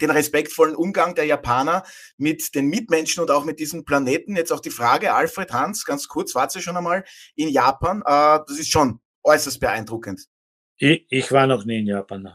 den 0.00 0.10
respektvollen 0.10 0.74
Umgang 0.74 1.14
der 1.14 1.24
Japaner 1.24 1.82
mit 2.16 2.54
den 2.54 2.68
Mitmenschen 2.68 3.22
und 3.22 3.30
auch 3.30 3.44
mit 3.44 3.60
diesem 3.60 3.84
Planeten. 3.84 4.36
Jetzt 4.36 4.52
auch 4.52 4.60
die 4.60 4.70
Frage, 4.70 5.14
Alfred 5.14 5.52
Hans, 5.52 5.84
ganz 5.84 6.08
kurz, 6.08 6.34
wart 6.34 6.54
ihr 6.54 6.62
schon 6.62 6.76
einmal 6.76 7.04
in 7.34 7.48
Japan? 7.48 8.02
Äh, 8.02 8.40
das 8.46 8.58
ist 8.58 8.70
schon 8.70 9.00
äußerst 9.22 9.60
beeindruckend. 9.60 10.26
Ich, 10.78 11.06
ich 11.08 11.32
war 11.32 11.46
noch 11.46 11.64
nie 11.64 11.80
in 11.80 11.86
Japan. 11.86 12.34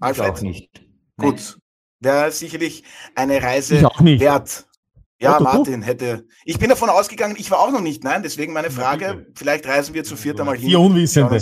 Alfred? 0.00 0.26
Ich 0.26 0.32
auch 0.32 0.40
nicht. 0.42 0.82
Gut. 1.16 1.58
Wäre 2.00 2.32
sicherlich 2.32 2.82
eine 3.14 3.42
Reise 3.42 3.82
wert. 3.82 4.66
Ja, 5.18 5.32
Ja, 5.32 5.38
du, 5.38 5.44
Martin 5.44 5.82
hätte. 5.82 6.26
Ich 6.44 6.58
bin 6.58 6.68
davon 6.68 6.90
ausgegangen, 6.90 7.36
ich 7.38 7.50
war 7.50 7.60
auch 7.60 7.70
noch 7.70 7.80
nicht, 7.80 8.02
nein, 8.02 8.24
deswegen 8.24 8.52
meine 8.52 8.72
Frage, 8.72 9.26
vielleicht 9.36 9.66
reisen 9.68 9.94
wir 9.94 10.02
zu 10.02 10.16
viert 10.16 10.40
einmal 10.40 10.56
hin. 10.56 10.68
Vier 10.68 10.80
Unwissende. 10.80 11.38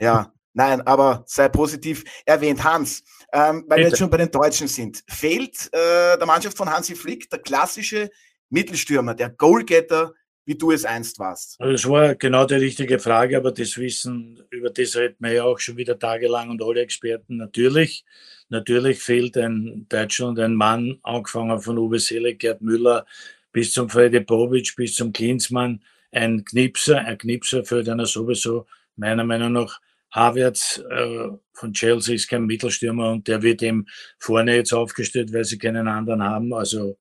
Ja, 0.00 0.32
nein, 0.52 0.80
aber 0.82 1.24
sei 1.26 1.48
positiv 1.48 2.04
erwähnt. 2.24 2.62
Hans, 2.62 3.02
ähm, 3.32 3.64
weil 3.66 3.78
wir 3.78 3.84
Bitte. 3.84 3.88
jetzt 3.88 3.98
schon 3.98 4.10
bei 4.10 4.16
den 4.16 4.30
Deutschen 4.30 4.68
sind. 4.68 5.02
Fehlt 5.08 5.68
äh, 5.72 6.18
der 6.18 6.26
Mannschaft 6.26 6.56
von 6.56 6.70
Hansi 6.70 6.94
Flick 6.94 7.28
der 7.30 7.38
klassische 7.40 8.10
Mittelstürmer, 8.48 9.14
der 9.14 9.30
Goalgetter, 9.30 10.14
wie 10.44 10.56
du 10.56 10.72
es 10.72 10.84
einst 10.84 11.18
warst? 11.18 11.60
Also 11.60 11.72
das 11.72 11.88
war 11.88 12.14
genau 12.16 12.44
die 12.44 12.54
richtige 12.54 12.98
Frage, 12.98 13.36
aber 13.36 13.52
das 13.52 13.76
Wissen, 13.76 14.42
über 14.50 14.70
das 14.70 14.96
reden 14.96 15.16
wir 15.20 15.32
ja 15.32 15.44
auch 15.44 15.58
schon 15.58 15.76
wieder 15.76 15.98
tagelang 15.98 16.50
und 16.50 16.62
alle 16.62 16.80
Experten. 16.80 17.36
Natürlich, 17.36 18.04
natürlich 18.48 18.98
fehlt 18.98 19.36
ein 19.36 19.86
Deutschland 19.88 20.38
ein 20.40 20.54
Mann, 20.54 20.98
angefangen 21.02 21.60
von 21.60 21.78
Uwe 21.78 22.00
Seele, 22.00 22.34
Gerd 22.34 22.62
Müller 22.62 23.06
bis 23.52 23.72
zum 23.72 23.88
Freddy 23.88 24.20
Bobic, 24.20 24.74
bis 24.76 24.94
zum 24.94 25.12
Klinsmann, 25.12 25.82
ein 26.12 26.44
Knipser, 26.44 26.98
ein 26.98 27.18
Knipser 27.18 27.64
fehlt 27.64 27.88
einer 27.88 28.06
sowieso, 28.06 28.66
meiner 28.96 29.24
Meinung 29.24 29.52
nach, 29.52 29.80
Havertz 30.12 30.82
äh, 30.90 31.28
von 31.52 31.72
Chelsea 31.72 32.14
ist 32.14 32.28
kein 32.28 32.46
Mittelstürmer 32.46 33.12
und 33.12 33.28
der 33.28 33.42
wird 33.42 33.62
eben 33.62 33.86
vorne 34.18 34.56
jetzt 34.56 34.72
aufgestellt, 34.72 35.32
weil 35.32 35.44
sie 35.44 35.58
keinen 35.58 35.86
anderen 35.88 36.22
haben. 36.22 36.52
Also 36.52 36.98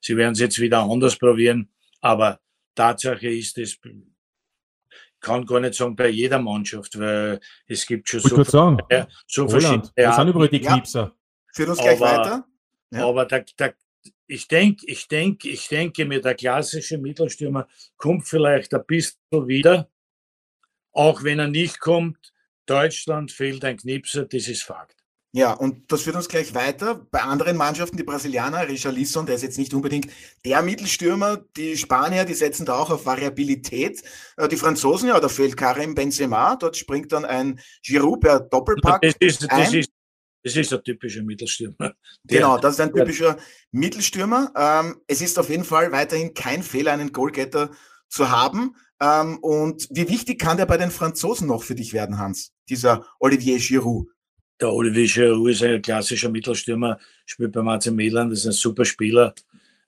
sie 0.00 0.16
werden 0.16 0.32
es 0.32 0.40
jetzt 0.40 0.58
wieder 0.60 0.80
anders 0.80 1.16
probieren, 1.16 1.70
aber 2.00 2.40
Tatsache 2.74 3.28
ist, 3.28 3.56
es 3.58 3.78
kann 5.20 5.44
gar 5.46 5.60
nicht 5.60 5.74
sagen 5.74 5.96
bei 5.96 6.08
jeder 6.08 6.38
Mannschaft, 6.38 6.98
weil 6.98 7.40
es 7.66 7.86
gibt 7.86 8.08
schon 8.08 8.20
Ich 8.20 8.26
so, 8.26 8.36
würde 8.36 8.50
sagen, 8.50 8.78
ja, 8.90 9.06
so 9.26 9.42
Roland, 9.44 9.62
verschiedene 9.62 9.92
wir 9.96 10.12
sind 10.12 10.28
überall 10.28 10.48
die 10.48 10.62
Ja. 10.62 10.72
Knipser. 10.72 11.14
Führt 11.52 11.68
uns 11.68 11.78
gleich 11.78 12.00
Aber- 12.00 12.18
weiter. 12.18 12.46
Ja. 12.92 13.06
Aber 13.06 13.24
der, 13.26 13.44
der, 13.58 13.74
ich 14.26 14.48
denke, 14.48 14.86
ich 14.86 15.08
denke, 15.08 15.48
ich 15.48 15.68
denke 15.68 16.04
mir, 16.04 16.20
der 16.20 16.34
klassische 16.34 16.98
Mittelstürmer 16.98 17.68
kommt 17.96 18.26
vielleicht 18.26 18.72
ein 18.74 18.84
bisschen 18.86 19.18
wieder. 19.30 19.90
Auch 20.92 21.22
wenn 21.22 21.38
er 21.38 21.48
nicht 21.48 21.78
kommt, 21.80 22.32
Deutschland 22.70 23.32
fehlt 23.32 23.64
ein 23.64 23.76
Knipser, 23.76 24.24
das 24.26 24.46
ist 24.48 24.62
Fakt. 24.62 24.96
Ja, 25.32 25.52
und 25.52 25.92
das 25.92 26.02
führt 26.02 26.16
uns 26.16 26.28
gleich 26.28 26.54
weiter. 26.54 27.06
Bei 27.12 27.20
anderen 27.22 27.56
Mannschaften, 27.56 27.96
die 27.96 28.02
Brasilianer, 28.02 28.66
Richarlison, 28.68 29.26
der 29.26 29.36
ist 29.36 29.42
jetzt 29.42 29.58
nicht 29.58 29.72
unbedingt 29.72 30.08
der 30.44 30.60
Mittelstürmer. 30.62 31.44
Die 31.56 31.76
Spanier, 31.76 32.24
die 32.24 32.34
setzen 32.34 32.66
da 32.66 32.74
auch 32.76 32.90
auf 32.90 33.06
Variabilität. 33.06 34.02
Äh, 34.36 34.48
Die 34.48 34.56
Franzosen, 34.56 35.08
ja, 35.08 35.20
da 35.20 35.28
fehlt 35.28 35.56
Karim 35.56 35.94
Benzema. 35.94 36.56
Dort 36.56 36.76
springt 36.76 37.12
dann 37.12 37.24
ein 37.24 37.60
Giroud 37.84 38.20
per 38.20 38.40
Doppelpack. 38.40 39.02
Das 39.02 39.14
ist, 39.20 39.42
das 39.44 39.50
ein. 39.50 39.74
ist, 39.74 39.90
das 40.42 40.56
ist 40.56 40.72
ein 40.72 40.82
typischer 40.82 41.22
Mittelstürmer. 41.22 41.76
Der- 42.24 42.40
Genau, 42.40 42.58
das 42.58 42.74
ist 42.74 42.80
ein 42.80 42.92
typischer 42.92 43.36
Mittelstürmer. 43.70 44.52
Ähm, 44.56 45.00
es 45.06 45.20
ist 45.20 45.38
auf 45.38 45.48
jeden 45.48 45.64
Fall 45.64 45.92
weiterhin 45.92 46.34
kein 46.34 46.64
Fehler, 46.64 46.92
einen 46.92 47.12
Goalgetter 47.12 47.70
zu 48.08 48.30
haben. 48.32 48.74
Ähm, 49.00 49.38
und 49.38 49.86
wie 49.90 50.08
wichtig 50.08 50.40
kann 50.40 50.56
der 50.56 50.66
bei 50.66 50.76
den 50.76 50.90
Franzosen 50.90 51.46
noch 51.46 51.62
für 51.62 51.76
dich 51.76 51.92
werden, 51.92 52.18
Hans? 52.18 52.52
Dieser 52.70 53.04
Olivier 53.18 53.58
Giroud. 53.58 54.06
Der 54.60 54.72
Olivier 54.72 55.06
Giroud 55.06 55.50
ist 55.50 55.62
ein 55.62 55.82
klassischer 55.82 56.30
Mittelstürmer, 56.30 56.98
spielt 57.26 57.52
beim 57.52 57.68
AC 57.68 57.86
Milan, 57.90 58.30
ist 58.30 58.46
ein 58.46 58.52
super 58.52 58.84
Spieler. 58.84 59.34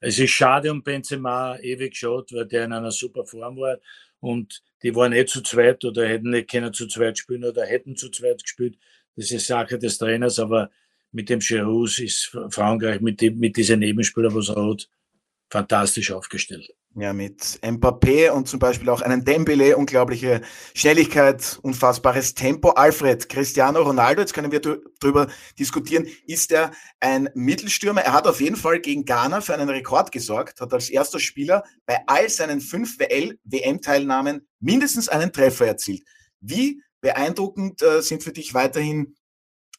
Es 0.01 0.19
ist 0.19 0.31
schade 0.31 0.71
um 0.73 0.83
Benzema, 0.83 1.57
ewig 1.61 1.93
geschaut, 1.93 2.33
weil 2.33 2.47
der 2.47 2.65
in 2.65 2.73
einer 2.73 2.91
super 2.91 3.25
Form 3.25 3.57
war 3.57 3.79
und 4.19 4.63
die 4.83 4.93
waren 4.97 5.13
nicht 5.13 5.29
zu 5.29 5.43
zweit 5.43 5.85
oder 5.85 6.09
hätten 6.09 6.31
nicht 6.31 6.51
können 6.51 6.73
zu 6.73 6.89
zweit 6.89 7.19
spielen 7.19 7.45
oder 7.45 7.65
hätten 7.65 7.95
zu 7.95 8.11
zweit 8.11 8.43
gespielt. 8.43 8.77
Das 9.15 9.31
ist 9.31 9.47
Sache 9.47 9.79
des 9.79 9.99
Trainers, 9.99 10.41
aber 10.41 10.69
mit 11.13 11.29
dem 11.29 11.39
Giroud 11.39 12.01
ist 12.01 12.37
Frankreich 12.51 13.01
mit, 13.01 13.21
dem, 13.21 13.39
mit 13.39 13.57
diesen 13.57 13.79
Nebenspielern, 13.79 14.35
was 14.35 14.49
er 14.49 14.71
hat, 14.71 14.89
fantastisch 15.53 16.11
aufgestellt. 16.11 16.75
Ja, 16.95 17.13
mit 17.13 17.59
Mbappé 17.63 18.31
und 18.31 18.49
zum 18.49 18.59
Beispiel 18.59 18.89
auch 18.89 19.03
einen 19.03 19.25
Dembele, 19.25 19.77
unglaubliche 19.77 20.41
Schnelligkeit, 20.75 21.59
unfassbares 21.63 22.35
Tempo. 22.35 22.71
Alfred, 22.71 23.29
Cristiano 23.29 23.83
Ronaldo, 23.83 24.21
jetzt 24.23 24.35
können 24.35 24.51
wir 24.51 24.61
dr- 24.61 24.81
drüber 25.01 25.29
diskutieren, 25.59 26.07
ist 26.27 26.53
er 26.53 26.73
ein 27.01 27.29
Mittelstürmer? 27.35 28.01
Er 28.03 28.13
hat 28.15 28.27
auf 28.27 28.41
jeden 28.41 28.57
Fall 28.57 28.81
gegen 28.81 29.05
Ghana 29.05 29.41
für 29.43 29.55
einen 29.55 29.69
Rekord 29.69 30.11
gesorgt, 30.11 30.61
hat 30.61 30.73
als 30.73 30.91
erster 30.91 31.21
Spieler 31.21 31.65
bei 31.87 31.99
all 32.07 32.29
seinen 32.29 32.61
fünf 32.61 32.99
WL-WM-Teilnahmen 32.99 34.47
mindestens 34.61 35.09
einen 35.09 35.33
Treffer 35.33 35.67
erzielt. 35.67 36.03
Wie 36.41 36.83
beeindruckend 37.01 37.83
äh, 37.83 38.01
sind 38.01 38.23
für 38.23 38.33
dich 38.33 38.55
weiterhin 38.55 39.17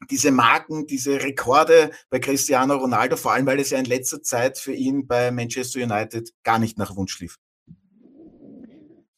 diese 0.09 0.31
Marken, 0.31 0.85
diese 0.87 1.21
Rekorde 1.21 1.91
bei 2.09 2.19
Cristiano 2.19 2.75
Ronaldo, 2.75 3.15
vor 3.15 3.33
allem 3.33 3.45
weil 3.45 3.59
es 3.59 3.69
ja 3.69 3.79
in 3.79 3.85
letzter 3.85 4.21
Zeit 4.21 4.57
für 4.57 4.73
ihn 4.73 5.07
bei 5.07 5.31
Manchester 5.31 5.81
United 5.81 6.31
gar 6.43 6.59
nicht 6.59 6.77
nach 6.77 6.95
Wunsch 6.95 7.19
lief. 7.19 7.37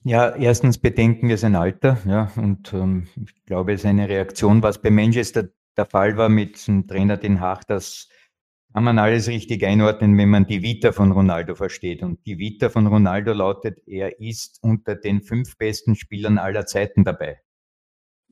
Ja, 0.03 0.35
erstens 0.35 0.77
bedenken 0.77 1.29
wir 1.29 1.37
sein 1.37 1.55
Alter, 1.55 1.97
ja, 2.05 2.31
und 2.35 2.71
ähm, 2.73 3.07
ich 3.15 3.43
glaube, 3.45 3.75
seine 3.79 4.07
Reaktion, 4.07 4.61
was 4.61 4.79
bei 4.79 4.91
Manchester 4.91 5.49
der 5.77 5.85
Fall 5.87 6.15
war 6.15 6.29
mit 6.29 6.67
dem 6.67 6.87
Trainer 6.87 7.17
Den 7.17 7.39
Haag, 7.39 7.65
das 7.67 8.07
kann 8.75 8.83
man 8.83 8.99
alles 8.99 9.27
richtig 9.29 9.63
einordnen, 9.63 10.17
wenn 10.17 10.29
man 10.29 10.45
die 10.45 10.61
Vita 10.61 10.91
von 10.91 11.13
Ronaldo 11.13 11.55
versteht. 11.55 12.03
Und 12.03 12.25
die 12.25 12.37
Vita 12.37 12.69
von 12.69 12.87
Ronaldo 12.87 13.31
lautet, 13.31 13.79
er 13.87 14.19
ist 14.19 14.59
unter 14.61 14.95
den 14.95 15.21
fünf 15.21 15.57
besten 15.57 15.95
Spielern 15.95 16.37
aller 16.37 16.65
Zeiten 16.65 17.05
dabei. 17.05 17.39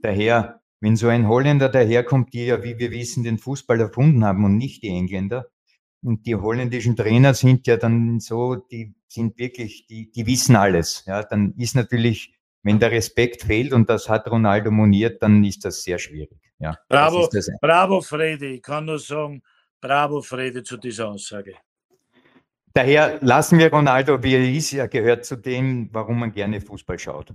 Daher, 0.02 0.62
wenn 0.84 0.98
so 0.98 1.08
ein 1.08 1.30
Holländer 1.30 1.70
daherkommt, 1.70 2.34
die 2.34 2.46
ja, 2.46 2.62
wie 2.62 2.78
wir 2.78 2.92
wissen, 2.92 3.24
den 3.24 3.38
Fußball 3.38 3.80
erfunden 3.80 4.26
haben 4.26 4.44
und 4.44 4.58
nicht 4.58 4.84
die 4.84 4.90
Engländer, 4.90 5.48
und 6.04 6.26
die 6.26 6.36
holländischen 6.36 6.98
Trainer 6.98 7.34
sind 7.34 7.66
ja 7.66 7.78
dann 7.78 8.20
so, 8.20 8.56
die 8.56 8.94
sind 9.08 9.38
wirklich, 9.38 9.88
die, 9.88 10.12
die 10.12 10.28
wissen 10.28 10.58
alles. 10.58 11.06
Ja, 11.06 11.24
dann 11.24 11.54
ist 11.58 11.76
natürlich, 11.76 12.36
wenn 12.62 12.80
der 12.80 12.92
Respekt 12.92 13.44
fehlt 13.44 13.72
und 13.72 13.90
das 13.90 14.10
hat 14.10 14.30
Ronaldo 14.30 14.70
moniert, 14.70 15.24
dann 15.24 15.42
ist 15.46 15.64
das 15.64 15.84
sehr 15.84 16.00
schwierig. 16.00 16.38
Ja, 16.60 16.78
Bravo, 16.90 17.30
das 17.32 17.46
das. 17.46 17.56
bravo 17.62 18.02
Fredi, 18.02 18.56
ich 18.56 18.62
kann 18.62 18.84
nur 18.84 19.00
sagen, 19.00 19.42
bravo 19.80 20.22
Fredi 20.22 20.64
zu 20.64 20.76
dieser 20.76 21.08
Aussage. 21.08 21.56
Daher 22.74 23.20
lassen 23.22 23.58
wir 23.58 23.72
Ronaldo, 23.72 24.22
wie 24.22 24.34
er 24.36 24.50
ist. 24.50 24.74
Er 24.74 24.90
gehört 24.90 25.24
zu 25.24 25.38
dem, 25.38 25.88
warum 25.94 26.20
man 26.20 26.34
gerne 26.34 26.60
Fußball 26.60 27.00
schaut. 27.00 27.34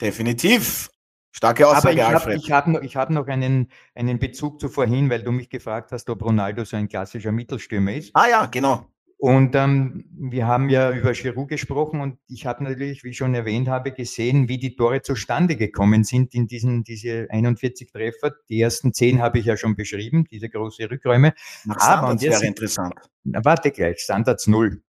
Definitiv. 0.00 0.90
Starke 1.38 1.68
Aber 1.68 1.78
Aussage, 1.78 1.94
ich 2.34 2.50
habe 2.50 2.66
hab 2.66 2.66
noch, 2.66 2.82
ich 2.82 2.96
hab 2.96 3.10
noch 3.10 3.28
einen, 3.28 3.68
einen 3.94 4.18
Bezug 4.18 4.60
zu 4.60 4.68
vorhin, 4.68 5.08
weil 5.08 5.22
du 5.22 5.30
mich 5.30 5.48
gefragt 5.48 5.92
hast, 5.92 6.10
ob 6.10 6.24
Ronaldo 6.24 6.64
so 6.64 6.76
ein 6.76 6.88
klassischer 6.88 7.30
Mittelstürmer 7.30 7.92
ist. 7.92 8.10
ah 8.14 8.26
ja, 8.28 8.46
genau. 8.46 8.84
Und 9.18 9.54
ähm, 9.54 10.04
wir 10.10 10.48
haben 10.48 10.68
ja 10.68 10.90
über 10.92 11.12
Giroud 11.12 11.48
gesprochen 11.48 12.00
und 12.00 12.18
ich 12.26 12.44
habe 12.44 12.64
natürlich, 12.64 13.04
wie 13.04 13.10
ich 13.10 13.16
schon 13.16 13.36
erwähnt 13.36 13.68
habe, 13.68 13.92
gesehen, 13.92 14.48
wie 14.48 14.58
die 14.58 14.74
Tore 14.74 15.02
zustande 15.02 15.54
gekommen 15.54 16.02
sind 16.02 16.34
in 16.34 16.48
diesen 16.48 16.82
diese 16.82 17.28
41 17.30 17.92
Treffer. 17.92 18.32
Die 18.48 18.60
ersten 18.60 18.92
10 18.92 19.22
habe 19.22 19.38
ich 19.38 19.44
ja 19.44 19.56
schon 19.56 19.76
beschrieben, 19.76 20.24
diese 20.28 20.48
große 20.48 20.90
Rückräume. 20.90 21.34
Nach 21.64 21.76
Aber, 21.76 22.16
Standards 22.16 22.22
wäre 22.22 22.46
interessant. 22.46 22.94
Na, 23.22 23.44
warte 23.44 23.70
gleich, 23.70 24.00
Standards 24.00 24.48
null. 24.48 24.82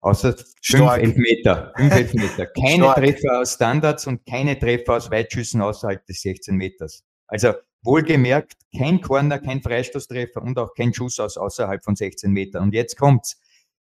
Außer 0.00 0.36
fünf. 0.62 0.90
Elfmeter. 0.96 1.72
Fünf 1.76 1.94
Elfmeter. 1.94 2.46
Keine 2.54 2.84
Stark. 2.84 2.96
Treffer 2.96 3.40
aus 3.40 3.54
Standards 3.54 4.06
und 4.06 4.24
keine 4.26 4.58
Treffer 4.58 4.94
aus 4.94 5.10
Weitschüssen 5.10 5.60
außerhalb 5.60 6.04
des 6.06 6.22
16 6.22 6.54
Meters. 6.56 7.04
Also 7.26 7.54
wohlgemerkt, 7.82 8.56
kein 8.76 9.00
Corner, 9.00 9.38
kein 9.38 9.62
Freistoßtreffer 9.62 10.42
und 10.42 10.58
auch 10.58 10.74
kein 10.74 10.94
Schuss 10.94 11.18
aus 11.18 11.36
außerhalb 11.36 11.82
von 11.82 11.96
16 11.96 12.30
Metern. 12.30 12.64
Und 12.64 12.74
jetzt 12.74 12.96
kommt's. 12.96 13.40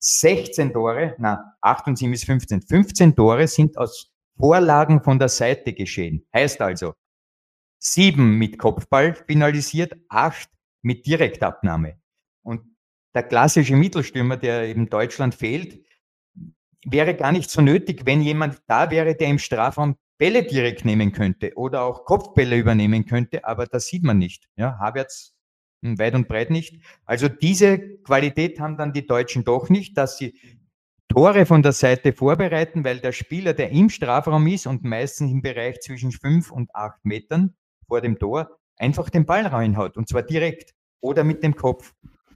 16 0.02 0.72
Tore, 0.72 1.16
na, 1.20 1.58
8 1.60 1.88
und 1.88 1.98
7 1.98 2.14
ist 2.14 2.24
15. 2.24 2.62
15 2.62 3.16
Tore 3.18 3.48
sind 3.48 3.78
aus 3.78 4.14
Vorlagen 4.38 5.04
von 5.04 5.20
der 5.20 5.28
Seite 5.28 5.74
geschehen. 5.74 6.26
Heißt 6.34 6.62
also, 6.62 6.94
sieben 7.80 8.38
mit 8.38 8.58
Kopfball 8.58 9.14
finalisiert, 9.28 9.98
acht 10.08 10.50
mit 10.82 11.06
Direktabnahme. 11.06 12.00
Und 12.44 12.62
der 13.14 13.24
klassische 13.24 13.76
Mittelstürmer, 13.76 14.38
der 14.38 14.64
eben 14.64 14.90
Deutschland 14.90 15.36
fehlt, 15.36 15.84
wäre 16.86 17.16
gar 17.16 17.32
nicht 17.32 17.50
so 17.50 17.62
nötig, 17.62 18.06
wenn 18.06 18.22
jemand 18.22 18.62
da 18.68 18.92
wäre, 18.92 19.16
der 19.16 19.28
im 19.28 19.40
Strafraum 19.40 19.96
Bälle 20.18 20.44
direkt 20.44 20.84
nehmen 20.86 21.12
könnte 21.12 21.54
oder 21.56 21.84
auch 21.84 22.04
Kopfbälle 22.04 22.58
übernehmen 22.58 23.06
könnte, 23.06 23.46
aber 23.46 23.66
das 23.66 23.88
sieht 23.88 24.04
man 24.04 24.18
nicht. 24.18 24.50
Ja, 24.58 24.78
Havertz 24.78 25.34
hm, 25.82 25.98
weit 25.98 26.16
und 26.16 26.28
breit 26.28 26.50
nicht. 26.50 26.84
Also 27.06 27.30
diese 27.30 27.80
Qualität 28.00 28.60
haben 28.60 28.78
dann 28.78 28.92
die 28.92 29.08
Deutschen 29.08 29.46
doch 29.46 29.70
nicht, 29.70 29.98
dass 29.98 30.18
sie 30.18 30.38
Tore 31.08 31.46
von 31.46 31.64
der 31.64 31.72
Seite 31.72 32.14
vorbereiten, 32.14 32.84
weil 32.84 33.00
der 33.00 33.14
Spieler, 33.14 33.54
der 33.54 33.72
im 33.72 33.90
Strafraum 33.90 34.46
ist 34.48 34.68
und 34.68 34.84
meistens 34.84 35.32
im 35.32 35.42
Bereich 35.42 35.80
zwischen 35.80 36.12
fünf 36.12 36.52
und 36.52 36.70
acht 36.76 37.04
Metern 37.04 37.56
vor 37.88 38.02
dem 38.02 38.20
Tor, 38.20 38.60
einfach 38.76 39.10
den 39.10 39.26
Ball 39.26 39.48
reinhaut 39.48 39.98
und 39.98 40.08
zwar 40.08 40.24
direkt 40.24 40.76
oder 41.02 41.24
mit 41.24 41.44
dem 41.44 41.56
Kopf. 41.56 41.96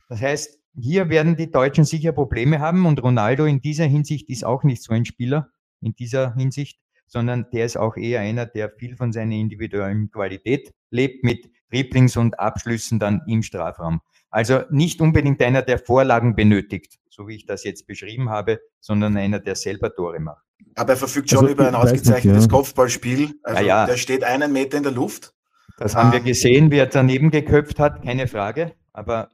Das 0.09 0.21
heißt, 0.21 0.62
hier 0.75 1.09
werden 1.09 1.35
die 1.35 1.51
Deutschen 1.51 1.85
sicher 1.85 2.11
Probleme 2.11 2.59
haben 2.59 2.85
und 2.85 3.01
Ronaldo 3.01 3.45
in 3.45 3.61
dieser 3.61 3.85
Hinsicht 3.85 4.29
ist 4.29 4.43
auch 4.43 4.63
nicht 4.63 4.83
so 4.83 4.93
ein 4.93 5.05
Spieler 5.05 5.49
in 5.81 5.93
dieser 5.95 6.33
Hinsicht, 6.35 6.79
sondern 7.07 7.47
der 7.51 7.65
ist 7.65 7.77
auch 7.77 7.95
eher 7.97 8.21
einer, 8.21 8.45
der 8.45 8.71
viel 8.71 8.95
von 8.95 9.11
seiner 9.11 9.35
individuellen 9.35 10.09
Qualität 10.11 10.73
lebt 10.89 11.23
mit 11.23 11.49
Dribblings 11.71 12.17
und 12.17 12.39
Abschlüssen 12.39 12.99
dann 12.99 13.21
im 13.27 13.43
Strafraum. 13.43 14.01
Also 14.29 14.61
nicht 14.71 14.99
unbedingt 14.99 15.41
einer, 15.43 15.61
der 15.61 15.77
Vorlagen 15.77 16.35
benötigt, 16.35 16.99
so 17.09 17.27
wie 17.27 17.35
ich 17.35 17.45
das 17.45 17.63
jetzt 17.63 17.85
beschrieben 17.85 18.29
habe, 18.29 18.59
sondern 18.79 19.15
einer, 19.15 19.39
der 19.39 19.55
selber 19.55 19.93
Tore 19.93 20.19
macht. 20.19 20.43
Aber 20.75 20.93
er 20.93 20.97
verfügt 20.97 21.29
schon 21.29 21.39
also, 21.39 21.51
über 21.51 21.67
ein 21.67 21.75
ausgezeichnetes 21.75 22.43
nicht, 22.43 22.51
ja. 22.51 22.57
Kopfballspiel. 22.57 23.33
Also 23.43 23.61
ja, 23.61 23.67
ja. 23.67 23.85
der 23.85 23.97
steht 23.97 24.23
einen 24.23 24.51
Meter 24.51 24.77
in 24.77 24.83
der 24.83 24.91
Luft. 24.91 25.33
Das 25.77 25.95
haben 25.95 26.11
wir 26.11 26.19
ähm, 26.19 26.25
gesehen, 26.25 26.71
wie 26.71 26.77
er 26.77 26.87
daneben 26.87 27.29
geköpft 27.31 27.79
hat, 27.79 28.03
keine 28.03 28.27
Frage. 28.27 28.73
Aber, 28.91 29.29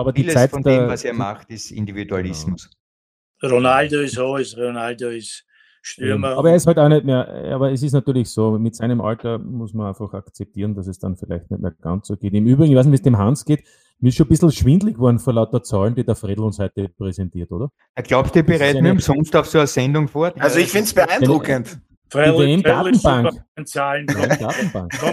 aber 0.00 0.12
vieles 0.12 0.34
Zeit 0.34 0.50
von 0.50 0.62
dem, 0.62 0.88
was 0.88 1.04
er 1.04 1.14
macht, 1.14 1.50
ist 1.50 1.70
Individualismus. 1.70 2.70
Ronaldo 3.42 4.00
ist 4.00 4.18
alles, 4.18 4.56
Ronaldo 4.56 5.08
ist 5.08 5.44
Stürmer. 5.82 6.36
Aber 6.36 6.50
er 6.50 6.56
ist 6.56 6.66
halt 6.66 6.78
auch 6.78 6.88
nicht 6.88 7.04
mehr, 7.04 7.26
aber 7.54 7.72
es 7.72 7.82
ist 7.82 7.92
natürlich 7.92 8.28
so, 8.28 8.58
mit 8.58 8.74
seinem 8.74 9.00
Alter 9.00 9.38
muss 9.38 9.72
man 9.72 9.86
einfach 9.86 10.12
akzeptieren, 10.12 10.74
dass 10.74 10.86
es 10.86 10.98
dann 10.98 11.16
vielleicht 11.16 11.50
nicht 11.50 11.62
mehr 11.62 11.72
ganz 11.80 12.08
so 12.08 12.16
geht. 12.16 12.34
Im 12.34 12.46
Übrigen, 12.46 12.72
ich 12.72 12.76
weiß 12.76 12.84
nicht, 12.84 12.92
wie 12.92 12.96
es 12.96 13.02
dem 13.02 13.16
Hans 13.16 13.44
geht, 13.44 13.64
mir 13.98 14.08
ist 14.08 14.16
schon 14.16 14.26
ein 14.26 14.30
bisschen 14.30 14.52
schwindlig 14.52 14.96
geworden 14.96 15.18
vor 15.18 15.32
lauter 15.32 15.62
Zahlen, 15.62 15.94
die 15.94 16.04
der 16.04 16.16
Fredel 16.16 16.44
uns 16.44 16.58
heute 16.58 16.88
präsentiert, 16.88 17.50
oder? 17.52 17.70
Er 17.94 18.02
glaubt, 18.02 18.34
ihr 18.36 18.42
bereiten 18.42 18.82
mir 18.82 18.92
umsonst 18.92 19.34
auf 19.36 19.46
so 19.46 19.58
eine 19.58 19.66
Sendung 19.66 20.08
vor. 20.08 20.32
Also 20.38 20.58
ich 20.58 20.68
finde 20.68 20.84
es 20.84 20.94
beeindruckend. 20.94 21.80
WM-Datenbank. 22.12 23.44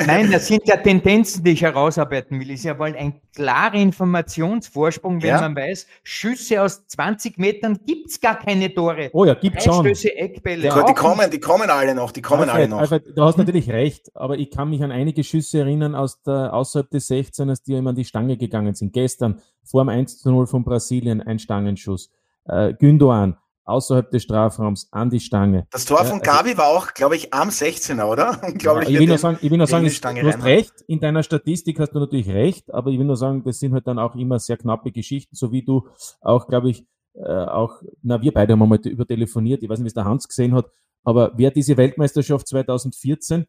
Nein, 0.08 0.32
das 0.32 0.48
sind 0.48 0.68
ja 0.68 0.78
Tendenzen, 0.78 1.43
die 1.43 1.52
ich 1.52 1.62
herausarbeiten 1.62 2.39
will. 2.39 2.52
Ist 2.52 2.64
ja 2.64 2.78
wohl 2.78 2.95
ein 2.95 3.22
klarer 3.34 3.76
Informationsvorsprung, 3.76 5.22
wenn 5.22 5.30
ja. 5.30 5.41
man 5.41 5.56
weiß, 5.56 5.88
Schüsse 6.04 6.62
aus 6.62 6.88
20 6.88 7.38
Metern 7.38 7.80
gibt 7.86 8.10
es 8.10 8.20
gar 8.20 8.39
keine 8.39 8.74
Tore. 8.74 9.10
Oh 9.14 9.26
ja, 9.26 9.34
gibt 9.36 9.62
schon. 9.62 9.86
Eckbälle. 9.86 10.70
Die, 10.70 10.86
die 10.88 10.93
kommen, 10.93 11.30
die 11.30 11.39
kommen 11.39 11.70
alle 11.70 11.93
noch, 11.93 12.12
die 12.12 12.22
kommen 12.22 12.43
Alfred, 12.43 12.56
alle 12.56 12.68
noch. 12.68 12.80
Alfred, 12.80 13.18
du 13.18 13.24
hast 13.24 13.38
natürlich 13.38 13.70
recht, 13.70 14.10
aber 14.16 14.38
ich 14.38 14.52
kann 14.52 14.70
mich 14.70 14.84
an 14.84 14.91
einige 14.91 15.24
Schüsse 15.24 15.60
erinnern 15.60 15.95
aus 15.95 16.22
der, 16.24 16.54
außerhalb 16.54 16.89
des 16.89 17.10
16ers, 17.10 17.64
die 17.66 17.74
immer 17.74 17.91
an 17.91 17.95
die 17.95 18.06
Stange 18.06 18.38
gegangen 18.38 18.74
sind. 18.74 18.93
Gestern 18.93 19.41
vor 19.64 19.84
dem 19.84 19.89
1 19.89 20.20
zu 20.20 20.32
0 20.32 20.48
von 20.48 20.64
Brasilien 20.64 21.22
ein 21.22 21.39
Stangenschuss. 21.39 22.10
Äh, 22.45 22.74
Gündoan, 22.74 23.38
außerhalb 23.68 24.09
des 24.09 24.24
Strafraums 24.24 24.88
an 24.91 25.09
die 25.09 25.20
Stange. 25.20 25.68
Das 25.72 25.86
Tor 25.86 26.03
von 26.05 26.22
Gavi 26.22 26.49
also, 26.49 26.57
war 26.57 26.68
auch, 26.68 26.93
glaube 26.93 27.15
ich, 27.15 27.34
am 27.34 27.49
16er, 27.49 28.05
oder? 28.05 28.41
Ja, 28.61 28.82
ich, 28.82 28.99
will 28.99 29.07
nur 29.07 29.18
sagen, 29.18 29.38
ich 29.41 29.51
will 29.51 29.57
nur 29.57 29.68
sagen, 29.68 29.86
du 29.86 30.28
hast 30.28 30.43
recht, 30.43 30.74
in 30.88 30.99
deiner 30.99 31.24
Statistik 31.24 31.80
hast 31.80 31.91
du 31.91 31.99
natürlich 31.99 32.30
recht, 32.30 32.74
aber 32.74 32.89
ich 32.91 32.97
will 32.97 33.05
nur 33.05 33.18
sagen, 33.18 33.43
das 33.43 33.59
sind 33.59 33.74
halt 33.74 33.88
dann 33.88 33.99
auch 33.99 34.15
immer 34.15 34.39
sehr 34.39 34.57
knappe 34.57 34.91
Geschichten, 34.91 35.36
so 35.36 35.51
wie 35.51 35.63
du 35.63 35.88
auch, 36.22 36.47
glaube 36.47 36.70
ich, 36.70 36.86
äh, 37.13 37.28
auch, 37.28 37.82
na, 38.01 38.22
wir 38.22 38.32
beide 38.32 38.53
haben 38.53 38.68
mal 38.68 38.80
über 38.86 39.05
telefoniert, 39.05 39.63
ich 39.63 39.70
weiß 39.70 39.80
nicht, 39.80 39.86
wie 39.86 39.89
es 39.89 39.93
der 39.93 40.05
Hans 40.05 40.28
gesehen 40.28 40.53
hat, 40.53 40.68
aber 41.03 41.32
wer 41.36 41.51
diese 41.51 41.78
Weltmeisterschaft 41.78 42.47
2014 42.47 43.45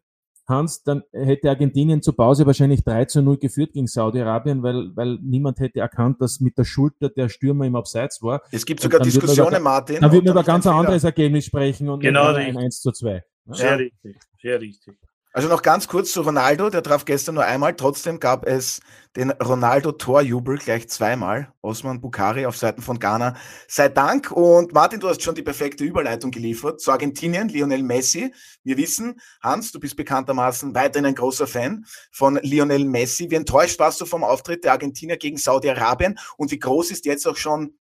Hans, 0.49 0.83
dann 0.83 1.03
hätte 1.13 1.49
Argentinien 1.49 2.01
zur 2.01 2.15
Pause 2.15 2.45
wahrscheinlich 2.45 2.83
3 2.83 3.05
zu 3.05 3.21
0 3.21 3.37
geführt 3.37 3.73
gegen 3.73 3.87
Saudi-Arabien, 3.87 4.63
weil, 4.63 4.95
weil 4.95 5.17
niemand 5.21 5.59
hätte 5.59 5.79
erkannt, 5.79 6.21
dass 6.21 6.39
mit 6.39 6.57
der 6.57 6.65
Schulter 6.65 7.09
der 7.09 7.29
Stürmer 7.29 7.65
im 7.65 7.75
Abseits 7.75 8.21
war. 8.21 8.41
Es 8.51 8.65
gibt 8.65 8.81
sogar 8.81 8.99
Diskussionen, 8.99 9.49
über, 9.49 9.59
Martin. 9.59 10.01
Dann 10.01 10.11
würden 10.11 10.25
wir 10.25 10.31
über 10.31 10.43
ganz 10.43 10.67
ein 10.67 10.73
anderes 10.73 11.03
Ergebnis 11.03 11.45
sprechen 11.45 11.89
und 11.89 11.99
genau 11.99 12.33
ein 12.33 12.57
1 12.57 12.81
zu 12.81 12.91
2. 12.91 13.23
Sehr 13.51 13.79
richtig, 13.79 14.17
sehr 14.41 14.59
richtig. 14.59 14.97
Also 15.31 15.47
noch 15.47 15.61
ganz 15.61 15.87
kurz 15.87 16.11
zu 16.11 16.21
Ronaldo, 16.21 16.71
der 16.71 16.81
traf 16.81 17.05
gestern 17.05 17.35
nur 17.35 17.45
einmal, 17.45 17.75
trotzdem 17.75 18.19
gab 18.19 18.47
es 18.47 18.79
den 19.15 19.29
Ronaldo-Torjubel 19.29 20.57
gleich 20.57 20.89
zweimal. 20.89 21.53
Osman 21.61 22.01
Bukari 22.01 22.47
auf 22.47 22.57
Seiten 22.57 22.81
von 22.81 22.97
Ghana. 22.97 23.35
Sei 23.67 23.89
Dank. 23.89 24.31
Und 24.31 24.73
Martin, 24.73 24.99
du 24.99 25.07
hast 25.07 25.21
schon 25.21 25.35
die 25.35 25.43
perfekte 25.43 25.83
Überleitung 25.83 26.31
geliefert 26.31 26.81
zu 26.81 26.91
Argentinien, 26.91 27.47
Lionel 27.47 27.83
Messi. 27.83 28.33
Wir 28.63 28.77
wissen, 28.77 29.21
Hans, 29.39 29.71
du 29.71 29.79
bist 29.79 29.95
bekanntermaßen 29.97 30.73
weiterhin 30.73 31.05
ein 31.05 31.15
großer 31.15 31.45
Fan 31.45 31.85
von 32.11 32.39
Lionel 32.41 32.85
Messi. 32.85 33.29
Wie 33.29 33.35
enttäuscht 33.35 33.77
warst 33.77 34.01
du 34.01 34.07
vom 34.07 34.23
Auftritt 34.23 34.63
der 34.63 34.71
Argentinier 34.71 35.17
gegen 35.17 35.37
Saudi-Arabien? 35.37 36.17
Und 36.37 36.49
wie 36.49 36.59
groß 36.59 36.89
ist 36.89 37.05
jetzt 37.05 37.27
auch 37.27 37.37
schon 37.37 37.77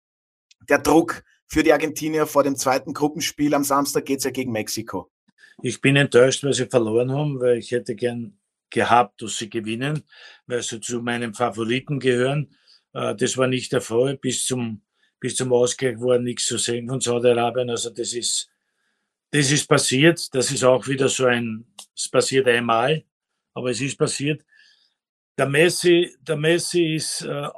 der 0.68 0.80
Druck 0.80 1.22
für 1.46 1.62
die 1.62 1.72
Argentinier 1.72 2.26
vor 2.26 2.42
dem 2.42 2.56
zweiten 2.56 2.92
Gruppenspiel? 2.92 3.54
Am 3.54 3.64
Samstag 3.64 4.04
geht 4.04 4.18
es 4.18 4.24
ja 4.24 4.32
gegen 4.32 4.52
Mexiko. 4.52 5.10
Ich 5.60 5.80
bin 5.80 5.96
enttäuscht, 5.96 6.44
weil 6.44 6.52
sie 6.52 6.66
verloren 6.66 7.10
haben, 7.10 7.40
weil 7.40 7.58
ich 7.58 7.72
hätte 7.72 7.96
gern 7.96 8.38
gehabt, 8.70 9.22
dass 9.22 9.38
sie 9.38 9.50
gewinnen, 9.50 10.04
weil 10.46 10.62
sie 10.62 10.80
zu 10.80 11.02
meinen 11.02 11.34
Favoriten 11.34 11.98
gehören. 11.98 12.54
Äh, 12.92 13.16
das 13.16 13.36
war 13.36 13.48
nicht 13.48 13.72
der 13.72 13.80
Fall. 13.80 14.16
Bis 14.18 14.46
zum, 14.46 14.82
bis 15.18 15.34
zum 15.34 15.52
Ausgleich 15.52 16.00
war 16.00 16.18
nichts 16.18 16.46
zu 16.46 16.58
sehen 16.58 16.88
von 16.88 17.00
Saudi-Arabien. 17.00 17.70
Also 17.70 17.90
das 17.90 18.12
ist, 18.12 18.48
das 19.32 19.50
ist 19.50 19.66
passiert. 19.66 20.32
Das 20.32 20.52
ist 20.52 20.62
auch 20.62 20.86
wieder 20.86 21.08
so 21.08 21.26
ein, 21.26 21.66
es 21.96 22.08
passiert 22.08 22.46
einmal, 22.46 23.04
aber 23.54 23.70
es 23.70 23.80
ist 23.80 23.98
passiert. 23.98 24.44
Der 25.36 25.46
Messi, 25.46 26.14
der 26.20 26.36
Messi 26.36 26.94
ist, 26.94 27.22
äh, 27.22 27.48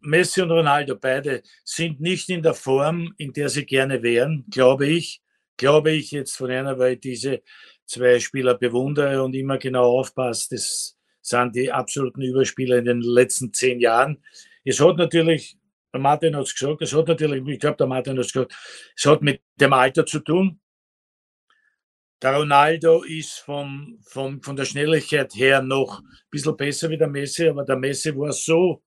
Messi 0.00 0.42
und 0.42 0.50
Ronaldo 0.50 0.96
beide 0.96 1.42
sind 1.62 2.00
nicht 2.00 2.28
in 2.30 2.42
der 2.42 2.54
Form, 2.54 3.14
in 3.16 3.32
der 3.32 3.48
sie 3.48 3.64
gerne 3.64 4.02
wären, 4.02 4.44
glaube 4.50 4.88
ich 4.88 5.23
glaube 5.56 5.92
ich 5.92 6.10
jetzt 6.10 6.36
von 6.36 6.50
einer, 6.50 6.78
weil 6.78 6.94
ich 6.94 7.00
diese 7.00 7.42
zwei 7.86 8.18
Spieler 8.20 8.54
bewundere 8.54 9.22
und 9.22 9.34
immer 9.34 9.58
genau 9.58 9.98
aufpasst. 9.98 10.52
Das 10.52 10.96
sind 11.20 11.56
die 11.56 11.72
absoluten 11.72 12.22
Überspieler 12.22 12.78
in 12.78 12.84
den 12.84 13.00
letzten 13.00 13.52
zehn 13.52 13.80
Jahren. 13.80 14.22
Es 14.64 14.80
hat 14.80 14.96
natürlich, 14.96 15.56
der 15.92 16.00
Martin 16.00 16.36
hat 16.36 16.44
es 16.44 16.54
gesagt, 16.54 16.82
es 16.82 16.94
hat 16.94 17.08
natürlich, 17.08 17.46
ich 17.46 17.60
glaube, 17.60 17.76
der 17.76 17.86
Martin 17.86 18.18
hat 18.18 18.24
es 18.24 18.32
gesagt, 18.32 18.54
es 18.96 19.06
hat 19.06 19.22
mit 19.22 19.42
dem 19.60 19.72
Alter 19.72 20.06
zu 20.06 20.20
tun. 20.20 20.60
Der 22.22 22.36
Ronaldo 22.36 23.02
ist 23.02 23.40
vom, 23.40 23.98
vom, 24.02 24.42
von 24.42 24.56
der 24.56 24.64
Schnelligkeit 24.64 25.34
her 25.34 25.60
noch 25.60 26.00
ein 26.00 26.06
bisschen 26.30 26.56
besser 26.56 26.88
wie 26.88 26.96
der 26.96 27.08
Messi, 27.08 27.48
aber 27.48 27.64
der 27.64 27.76
Messi 27.76 28.16
war 28.16 28.32
so 28.32 28.82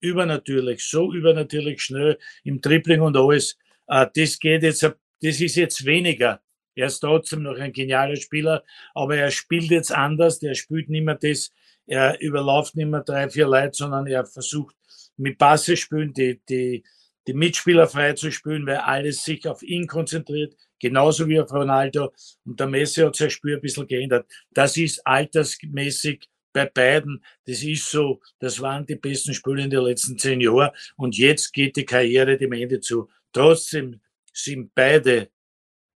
übernatürlich, 0.00 0.82
so 0.84 1.12
übernatürlich 1.12 1.80
schnell 1.80 2.18
im 2.42 2.60
Tripling 2.60 3.00
und 3.00 3.16
alles. 3.16 3.56
Äh, 3.86 4.06
das 4.14 4.38
geht 4.38 4.64
jetzt 4.64 4.82
das 5.22 5.40
ist 5.40 5.56
jetzt 5.56 5.84
weniger. 5.84 6.40
Er 6.74 6.86
ist 6.86 7.00
trotzdem 7.00 7.42
noch 7.42 7.58
ein 7.58 7.72
genialer 7.72 8.16
Spieler, 8.16 8.64
aber 8.94 9.16
er 9.16 9.30
spielt 9.30 9.70
jetzt 9.70 9.92
anders. 9.92 10.38
Der 10.38 10.54
spielt 10.54 10.88
nicht 10.88 11.04
mehr 11.04 11.16
das, 11.16 11.52
er 11.86 12.20
überläuft 12.20 12.76
nicht 12.76 12.88
mehr 12.88 13.02
drei, 13.02 13.28
vier 13.28 13.48
Leute, 13.48 13.72
sondern 13.74 14.06
er 14.06 14.24
versucht 14.24 14.76
mit 15.16 15.38
Passe 15.38 15.76
spielen, 15.76 16.12
die, 16.12 16.40
die, 16.48 16.84
die 17.26 17.34
Mitspieler 17.34 17.88
frei 17.88 18.12
zu 18.14 18.30
spielen, 18.30 18.66
weil 18.66 18.78
alles 18.78 19.24
sich 19.24 19.46
auf 19.46 19.62
ihn 19.62 19.86
konzentriert, 19.86 20.54
genauso 20.78 21.28
wie 21.28 21.40
auf 21.40 21.52
Ronaldo. 21.52 22.12
Und 22.44 22.58
der 22.58 22.68
Messi 22.68 23.02
hat 23.02 23.16
sein 23.16 23.30
Spiel 23.30 23.56
ein 23.56 23.60
bisschen 23.60 23.86
geändert. 23.86 24.26
Das 24.52 24.76
ist 24.76 25.04
altersmäßig 25.06 26.28
bei 26.52 26.66
beiden. 26.66 27.24
Das 27.46 27.62
ist 27.62 27.90
so, 27.90 28.20
das 28.38 28.60
waren 28.60 28.86
die 28.86 28.96
besten 28.96 29.34
Spiele 29.34 29.64
in 29.64 29.70
den 29.70 29.82
letzten 29.82 30.18
zehn 30.18 30.40
Jahren. 30.40 30.70
Und 30.96 31.18
jetzt 31.18 31.52
geht 31.52 31.76
die 31.76 31.84
Karriere 31.84 32.38
dem 32.38 32.52
Ende 32.52 32.80
zu. 32.80 33.08
Trotzdem 33.32 34.00
sind 34.32 34.74
beide 34.74 35.30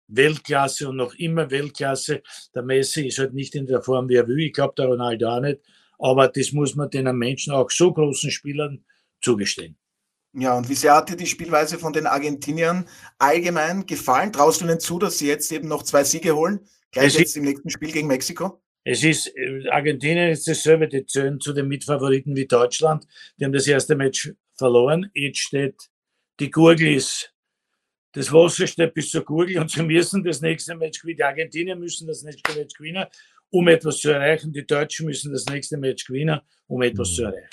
Weltklasse 0.08 0.88
und 0.88 0.96
noch 0.96 1.14
immer 1.14 1.50
Weltklasse. 1.50 2.22
Der 2.54 2.62
Messi 2.62 3.06
ist 3.06 3.18
halt 3.18 3.34
nicht 3.34 3.54
in 3.54 3.66
der 3.66 3.82
Form, 3.82 4.08
wie 4.08 4.16
er 4.16 4.26
will. 4.26 4.40
Ich 4.40 4.52
glaube, 4.52 4.74
der 4.76 4.86
Ronaldo 4.86 5.28
auch 5.28 5.40
nicht. 5.40 5.60
Aber 5.98 6.28
das 6.28 6.52
muss 6.52 6.74
man 6.74 6.90
den 6.90 7.14
Menschen, 7.16 7.52
auch 7.52 7.70
so 7.70 7.92
großen 7.92 8.30
Spielern, 8.30 8.84
zugestehen. 9.20 9.76
Ja, 10.32 10.56
und 10.56 10.68
wie 10.68 10.74
sehr 10.74 10.94
hat 10.94 11.08
dir 11.08 11.16
die 11.16 11.26
Spielweise 11.26 11.78
von 11.78 11.92
den 11.92 12.06
Argentiniern 12.06 12.86
allgemein 13.18 13.84
gefallen? 13.86 14.32
Traust 14.32 14.60
du 14.60 14.64
ihnen 14.64 14.80
zu, 14.80 14.98
dass 14.98 15.18
sie 15.18 15.26
jetzt 15.26 15.50
eben 15.52 15.68
noch 15.68 15.82
zwei 15.82 16.04
Siege 16.04 16.36
holen? 16.36 16.60
Gleich 16.92 17.18
jetzt 17.18 17.36
im 17.36 17.44
nächsten 17.44 17.68
Spiel 17.68 17.92
gegen 17.92 18.06
Mexiko? 18.06 18.62
Es 18.84 19.04
ist, 19.04 19.26
äh, 19.36 19.68
Argentinien 19.68 20.30
ist 20.30 20.48
dasselbe, 20.48 20.88
die 20.88 21.04
zählen 21.04 21.40
zu 21.40 21.52
den 21.52 21.68
Mitfavoriten 21.68 22.34
wie 22.34 22.46
Deutschland. 22.46 23.06
Die 23.38 23.44
haben 23.44 23.52
das 23.52 23.66
erste 23.66 23.94
Match 23.94 24.32
verloren. 24.56 25.10
Jetzt 25.14 25.40
steht, 25.40 25.88
die 26.38 26.50
Gurgel 26.50 26.94
ist 26.94 27.34
das 28.12 28.32
Wasser 28.32 28.66
steht 28.66 28.94
bis 28.94 29.10
zur 29.10 29.24
Gurgel 29.24 29.58
und 29.58 29.70
sie 29.70 29.82
müssen 29.82 30.24
das 30.24 30.40
nächste 30.40 30.74
Match 30.74 31.00
gewinnen. 31.00 31.16
Die 31.18 31.24
Argentinier 31.24 31.76
müssen 31.76 32.06
das 32.06 32.22
nächste 32.22 32.58
Match 32.58 32.74
gewinnen, 32.74 33.06
um 33.50 33.68
etwas 33.68 33.98
zu 33.98 34.10
erreichen. 34.10 34.52
Die 34.52 34.66
Deutschen 34.66 35.06
müssen 35.06 35.32
das 35.32 35.46
nächste 35.46 35.76
Match 35.76 36.04
gewinnen, 36.04 36.40
um 36.66 36.82
etwas 36.82 37.14
zu 37.14 37.24
erreichen. 37.24 37.48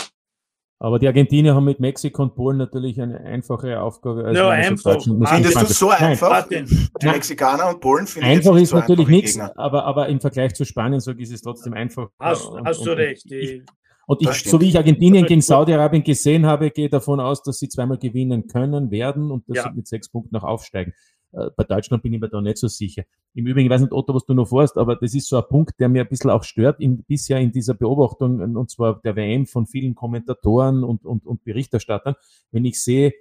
Aber 0.79 0.99
die 0.99 1.07
Argentinier 1.07 1.55
haben 1.55 1.65
mit 1.65 1.79
Mexiko 1.79 2.21
und 2.21 2.35
Polen 2.35 2.57
natürlich 2.57 3.01
eine 3.01 3.19
einfache 3.21 3.81
Aufgabe. 3.81 4.25
Als 4.25 4.37
ja, 4.37 4.49
einfach. 4.49 5.01
Findest 5.01 5.61
du 5.61 5.65
so 5.65 5.89
einfach? 5.89 6.47
Nein. 6.51 6.67
Die 7.01 7.05
Mexikaner 7.07 7.69
und 7.69 7.79
Polen 7.79 8.05
finden 8.05 8.29
Einfach 8.29 8.55
ist 8.57 8.69
so 8.69 8.77
natürlich 8.77 9.07
nichts, 9.07 9.39
aber, 9.39 9.85
aber 9.85 10.07
im 10.07 10.21
Vergleich 10.21 10.53
zu 10.53 10.65
Spanien, 10.65 10.99
sage 10.99 11.17
ich, 11.17 11.29
ist 11.29 11.35
es 11.35 11.41
trotzdem 11.41 11.73
einfach. 11.73 12.09
Hast, 12.19 12.45
und, 12.45 12.67
hast 12.67 12.85
du 12.85 12.91
und, 12.91 12.97
recht. 12.97 13.31
Ich, 13.31 13.63
und 14.07 14.21
ich, 14.21 14.43
so 14.45 14.59
wie 14.61 14.69
ich 14.69 14.77
Argentinien 14.77 15.25
gegen 15.25 15.41
Saudi-Arabien 15.41 16.01
gesehen 16.01 16.45
habe, 16.45 16.71
gehe 16.71 16.89
davon 16.89 17.19
aus, 17.19 17.43
dass 17.43 17.59
sie 17.59 17.67
zweimal 17.67 17.97
gewinnen 17.97 18.47
können, 18.47 18.89
werden 18.89 19.31
und 19.31 19.47
dass 19.49 19.57
ja. 19.57 19.63
sie 19.63 19.75
mit 19.75 19.85
sechs 19.85 20.07
Punkten 20.07 20.33
noch 20.33 20.45
aufsteigen. 20.45 20.93
Äh, 21.33 21.49
bei 21.57 21.65
Deutschland 21.65 22.03
bin 22.03 22.13
ich 22.13 22.21
mir 22.21 22.29
da 22.29 22.39
nicht 22.39 22.57
so 22.57 22.69
sicher. 22.69 23.03
Im 23.33 23.45
Übrigen, 23.45 23.67
ich 23.67 23.69
weiß 23.69 23.81
nicht, 23.81 23.91
Otto, 23.91 24.15
was 24.15 24.25
du 24.25 24.33
noch 24.33 24.47
vorhast, 24.47 24.77
aber 24.77 24.95
das 24.95 25.13
ist 25.13 25.27
so 25.27 25.35
ein 25.35 25.43
Punkt, 25.49 25.77
der 25.81 25.89
mir 25.89 26.03
ein 26.03 26.07
bisschen 26.07 26.29
auch 26.29 26.45
stört, 26.45 26.79
in, 26.79 27.03
bisher 27.03 27.39
in 27.39 27.51
dieser 27.51 27.73
Beobachtung, 27.73 28.39
und 28.55 28.71
zwar 28.71 29.01
der 29.01 29.17
WM 29.17 29.45
von 29.45 29.67
vielen 29.67 29.93
Kommentatoren 29.93 30.85
und, 30.85 31.05
und, 31.05 31.25
und 31.25 31.43
Berichterstattern, 31.43 32.15
wenn 32.51 32.63
ich 32.63 32.81
sehe, 32.81 33.13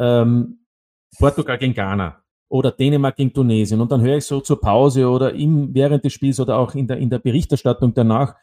ähm, 0.00 0.66
Portugal 1.16 1.58
gegen 1.58 1.74
Ghana 1.74 2.22
oder 2.48 2.72
Dänemark 2.72 3.16
gegen 3.16 3.32
Tunesien 3.32 3.80
und 3.80 3.90
dann 3.90 4.00
höre 4.00 4.16
ich 4.16 4.24
so 4.24 4.40
zur 4.40 4.60
Pause 4.60 5.08
oder 5.08 5.32
im, 5.32 5.74
während 5.74 6.04
des 6.04 6.12
Spiels 6.12 6.40
oder 6.40 6.58
auch 6.58 6.74
in 6.74 6.88
der, 6.88 6.98
in 6.98 7.08
der 7.08 7.20
Berichterstattung 7.20 7.94
danach, 7.94 8.34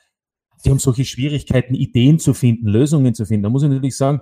die 0.63 0.69
haben 0.69 0.79
solche 0.79 1.05
Schwierigkeiten, 1.05 1.73
Ideen 1.73 2.19
zu 2.19 2.33
finden, 2.33 2.67
Lösungen 2.67 3.13
zu 3.13 3.25
finden. 3.25 3.43
Da 3.43 3.49
muss 3.49 3.63
ich 3.63 3.69
natürlich 3.69 3.97
sagen, 3.97 4.21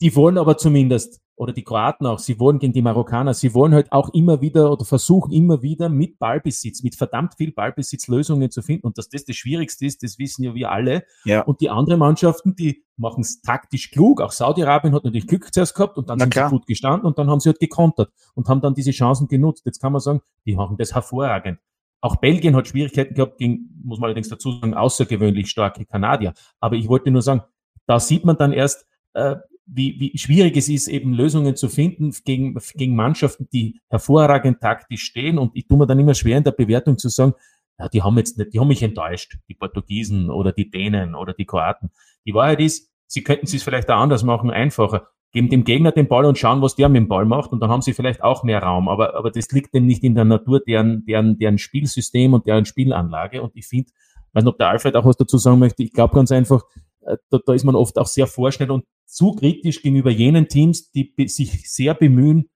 die 0.00 0.14
wollen 0.16 0.38
aber 0.38 0.56
zumindest 0.56 1.20
oder 1.36 1.54
die 1.54 1.64
Kroaten 1.64 2.06
auch, 2.06 2.18
sie 2.18 2.38
wollen 2.38 2.58
gegen 2.58 2.74
die 2.74 2.82
Marokkaner, 2.82 3.32
sie 3.32 3.54
wollen 3.54 3.72
halt 3.72 3.92
auch 3.92 4.10
immer 4.12 4.42
wieder 4.42 4.70
oder 4.70 4.84
versuchen 4.84 5.32
immer 5.32 5.62
wieder 5.62 5.88
mit 5.88 6.18
Ballbesitz, 6.18 6.82
mit 6.82 6.96
verdammt 6.96 7.34
viel 7.38 7.52
Ballbesitz 7.52 8.08
Lösungen 8.08 8.50
zu 8.50 8.60
finden. 8.60 8.86
Und 8.86 8.98
dass 8.98 9.08
das 9.08 9.24
das 9.24 9.36
Schwierigste 9.36 9.86
ist, 9.86 10.02
das 10.02 10.18
wissen 10.18 10.42
ja 10.42 10.54
wir 10.54 10.70
alle. 10.70 11.04
Ja. 11.24 11.40
Und 11.40 11.62
die 11.62 11.70
anderen 11.70 12.00
Mannschaften, 12.00 12.56
die 12.56 12.84
machen 12.98 13.22
es 13.22 13.40
taktisch 13.40 13.90
klug. 13.90 14.20
Auch 14.20 14.32
Saudi-Arabien 14.32 14.94
hat 14.94 15.04
natürlich 15.04 15.26
Glück 15.26 15.52
zuerst 15.52 15.74
gehabt 15.74 15.96
und 15.96 16.10
dann 16.10 16.18
Na 16.18 16.24
sind 16.24 16.32
klar. 16.34 16.50
sie 16.50 16.56
gut 16.56 16.66
gestanden 16.66 17.06
und 17.06 17.18
dann 17.18 17.30
haben 17.30 17.40
sie 17.40 17.48
halt 17.48 17.58
gekontert 17.58 18.12
und 18.34 18.46
haben 18.48 18.60
dann 18.60 18.74
diese 18.74 18.90
Chancen 18.90 19.26
genutzt. 19.26 19.62
Jetzt 19.64 19.80
kann 19.80 19.92
man 19.92 20.00
sagen, 20.02 20.20
die 20.44 20.54
machen 20.54 20.76
das 20.76 20.94
hervorragend. 20.94 21.58
Auch 22.00 22.16
Belgien 22.16 22.56
hat 22.56 22.68
Schwierigkeiten 22.68 23.14
gehabt 23.14 23.38
gegen, 23.38 23.70
muss 23.84 23.98
man 23.98 24.08
allerdings 24.08 24.28
dazu 24.28 24.52
sagen, 24.52 24.74
außergewöhnlich 24.74 25.50
starke 25.50 25.84
Kanadier. 25.84 26.32
Aber 26.58 26.76
ich 26.76 26.88
wollte 26.88 27.10
nur 27.10 27.22
sagen, 27.22 27.42
da 27.86 28.00
sieht 28.00 28.24
man 28.24 28.36
dann 28.36 28.52
erst, 28.52 28.86
äh, 29.14 29.36
wie, 29.66 30.00
wie 30.00 30.18
schwierig 30.18 30.56
es 30.56 30.68
ist, 30.68 30.88
eben 30.88 31.12
Lösungen 31.12 31.56
zu 31.56 31.68
finden 31.68 32.14
gegen, 32.24 32.58
gegen 32.74 32.96
Mannschaften, 32.96 33.48
die 33.52 33.80
hervorragend 33.88 34.60
taktisch 34.60 35.02
stehen. 35.02 35.38
Und 35.38 35.52
ich 35.54 35.68
tue 35.68 35.78
mir 35.78 35.86
dann 35.86 35.98
immer 35.98 36.14
schwer 36.14 36.38
in 36.38 36.44
der 36.44 36.52
Bewertung 36.52 36.98
zu 36.98 37.08
sagen, 37.08 37.34
ja, 37.78 37.88
die 37.88 38.02
haben 38.02 38.18
jetzt 38.18 38.36
nicht, 38.36 38.52
die 38.52 38.60
haben 38.60 38.68
mich 38.68 38.82
enttäuscht, 38.82 39.38
die 39.48 39.54
Portugiesen 39.54 40.30
oder 40.30 40.52
die 40.52 40.70
Dänen 40.70 41.14
oder 41.14 41.32
die 41.32 41.46
Kroaten. 41.46 41.90
Die 42.26 42.34
Wahrheit 42.34 42.60
ist, 42.60 42.90
sie 43.06 43.22
könnten 43.22 43.46
es 43.46 43.62
vielleicht 43.62 43.88
auch 43.90 44.00
anders 44.00 44.22
machen, 44.22 44.50
einfacher. 44.50 45.08
Geben 45.32 45.48
dem 45.48 45.64
Gegner 45.64 45.92
den 45.92 46.08
Ball 46.08 46.24
und 46.24 46.38
schauen, 46.38 46.60
was 46.60 46.74
der 46.74 46.88
mit 46.88 47.02
dem 47.02 47.08
Ball 47.08 47.24
macht, 47.24 47.52
und 47.52 47.60
dann 47.60 47.70
haben 47.70 47.82
sie 47.82 47.92
vielleicht 47.92 48.22
auch 48.22 48.42
mehr 48.42 48.62
Raum. 48.62 48.88
Aber, 48.88 49.14
aber 49.14 49.30
das 49.30 49.50
liegt 49.52 49.74
dem 49.74 49.86
nicht 49.86 50.02
in 50.02 50.14
der 50.14 50.24
Natur, 50.24 50.60
deren, 50.60 51.04
deren, 51.04 51.38
deren 51.38 51.58
Spielsystem 51.58 52.34
und 52.34 52.46
deren 52.46 52.64
Spielanlage. 52.64 53.40
Und 53.40 53.54
ich 53.54 53.66
finde, 53.66 53.92
weiß 54.32 54.44
nicht, 54.44 54.52
ob 54.52 54.58
der 54.58 54.68
Alfred 54.68 54.96
auch 54.96 55.04
was 55.04 55.16
dazu 55.16 55.38
sagen 55.38 55.60
möchte, 55.60 55.82
ich 55.82 55.92
glaube 55.92 56.14
ganz 56.14 56.32
einfach, 56.32 56.64
äh, 57.02 57.16
da, 57.30 57.38
da 57.44 57.54
ist 57.54 57.64
man 57.64 57.76
oft 57.76 57.98
auch 57.98 58.06
sehr 58.06 58.26
vorschnell 58.26 58.70
und 58.70 58.84
zu 59.06 59.32
kritisch 59.32 59.82
gegenüber 59.82 60.10
jenen 60.10 60.48
Teams, 60.48 60.90
die 60.92 61.12
sich 61.26 61.70
sehr 61.70 61.94
bemühen, 61.94 62.48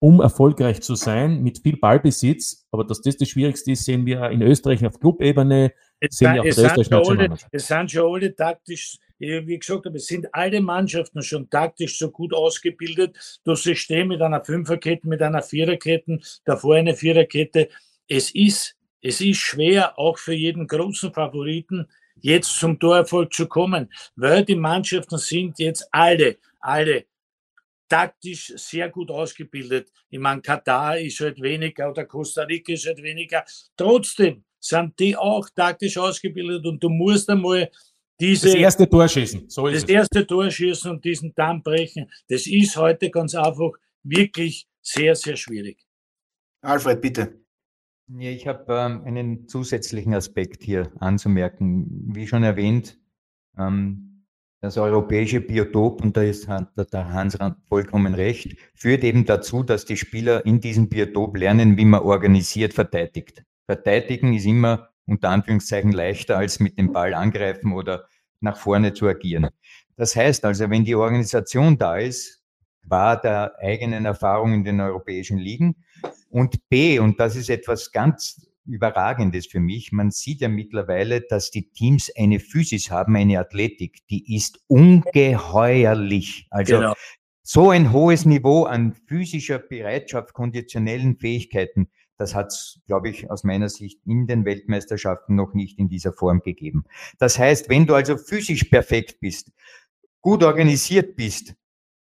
um 0.00 0.20
erfolgreich 0.20 0.80
zu 0.80 0.94
sein, 0.94 1.42
mit 1.42 1.58
viel 1.58 1.76
Ballbesitz. 1.76 2.66
Aber 2.70 2.84
dass 2.84 3.00
das 3.00 3.16
das 3.16 3.28
Schwierigste 3.28 3.72
ist, 3.72 3.84
sehen 3.84 4.06
wir 4.06 4.30
in 4.30 4.42
Österreich 4.42 4.84
auf 4.86 5.00
Clubebene, 5.00 5.72
sehen 6.08 6.34
wir 6.34 6.42
auch 6.42 6.46
es 6.46 6.56
der 6.56 6.76
österreichischen 6.76 7.32
Es 7.50 7.66
sind 7.66 7.90
schon 7.90 8.14
alle 8.14 8.34
taktisch, 8.34 8.98
wie 9.18 9.58
gesagt 9.58 9.86
habe, 9.86 9.96
es 9.96 10.06
sind 10.06 10.32
alle 10.32 10.60
Mannschaften 10.60 11.22
schon 11.22 11.50
taktisch 11.50 11.98
so 11.98 12.10
gut 12.10 12.32
ausgebildet. 12.32 13.40
Das 13.44 13.62
System 13.62 14.08
mit 14.08 14.22
einer 14.22 14.44
Fünferkette, 14.44 15.08
mit 15.08 15.22
einer 15.22 15.42
Viererkette, 15.42 16.20
davor 16.44 16.76
eine 16.76 16.94
Viererkette. 16.94 17.68
Es 18.06 18.30
ist, 18.34 18.76
es 19.00 19.20
ist 19.20 19.38
schwer, 19.38 19.98
auch 19.98 20.18
für 20.18 20.34
jeden 20.34 20.66
großen 20.66 21.12
Favoriten, 21.12 21.86
jetzt 22.20 22.58
zum 22.58 22.78
Torerfolg 22.78 23.32
zu 23.32 23.46
kommen, 23.46 23.92
weil 24.16 24.44
die 24.44 24.56
Mannschaften 24.56 25.18
sind 25.18 25.58
jetzt 25.58 25.88
alle, 25.92 26.38
alle 26.60 27.04
taktisch 27.88 28.52
sehr 28.56 28.88
gut 28.90 29.10
ausgebildet. 29.10 29.90
Ich 30.10 30.18
meine, 30.18 30.42
Katar 30.42 30.98
ist 30.98 31.20
halt 31.20 31.40
weniger 31.40 31.90
oder 31.90 32.04
Costa 32.04 32.42
Rica 32.42 32.72
ist 32.72 32.86
halt 32.86 33.02
weniger. 33.02 33.44
Trotzdem 33.76 34.44
sind 34.60 34.98
die 34.98 35.16
auch 35.16 35.48
taktisch 35.54 35.96
ausgebildet 35.96 36.66
und 36.66 36.82
du 36.82 36.88
musst 36.88 37.30
einmal 37.30 37.70
diese, 38.20 38.46
das 38.46 38.54
erste 38.56 38.88
Tor 38.88 39.08
schießen. 39.08 39.48
So 39.48 39.66
ist 39.66 39.82
das 39.82 39.84
es. 39.84 39.90
erste 39.90 40.26
Tor 40.26 40.50
schießen 40.50 40.90
und 40.90 41.04
diesen 41.04 41.34
Damm 41.34 41.62
brechen. 41.62 42.10
Das 42.28 42.46
ist 42.46 42.76
heute 42.76 43.10
ganz 43.10 43.34
einfach 43.34 43.72
wirklich 44.02 44.66
sehr, 44.82 45.14
sehr 45.14 45.36
schwierig. 45.36 45.78
Alfred, 46.62 47.00
bitte. 47.00 47.40
Ja, 48.08 48.30
ich 48.30 48.46
habe 48.46 48.64
ähm, 48.72 49.02
einen 49.04 49.48
zusätzlichen 49.48 50.14
Aspekt 50.14 50.62
hier 50.62 50.90
anzumerken. 50.98 51.86
Wie 52.14 52.26
schon 52.26 52.42
erwähnt, 52.42 52.98
ähm, 53.58 54.24
das 54.60 54.76
europäische 54.76 55.40
Biotop, 55.40 56.02
und 56.02 56.16
da 56.16 56.22
ist 56.22 56.48
der 56.48 57.12
Hans 57.12 57.38
vollkommen 57.68 58.14
recht, 58.14 58.56
führt 58.74 59.04
eben 59.04 59.24
dazu, 59.24 59.62
dass 59.62 59.84
die 59.84 59.96
Spieler 59.96 60.44
in 60.46 60.60
diesem 60.60 60.88
Biotop 60.88 61.36
lernen, 61.36 61.76
wie 61.76 61.84
man 61.84 62.00
organisiert 62.00 62.74
verteidigt. 62.74 63.44
Verteidigen 63.66 64.34
ist 64.34 64.46
immer 64.46 64.88
unter 65.08 65.30
Anführungszeichen 65.30 65.90
leichter, 65.90 66.36
als 66.36 66.60
mit 66.60 66.78
dem 66.78 66.92
Ball 66.92 67.14
angreifen 67.14 67.72
oder 67.72 68.06
nach 68.40 68.56
vorne 68.56 68.92
zu 68.92 69.08
agieren. 69.08 69.48
Das 69.96 70.14
heißt 70.14 70.44
also, 70.44 70.70
wenn 70.70 70.84
die 70.84 70.94
Organisation 70.94 71.76
da 71.76 71.96
ist, 71.96 72.42
war 72.82 73.20
der 73.20 73.58
eigenen 73.58 74.04
Erfahrung 74.04 74.54
in 74.54 74.64
den 74.64 74.80
europäischen 74.80 75.38
Ligen, 75.38 75.74
und 76.30 76.68
B, 76.68 76.98
und 76.98 77.18
das 77.20 77.36
ist 77.36 77.50
etwas 77.50 77.90
ganz 77.90 78.46
Überragendes 78.66 79.46
für 79.46 79.60
mich, 79.60 79.92
man 79.92 80.10
sieht 80.10 80.42
ja 80.42 80.48
mittlerweile, 80.48 81.22
dass 81.22 81.50
die 81.50 81.70
Teams 81.70 82.12
eine 82.16 82.38
Physis 82.38 82.90
haben, 82.90 83.16
eine 83.16 83.38
Athletik, 83.38 84.06
die 84.10 84.36
ist 84.36 84.60
ungeheuerlich. 84.66 86.46
Also 86.50 86.76
genau. 86.76 86.94
so 87.42 87.70
ein 87.70 87.92
hohes 87.92 88.26
Niveau 88.26 88.64
an 88.64 88.92
physischer 89.06 89.58
Bereitschaft, 89.58 90.34
konditionellen 90.34 91.16
Fähigkeiten, 91.16 91.88
das 92.18 92.34
hat 92.34 92.48
es, 92.48 92.80
glaube 92.86 93.08
ich, 93.08 93.30
aus 93.30 93.44
meiner 93.44 93.68
Sicht 93.68 94.00
in 94.04 94.26
den 94.26 94.44
Weltmeisterschaften 94.44 95.34
noch 95.34 95.54
nicht 95.54 95.78
in 95.78 95.88
dieser 95.88 96.12
Form 96.12 96.40
gegeben. 96.40 96.84
Das 97.18 97.38
heißt, 97.38 97.68
wenn 97.68 97.86
du 97.86 97.94
also 97.94 98.16
physisch 98.16 98.64
perfekt 98.64 99.20
bist, 99.20 99.52
gut 100.20 100.42
organisiert 100.42 101.16
bist, 101.16 101.54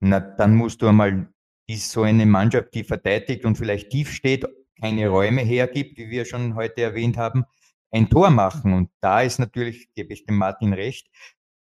na, 0.02 0.20
dann 0.20 0.56
musst 0.56 0.82
du 0.82 0.88
einmal 0.88 1.32
ist 1.68 1.92
so 1.92 2.04
eine 2.04 2.26
Mannschaft, 2.26 2.74
die 2.74 2.84
verteidigt 2.84 3.46
und 3.46 3.58
vielleicht 3.58 3.90
tief 3.90 4.12
steht, 4.12 4.46
keine 4.80 5.08
Räume 5.08 5.42
hergibt, 5.42 5.98
wie 5.98 6.10
wir 6.10 6.26
schon 6.26 6.56
heute 6.56 6.82
erwähnt 6.82 7.18
haben, 7.18 7.46
ein 7.92 8.10
Tor 8.10 8.30
machen. 8.30 8.74
Und 8.74 8.90
da 9.00 9.22
ist 9.22 9.40
natürlich, 9.40 9.94
gebe 9.94 10.14
ich 10.14 10.26
dem 10.26 10.38
Martin 10.38 10.74
recht, 10.74 11.08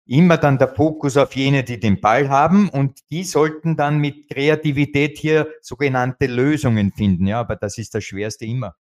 immer 0.07 0.37
dann 0.37 0.57
der 0.57 0.67
Fokus 0.67 1.17
auf 1.17 1.35
jene, 1.35 1.63
die 1.63 1.79
den 1.79 1.99
Ball 1.99 2.29
haben 2.29 2.69
und 2.69 2.99
die 3.09 3.23
sollten 3.23 3.75
dann 3.75 3.97
mit 3.97 4.29
Kreativität 4.29 5.17
hier 5.17 5.47
sogenannte 5.61 6.27
Lösungen 6.27 6.91
finden. 6.91 7.27
Ja, 7.27 7.39
aber 7.39 7.55
das 7.55 7.77
ist 7.77 7.95
das 7.95 8.03
Schwerste 8.03 8.45
immer. 8.45 8.75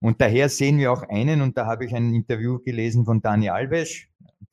Und 0.00 0.20
daher 0.20 0.50
sehen 0.50 0.78
wir 0.78 0.92
auch 0.92 1.02
einen, 1.02 1.40
und 1.40 1.56
da 1.56 1.64
habe 1.64 1.86
ich 1.86 1.94
ein 1.94 2.12
Interview 2.12 2.58
gelesen 2.58 3.06
von 3.06 3.22
Dani 3.22 3.48
Alves, 3.48 4.02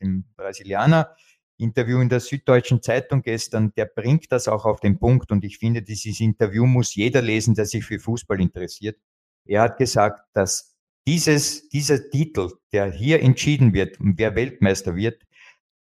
dem 0.01 0.23
Brasilianer, 0.37 1.13
Interview 1.57 1.99
in 1.99 2.09
der 2.09 2.21
Süddeutschen 2.21 2.81
Zeitung 2.81 3.21
gestern, 3.21 3.73
der 3.75 3.85
bringt 3.85 4.31
das 4.31 4.47
auch 4.47 4.65
auf 4.65 4.79
den 4.79 4.97
Punkt 4.97 5.31
und 5.31 5.43
ich 5.43 5.57
finde, 5.57 5.81
dieses 5.81 6.19
Interview 6.19 6.65
muss 6.65 6.95
jeder 6.95 7.21
lesen, 7.21 7.53
der 7.53 7.65
sich 7.65 7.85
für 7.85 7.99
Fußball 7.99 8.41
interessiert. 8.41 8.97
Er 9.45 9.61
hat 9.61 9.77
gesagt, 9.77 10.23
dass 10.33 10.75
dieses, 11.05 11.69
dieser 11.69 12.09
Titel, 12.09 12.49
der 12.71 12.91
hier 12.91 13.21
entschieden 13.21 13.73
wird 13.73 13.97
wer 13.99 14.35
Weltmeister 14.35 14.95
wird, 14.95 15.21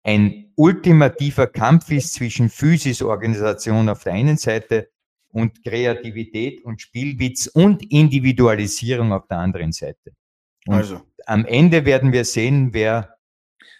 ein 0.04 0.52
ultimativer 0.54 1.46
Kampf 1.46 1.90
ist 1.90 2.14
zwischen 2.14 2.48
Physisorganisation 2.48 3.88
auf 3.88 4.04
der 4.04 4.12
einen 4.12 4.36
Seite 4.36 4.90
und 5.30 5.64
Kreativität 5.64 6.64
und 6.64 6.80
Spielwitz 6.80 7.48
und 7.48 7.90
Individualisierung 7.90 9.12
auf 9.12 9.26
der 9.26 9.38
anderen 9.38 9.72
Seite. 9.72 10.12
Und 10.66 10.74
also. 10.74 11.00
am 11.26 11.44
Ende 11.44 11.84
werden 11.84 12.12
wir 12.12 12.24
sehen, 12.24 12.72
wer 12.72 13.16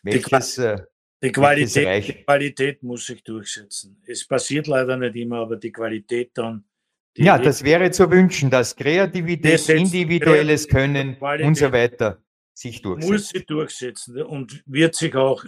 welches, 0.03 0.59
äh, 0.59 0.79
die 1.23 1.33
Qualität, 1.33 2.09
die 2.09 2.25
Qualität 2.25 2.83
muss 2.83 3.07
sich 3.07 3.23
durchsetzen. 3.23 4.03
Es 4.07 4.27
passiert 4.27 4.67
leider 4.67 4.97
nicht 4.97 5.17
immer, 5.17 5.39
aber 5.39 5.57
die 5.57 5.73
Qualität 5.73 6.33
dann. 6.35 6.65
Die 7.17 7.23
ja, 7.23 7.39
das 7.39 7.63
wäre 7.63 7.91
zu 7.93 8.11
wünschen, 8.11 8.51
dass 8.51 8.75
Kreativität, 8.75 9.69
individuelles 9.69 10.69
Können 10.69 11.17
Qualität 11.17 11.47
und 11.47 11.55
so 11.55 11.73
weiter 11.73 12.23
sich 12.53 12.83
durchsetzen. 12.83 13.13
Muss 13.13 13.29
sich 13.29 13.47
durchsetzen 13.47 14.23
und 14.23 14.63
wird 14.67 14.95
sich 14.97 15.15
auch, 15.15 15.45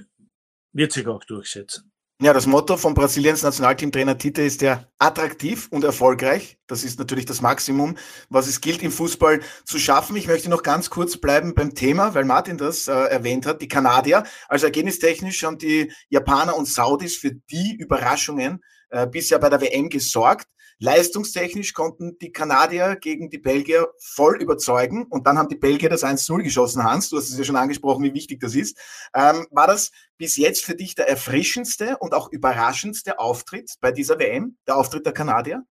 wird 0.76 0.92
sich 0.92 1.06
auch 1.06 1.24
durchsetzen. 1.24 1.92
Ja, 2.22 2.32
das 2.32 2.46
Motto 2.46 2.78
von 2.78 2.94
Brasiliens 2.94 3.42
Nationalteamtrainer 3.42 4.16
Tite 4.16 4.40
ist 4.40 4.62
ja 4.62 4.86
attraktiv 4.98 5.68
und 5.70 5.84
erfolgreich. 5.84 6.58
Das 6.66 6.82
ist 6.82 6.98
natürlich 6.98 7.26
das 7.26 7.42
Maximum, 7.42 7.98
was 8.30 8.46
es 8.46 8.62
gilt 8.62 8.82
im 8.82 8.90
Fußball 8.90 9.40
zu 9.66 9.78
schaffen. 9.78 10.16
Ich 10.16 10.26
möchte 10.26 10.48
noch 10.48 10.62
ganz 10.62 10.88
kurz 10.88 11.18
bleiben 11.18 11.54
beim 11.54 11.74
Thema, 11.74 12.14
weil 12.14 12.24
Martin 12.24 12.56
das 12.56 12.88
äh, 12.88 12.92
erwähnt 12.92 13.44
hat. 13.44 13.60
Die 13.60 13.68
Kanadier, 13.68 14.24
also 14.48 14.64
ergebnistechnisch 14.64 15.44
haben 15.44 15.58
die 15.58 15.92
Japaner 16.08 16.56
und 16.56 16.66
Saudis 16.66 17.16
für 17.16 17.32
die 17.32 17.76
Überraschungen 17.78 18.62
äh, 18.88 19.06
bisher 19.06 19.38
bei 19.38 19.50
der 19.50 19.60
WM 19.60 19.90
gesorgt. 19.90 20.46
Leistungstechnisch 20.78 21.72
konnten 21.72 22.18
die 22.18 22.32
Kanadier 22.32 22.96
gegen 22.96 23.30
die 23.30 23.38
Belgier 23.38 23.88
voll 23.98 24.40
überzeugen 24.42 25.04
und 25.04 25.26
dann 25.26 25.38
haben 25.38 25.48
die 25.48 25.56
Belgier 25.56 25.88
das 25.88 26.04
1-0 26.04 26.42
geschossen, 26.42 26.84
Hans. 26.84 27.08
Du 27.08 27.16
hast 27.16 27.30
es 27.30 27.38
ja 27.38 27.44
schon 27.44 27.56
angesprochen, 27.56 28.04
wie 28.04 28.12
wichtig 28.12 28.40
das 28.40 28.54
ist. 28.54 28.78
Ähm, 29.14 29.46
war 29.50 29.66
das 29.66 29.90
bis 30.18 30.36
jetzt 30.36 30.64
für 30.64 30.74
dich 30.74 30.94
der 30.94 31.08
erfrischendste 31.08 31.96
und 31.98 32.12
auch 32.12 32.30
überraschendste 32.30 33.18
Auftritt 33.18 33.72
bei 33.80 33.90
dieser 33.90 34.18
WM, 34.18 34.58
der 34.66 34.76
Auftritt 34.76 35.06
der 35.06 35.14
Kanadier? 35.14 35.64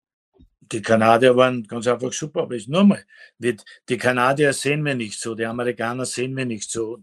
Die 0.61 0.81
Kanadier 0.81 1.35
waren 1.35 1.63
ganz 1.63 1.85
einfach 1.87 2.13
super, 2.13 2.43
aber 2.43 2.55
ich 2.55 2.69
nur 2.69 2.85
mal, 2.85 3.03
die 3.37 3.97
Kanadier 3.97 4.53
sehen 4.53 4.85
wir 4.85 4.95
nicht 4.95 5.19
so, 5.19 5.35
die 5.35 5.45
Amerikaner 5.45 6.05
sehen 6.05 6.35
wir 6.37 6.45
nicht 6.45 6.71
so. 6.71 6.99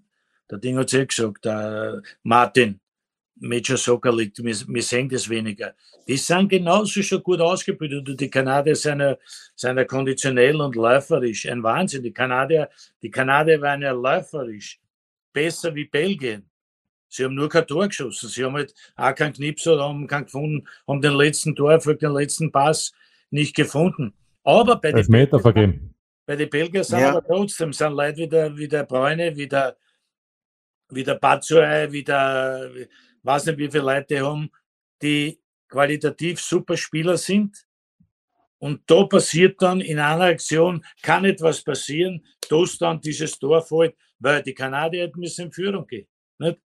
Der 0.51 0.59
Ding 0.59 0.79
hat 0.79 0.87
es 0.87 0.93
ja 0.93 1.05
gesagt, 1.05 1.45
der 1.45 2.03
Martin, 2.23 2.80
Major 3.41 3.77
Soccer 3.77 4.13
League, 4.13 4.35
wir, 4.37 4.55
wir 4.69 4.83
sehen 4.83 5.09
das 5.09 5.29
weniger. 5.29 5.75
Die 6.07 6.17
sind 6.17 6.49
genauso 6.49 7.03
schon 7.03 7.23
gut 7.23 7.41
ausgebildet 7.41 8.09
und 8.09 8.21
die 8.21 8.31
Kanadier 8.31 8.77
sind 8.77 9.01
ja, 9.01 9.17
sind 9.57 9.77
ja 9.77 9.85
konditionell 9.85 10.61
und 10.61 10.77
läuferisch. 10.77 11.47
Ein 11.47 11.63
Wahnsinn. 11.63 12.03
Die 12.03 12.13
Kanadier, 12.13 12.69
die 13.03 13.11
Kanadier 13.11 13.61
waren 13.61 13.83
ja 13.83 13.93
läuferisch 13.93 14.79
besser 15.33 15.75
wie 15.75 15.85
Belgien. 15.85 16.49
Sie 17.09 17.25
haben 17.25 17.35
nur 17.35 17.49
kein 17.49 17.67
Tor 17.67 17.89
geschossen. 17.89 18.29
Sie 18.29 18.45
haben 18.45 18.55
halt 18.55 18.75
auch 18.95 19.15
keinen 19.15 19.33
Knips 19.33 19.67
oder 19.67 19.89
haben 19.89 20.07
keinen 20.07 20.27
gefunden, 20.27 20.69
haben 20.87 21.01
den 21.01 21.15
letzten 21.15 21.57
Tor, 21.57 21.77
den 21.79 22.13
letzten 22.13 22.53
Pass 22.53 22.93
nicht 23.31 23.55
gefunden. 23.57 24.15
Aber 24.45 24.77
bei 24.77 24.93
den 24.93 25.07
Meter 25.09 25.41
vergeben. 25.41 25.95
Bei 26.27 26.37
den 26.37 26.49
Belgiern 26.49 26.85
sind 26.85 27.01
ja. 27.01 27.11
aber 27.11 27.25
trotzdem 27.25 27.73
sind 27.73 27.93
Leute 27.93 28.19
wie 28.19 28.29
der, 28.29 28.57
wie 28.57 28.69
der 28.69 28.85
Bräune, 28.85 29.35
wie 29.37 29.49
der, 29.49 29.77
wie 30.89 31.03
der 31.03 31.17
Batshuayi, 31.17 31.91
wie 31.91 32.05
der, 32.05 32.71
weiß 33.23 33.47
nicht, 33.47 33.59
wie 33.59 33.71
viele 33.71 33.85
Leute 33.85 34.21
haben, 34.21 34.51
die 35.03 35.41
qualitativ 35.69 36.41
super 36.41 36.77
Spieler 36.77 37.17
sind. 37.17 37.67
Und 38.59 38.83
da 38.87 39.05
passiert 39.05 39.61
dann 39.63 39.81
in 39.81 39.99
einer 39.99 40.25
Aktion, 40.25 40.85
kann 41.03 41.25
etwas 41.25 41.63
passieren, 41.63 42.25
dass 42.49 42.77
dann 42.77 43.01
dieses 43.01 43.39
Tor 43.39 43.63
fällt, 43.63 43.95
weil 44.19 44.43
die 44.43 44.53
Kanadier 44.53 45.11
müssen 45.17 45.47
in 45.47 45.53
Führung 45.53 45.87
gehen. 45.87 46.07
Nicht? 46.39 46.59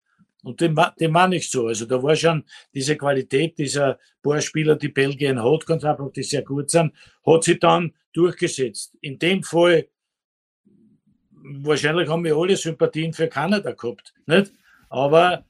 Und 0.43 0.61
dem, 0.61 0.79
dem 1.01 1.15
war 1.15 1.29
nicht 1.29 1.51
so. 1.51 1.69
Also 1.69 1.87
da 1.87 2.03
war 2.03 2.15
schon 2.17 2.45
diese 2.75 2.97
Qualität 2.97 3.57
dieser 3.57 3.99
paar 4.23 4.41
Spieler, 4.41 4.77
die 4.77 4.89
Belgien 4.89 5.43
hat, 5.43 5.67
ganz 5.67 5.85
einfach, 5.85 6.11
die 6.13 6.23
sehr 6.23 6.43
gut 6.43 6.71
sind, 6.71 6.93
hat 7.25 7.45
sie 7.45 7.59
dann 7.59 7.95
durchgesetzt. 8.13 8.97
In 9.01 9.19
dem 9.19 9.43
Fall, 9.43 9.89
wahrscheinlich 11.31 12.09
haben 12.09 12.25
wir 12.25 12.37
alle 12.37 12.57
Sympathien 12.57 13.13
für 13.13 13.29
Kanada 13.29 13.73
gehabt. 13.73 14.13
Nicht? 14.27 14.53
Aber 14.91 15.47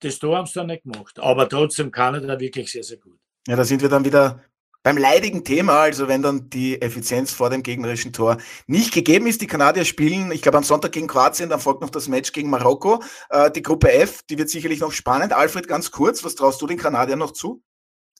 das 0.00 0.18
Tor 0.18 0.36
haben 0.36 0.46
sie 0.46 0.54
dann 0.54 0.68
nicht 0.68 0.84
gemacht. 0.84 1.18
Aber 1.18 1.48
trotzdem 1.48 1.90
Kanada 1.90 2.38
wirklich 2.38 2.70
sehr, 2.70 2.82
sehr 2.82 2.98
gut. 2.98 3.18
Ja, 3.46 3.56
da 3.56 3.64
sind 3.64 3.82
wir 3.82 3.88
dann 3.88 4.04
wieder 4.04 4.42
beim 4.82 4.96
leidigen 4.96 5.44
Thema, 5.44 5.80
also 5.80 6.08
wenn 6.08 6.22
dann 6.22 6.48
die 6.50 6.80
Effizienz 6.80 7.32
vor 7.32 7.50
dem 7.50 7.62
gegnerischen 7.62 8.12
Tor 8.12 8.38
nicht 8.66 8.94
gegeben 8.94 9.26
ist, 9.26 9.40
die 9.40 9.46
Kanadier 9.46 9.84
spielen, 9.84 10.30
ich 10.30 10.40
glaube 10.40 10.58
am 10.58 10.64
Sonntag 10.64 10.92
gegen 10.92 11.08
Kroatien, 11.08 11.50
dann 11.50 11.60
folgt 11.60 11.82
noch 11.82 11.90
das 11.90 12.08
Match 12.08 12.32
gegen 12.32 12.48
Marokko. 12.48 13.02
Äh, 13.30 13.50
die 13.50 13.62
Gruppe 13.62 13.92
F, 13.92 14.22
die 14.22 14.38
wird 14.38 14.50
sicherlich 14.50 14.80
noch 14.80 14.92
spannend. 14.92 15.32
Alfred, 15.32 15.68
ganz 15.68 15.90
kurz, 15.90 16.24
was 16.24 16.36
traust 16.36 16.62
du 16.62 16.66
den 16.66 16.78
Kanadiern 16.78 17.18
noch 17.18 17.32
zu? 17.32 17.62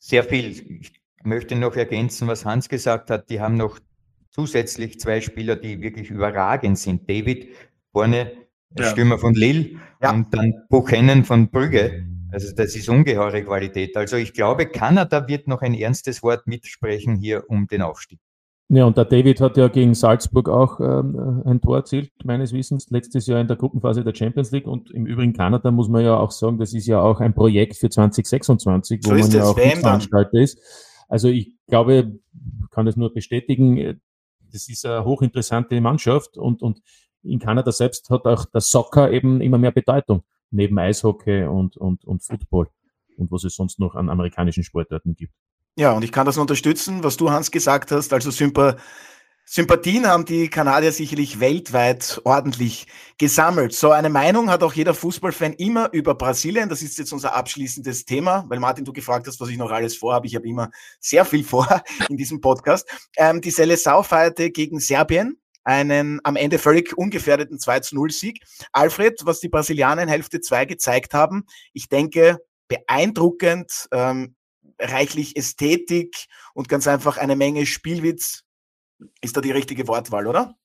Sehr 0.00 0.24
viel. 0.24 0.80
Ich 0.80 0.92
möchte 1.22 1.56
noch 1.56 1.76
ergänzen, 1.76 2.28
was 2.28 2.44
Hans 2.44 2.68
gesagt 2.68 3.10
hat. 3.10 3.30
Die 3.30 3.40
haben 3.40 3.56
noch 3.56 3.78
zusätzlich 4.30 5.00
zwei 5.00 5.20
Spieler, 5.20 5.56
die 5.56 5.80
wirklich 5.80 6.10
überragend 6.10 6.78
sind. 6.78 7.08
David 7.08 7.48
vorne 7.92 8.47
ja. 8.76 8.84
Stürmer 8.84 9.18
von 9.18 9.34
Lille 9.34 9.78
ja. 10.02 10.12
und 10.12 10.34
dann 10.34 10.54
Buchanan 10.68 11.24
von 11.24 11.50
Brügge. 11.50 12.04
Also 12.30 12.54
das 12.54 12.76
ist 12.76 12.88
ungeheure 12.88 13.42
Qualität. 13.42 13.96
Also 13.96 14.16
ich 14.16 14.34
glaube, 14.34 14.66
Kanada 14.66 15.26
wird 15.28 15.48
noch 15.48 15.62
ein 15.62 15.74
ernstes 15.74 16.22
Wort 16.22 16.46
mitsprechen 16.46 17.16
hier 17.16 17.44
um 17.48 17.66
den 17.66 17.82
Aufstieg. 17.82 18.20
Ja, 18.70 18.84
und 18.84 18.98
der 18.98 19.06
David 19.06 19.40
hat 19.40 19.56
ja 19.56 19.68
gegen 19.68 19.94
Salzburg 19.94 20.50
auch 20.50 20.78
ähm, 20.78 21.42
ein 21.46 21.58
Tor 21.62 21.78
erzielt, 21.78 22.12
meines 22.24 22.52
Wissens, 22.52 22.90
letztes 22.90 23.26
Jahr 23.26 23.40
in 23.40 23.46
der 23.46 23.56
Gruppenphase 23.56 24.04
der 24.04 24.14
Champions 24.14 24.50
League. 24.50 24.66
Und 24.66 24.90
im 24.90 25.06
Übrigen 25.06 25.32
Kanada 25.32 25.70
muss 25.70 25.88
man 25.88 26.04
ja 26.04 26.18
auch 26.18 26.30
sagen, 26.30 26.58
das 26.58 26.74
ist 26.74 26.86
ja 26.86 27.00
auch 27.00 27.20
ein 27.20 27.34
Projekt 27.34 27.76
für 27.76 27.88
2026, 27.88 29.00
wo 29.04 29.08
so 29.08 29.14
man 29.14 29.30
ja 29.30 29.44
auch 29.44 29.58
Veranstalter 29.58 30.38
ist. 30.38 30.60
Also 31.08 31.28
ich 31.28 31.54
glaube, 31.66 32.18
kann 32.70 32.84
das 32.84 32.96
nur 32.96 33.14
bestätigen, 33.14 33.98
das 34.52 34.68
ist 34.68 34.84
eine 34.84 35.02
hochinteressante 35.02 35.80
Mannschaft 35.80 36.36
und, 36.36 36.60
und 36.60 36.82
in 37.22 37.38
Kanada 37.38 37.72
selbst 37.72 38.10
hat 38.10 38.24
auch 38.24 38.44
der 38.46 38.60
Soccer 38.60 39.10
eben 39.10 39.40
immer 39.40 39.58
mehr 39.58 39.72
Bedeutung, 39.72 40.22
neben 40.50 40.78
Eishockey 40.78 41.44
und, 41.44 41.76
und, 41.76 42.04
und 42.04 42.22
Football 42.22 42.68
und 43.16 43.30
was 43.30 43.44
es 43.44 43.56
sonst 43.56 43.78
noch 43.78 43.94
an 43.94 44.08
amerikanischen 44.08 44.64
Sportarten 44.64 45.14
gibt. 45.14 45.32
Ja, 45.76 45.92
und 45.92 46.02
ich 46.02 46.12
kann 46.12 46.26
das 46.26 46.38
unterstützen, 46.38 47.04
was 47.04 47.16
du, 47.16 47.30
Hans, 47.30 47.50
gesagt 47.50 47.92
hast. 47.92 48.12
Also 48.12 48.30
Sympa 48.30 48.76
Sympathien 49.50 50.06
haben 50.06 50.26
die 50.26 50.50
Kanadier 50.50 50.92
sicherlich 50.92 51.40
weltweit 51.40 52.20
ordentlich 52.24 52.86
gesammelt. 53.16 53.72
So 53.72 53.92
eine 53.92 54.10
Meinung 54.10 54.50
hat 54.50 54.62
auch 54.62 54.74
jeder 54.74 54.92
Fußballfan 54.92 55.54
immer 55.54 55.90
über 55.94 56.14
Brasilien. 56.14 56.68
Das 56.68 56.82
ist 56.82 56.98
jetzt 56.98 57.14
unser 57.14 57.34
abschließendes 57.34 58.04
Thema, 58.04 58.44
weil 58.50 58.60
Martin, 58.60 58.84
du 58.84 58.92
gefragt 58.92 59.26
hast, 59.26 59.40
was 59.40 59.48
ich 59.48 59.56
noch 59.56 59.70
alles 59.70 59.96
vorhabe. 59.96 60.26
Ich 60.26 60.34
habe 60.34 60.46
immer 60.46 60.68
sehr 61.00 61.24
viel 61.24 61.44
vor 61.44 61.66
in 62.10 62.18
diesem 62.18 62.42
Podcast. 62.42 62.86
Ähm, 63.16 63.40
die 63.40 63.50
Seleção 63.50 64.02
feierte 64.02 64.50
gegen 64.50 64.80
Serbien 64.80 65.40
einen 65.64 66.20
am 66.24 66.36
Ende 66.36 66.58
völlig 66.58 66.96
ungefährdeten 66.96 67.58
2-0-Sieg. 67.58 68.42
Alfred, 68.72 69.20
was 69.24 69.40
die 69.40 69.48
Brasilianer 69.48 70.02
in 70.02 70.08
Hälfte 70.08 70.40
2 70.40 70.64
gezeigt 70.64 71.14
haben, 71.14 71.44
ich 71.72 71.88
denke, 71.88 72.38
beeindruckend, 72.68 73.88
ähm, 73.92 74.34
reichlich 74.78 75.36
Ästhetik 75.36 76.26
und 76.54 76.68
ganz 76.68 76.86
einfach 76.86 77.16
eine 77.16 77.36
Menge 77.36 77.66
Spielwitz. 77.66 78.44
Ist 79.20 79.36
da 79.36 79.40
die 79.40 79.52
richtige 79.52 79.88
Wortwahl, 79.88 80.26
oder? 80.26 80.57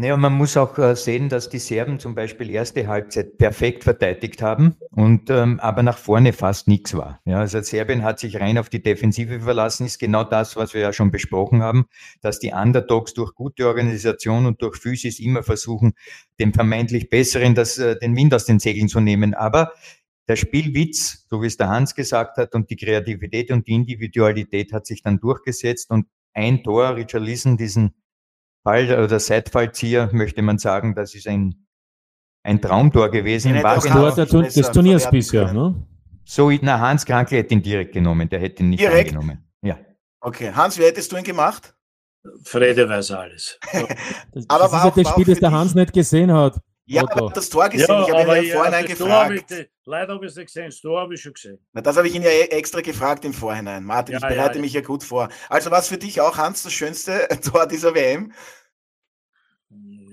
Naja, 0.00 0.16
man 0.16 0.34
muss 0.34 0.56
auch 0.56 0.78
äh, 0.78 0.94
sehen, 0.94 1.28
dass 1.28 1.48
die 1.48 1.58
Serben 1.58 1.98
zum 1.98 2.14
Beispiel 2.14 2.50
erste 2.50 2.86
Halbzeit 2.86 3.36
perfekt 3.36 3.82
verteidigt 3.82 4.40
haben 4.42 4.76
und 4.92 5.28
ähm, 5.28 5.58
aber 5.58 5.82
nach 5.82 5.98
vorne 5.98 6.32
fast 6.32 6.68
nichts 6.68 6.96
war. 6.96 7.20
Ja, 7.24 7.40
also 7.40 7.60
Serbien 7.62 8.04
hat 8.04 8.20
sich 8.20 8.38
rein 8.38 8.58
auf 8.58 8.68
die 8.68 8.80
Defensive 8.80 9.40
verlassen, 9.40 9.86
ist 9.86 9.98
genau 9.98 10.22
das, 10.22 10.54
was 10.54 10.72
wir 10.72 10.82
ja 10.82 10.92
schon 10.92 11.10
besprochen 11.10 11.64
haben, 11.64 11.86
dass 12.20 12.38
die 12.38 12.52
Underdogs 12.52 13.12
durch 13.12 13.34
gute 13.34 13.66
Organisation 13.66 14.46
und 14.46 14.62
durch 14.62 14.76
Physis 14.76 15.18
immer 15.18 15.42
versuchen, 15.42 15.94
dem 16.38 16.54
vermeintlich 16.54 17.10
Besseren 17.10 17.56
das, 17.56 17.76
äh, 17.78 17.98
den 17.98 18.14
Wind 18.14 18.32
aus 18.34 18.44
den 18.44 18.60
Segeln 18.60 18.86
zu 18.86 19.00
nehmen. 19.00 19.34
Aber 19.34 19.72
der 20.28 20.36
Spielwitz, 20.36 21.26
so 21.28 21.42
wie 21.42 21.48
es 21.48 21.56
der 21.56 21.70
Hans 21.70 21.96
gesagt 21.96 22.36
hat, 22.36 22.54
und 22.54 22.70
die 22.70 22.76
Kreativität 22.76 23.50
und 23.50 23.66
die 23.66 23.72
Individualität 23.72 24.72
hat 24.72 24.86
sich 24.86 25.02
dann 25.02 25.18
durchgesetzt 25.18 25.90
und 25.90 26.06
ein 26.34 26.62
Tor, 26.62 26.94
Richard 26.94 27.24
Lissen, 27.24 27.56
diesen 27.56 27.94
Fall 28.68 29.02
oder 29.02 29.18
Seitfallzieher 29.18 30.10
möchte 30.12 30.42
man 30.42 30.58
sagen, 30.58 30.94
das 30.94 31.14
ist 31.14 31.26
ein, 31.26 31.66
ein 32.42 32.60
Traumtor 32.60 33.10
gewesen. 33.10 33.54
Ja, 33.54 33.62
das 33.62 33.84
Tor 33.84 34.14
der, 34.14 34.26
des 34.26 34.70
Turniers 34.70 35.10
bisher, 35.10 35.52
ne? 35.52 35.74
So, 36.24 36.50
na, 36.50 36.78
Hans 36.78 37.06
Krankel 37.06 37.38
hätte 37.38 37.54
ihn 37.54 37.62
direkt 37.62 37.92
genommen, 37.92 38.28
der 38.28 38.40
hätte 38.40 38.62
ihn 38.62 38.70
nicht 38.70 38.80
direkt? 38.80 39.14
angenommen. 39.14 39.48
Ja. 39.62 39.78
Okay, 40.20 40.52
Hans, 40.52 40.78
wie 40.78 40.82
hättest 40.82 41.10
du 41.10 41.16
ihn 41.16 41.24
gemacht? 41.24 41.74
Frede 42.44 42.86
weiß 42.86 43.12
alles. 43.12 43.58
das, 44.32 44.44
aber 44.48 44.64
das 44.64 44.72
ist 44.72 44.84
ja 44.84 45.02
das 45.02 45.12
Spiel, 45.12 45.24
das 45.24 45.38
der 45.38 45.52
Hans 45.52 45.74
nicht 45.74 45.92
gesehen 45.92 46.30
hat. 46.30 46.60
Ja, 46.90 47.02
aber 47.02 47.30
das 47.34 47.50
Tor 47.50 47.68
gesehen. 47.68 47.86
Ja, 47.88 48.02
ich 48.02 48.10
habe 48.10 48.22
ihn 48.22 48.28
ja 48.28 48.34
im 48.36 48.50
Vorhinein 48.50 48.86
gefragt. 48.86 49.50
Ich, 49.50 49.68
leider 49.84 50.14
habe 50.14 50.24
ich 50.24 50.30
es 50.30 50.36
nicht 50.36 50.46
gesehen. 50.46 50.66
Das 50.66 50.80
Tor 50.80 51.00
habe 51.00 51.14
ich 51.14 51.20
schon 51.20 51.34
gesehen. 51.34 51.58
Na, 51.72 51.82
das 51.82 51.96
habe 51.98 52.08
ich 52.08 52.14
ihn 52.14 52.22
ja 52.22 52.30
e- 52.30 52.48
extra 52.48 52.80
gefragt 52.80 53.26
im 53.26 53.34
Vorhinein. 53.34 53.84
Martin, 53.84 54.14
ja, 54.14 54.18
ich 54.18 54.34
bereite 54.34 54.56
ja, 54.56 54.60
mich 54.62 54.72
ja 54.72 54.80
gut 54.80 55.04
vor. 55.04 55.28
Also, 55.50 55.70
was 55.70 55.88
für 55.88 55.98
dich 55.98 56.22
auch, 56.22 56.38
Hans, 56.38 56.62
das 56.62 56.72
schönste 56.72 57.28
Tor 57.44 57.66
dieser 57.66 57.94
WM? 57.94 58.32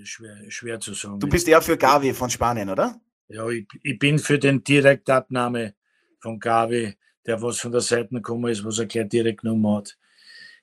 Schwer, 0.06 0.38
schwer 0.49 0.80
zu 0.80 0.93
sagen. 0.93 1.20
Du 1.20 1.28
bist 1.28 1.47
eher 1.47 1.62
für 1.62 1.78
Gavi 1.78 2.14
von 2.14 2.30
Spanien, 2.30 2.70
oder? 2.70 2.99
Ja, 3.28 3.47
ich, 3.49 3.68
ich 3.84 3.97
bin 3.97 4.20
für 4.20 4.38
den 4.38 4.64
Direktabnahme 4.64 5.74
von 6.20 6.39
Gavi, 6.39 6.95
der 7.26 7.41
was 7.41 7.60
von 7.60 7.72
der 7.72 7.82
Seite 7.82 8.10
gekommen 8.10 8.51
ist, 8.51 8.64
was 8.64 8.80
er 8.80 8.86
gleich 8.86 9.10
direkt 9.10 9.41
genommen 9.41 9.76
hat. 9.76 9.97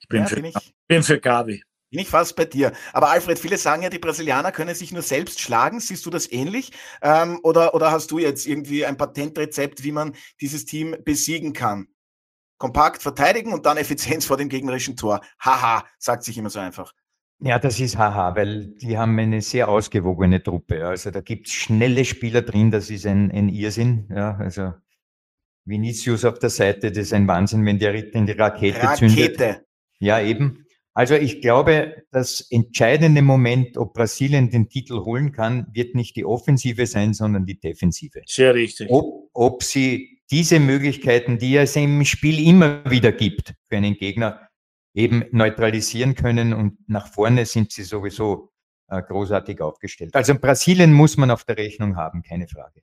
Ich 0.01 0.09
bin, 0.09 0.26
für, 0.26 0.40
ich, 0.40 0.74
bin 0.86 1.03
für 1.03 1.18
Gavi. 1.18 1.62
Bin 1.90 2.01
ich 2.01 2.09
fast 2.09 2.36
bei 2.36 2.47
dir. 2.47 2.72
Aber 2.93 3.11
Alfred, 3.11 3.38
viele 3.38 3.59
sagen 3.59 3.82
ja, 3.82 3.90
die 3.90 3.99
Brasilianer 3.99 4.51
können 4.51 4.74
sich 4.74 4.93
nur 4.93 5.03
selbst 5.03 5.40
schlagen. 5.40 5.78
Siehst 5.78 6.07
du 6.07 6.11
das 6.11 6.30
ähnlich? 6.30 6.72
Ähm, 7.03 7.38
oder, 7.43 7.74
oder 7.74 7.90
hast 7.90 8.11
du 8.11 8.18
jetzt 8.18 8.47
irgendwie 8.47 8.86
ein 8.86 8.97
Patentrezept, 8.97 9.82
wie 9.84 9.93
man 9.93 10.14
dieses 10.40 10.64
Team 10.64 10.97
besiegen 11.05 11.53
kann? 11.53 11.88
Kompakt 12.57 13.03
verteidigen 13.03 13.53
und 13.53 13.66
dann 13.66 13.76
Effizienz 13.76 14.24
vor 14.24 14.36
dem 14.36 14.49
gegnerischen 14.49 14.97
Tor. 14.97 15.20
Haha, 15.38 15.84
sagt 15.99 16.22
sich 16.24 16.38
immer 16.38 16.49
so 16.49 16.61
einfach. 16.61 16.95
Ja, 17.45 17.59
das 17.59 17.80
ist 17.80 17.99
haha, 17.99 18.36
weil 18.36 18.66
die 18.66 18.97
haben 18.97 19.18
eine 19.18 19.40
sehr 19.43 19.68
ausgewogene 19.68 20.43
Truppe. 20.43 20.86
Also 20.86 21.11
da 21.11 21.20
gibt 21.20 21.49
es 21.49 21.53
schnelle 21.53 22.05
Spieler 22.05 22.43
drin, 22.43 22.70
das 22.70 22.88
ist 22.88 23.05
ein, 23.05 23.32
ein 23.32 23.49
Irrsinn. 23.49 24.07
Ja, 24.11 24.36
also 24.36 24.72
Vinicius 25.64 26.24
auf 26.24 26.38
der 26.38 26.51
Seite, 26.51 26.90
das 26.93 26.99
ist 26.99 27.12
ein 27.12 27.26
Wahnsinn, 27.26 27.66
wenn 27.66 27.80
der 27.80 27.95
in 28.14 28.26
die 28.26 28.32
Rakete, 28.32 28.82
Rakete. 28.82 29.14
zündet. 29.14 29.62
Ja, 29.99 30.20
eben. 30.20 30.66
Also 30.95 31.14
ich 31.14 31.40
glaube, 31.40 32.05
das 32.11 32.47
entscheidende 32.51 33.22
Moment, 33.22 33.76
ob 33.76 33.95
Brasilien 33.95 34.51
den 34.51 34.68
Titel 34.68 35.01
holen 35.01 35.32
kann, 35.32 35.66
wird 35.72 35.95
nicht 35.95 36.14
die 36.16 36.24
Offensive 36.24 36.86
sein, 36.86 37.14
sondern 37.14 37.47
die 37.47 37.59
Defensive. 37.59 38.22
Sehr 38.26 38.55
richtig. 38.55 38.88
Ob, 38.90 39.30
ob 39.32 39.62
sie 39.62 40.20
diese 40.30 40.61
Möglichkeiten, 40.61 41.38
die 41.38 41.57
es 41.57 41.74
im 41.76 42.05
Spiel 42.05 42.47
immer 42.47 42.88
wieder 42.88 43.11
gibt 43.11 43.55
für 43.68 43.76
einen 43.76 43.95
Gegner, 43.95 44.49
eben 44.95 45.24
neutralisieren 45.30 46.14
können 46.14 46.53
und 46.53 46.78
nach 46.88 47.07
vorne 47.07 47.47
sind 47.47 47.72
sie 47.72 47.82
sowieso 47.82 48.53
äh, 48.88 49.03
großartig 49.03 49.61
aufgestellt. 49.61 50.14
Also 50.14 50.34
Brasilien 50.34 50.93
muss 50.93 51.16
man 51.16 51.30
auf 51.30 51.45
der 51.45 51.57
Rechnung 51.57 51.97
haben, 51.97 52.22
keine 52.22 52.49
Frage. 52.49 52.82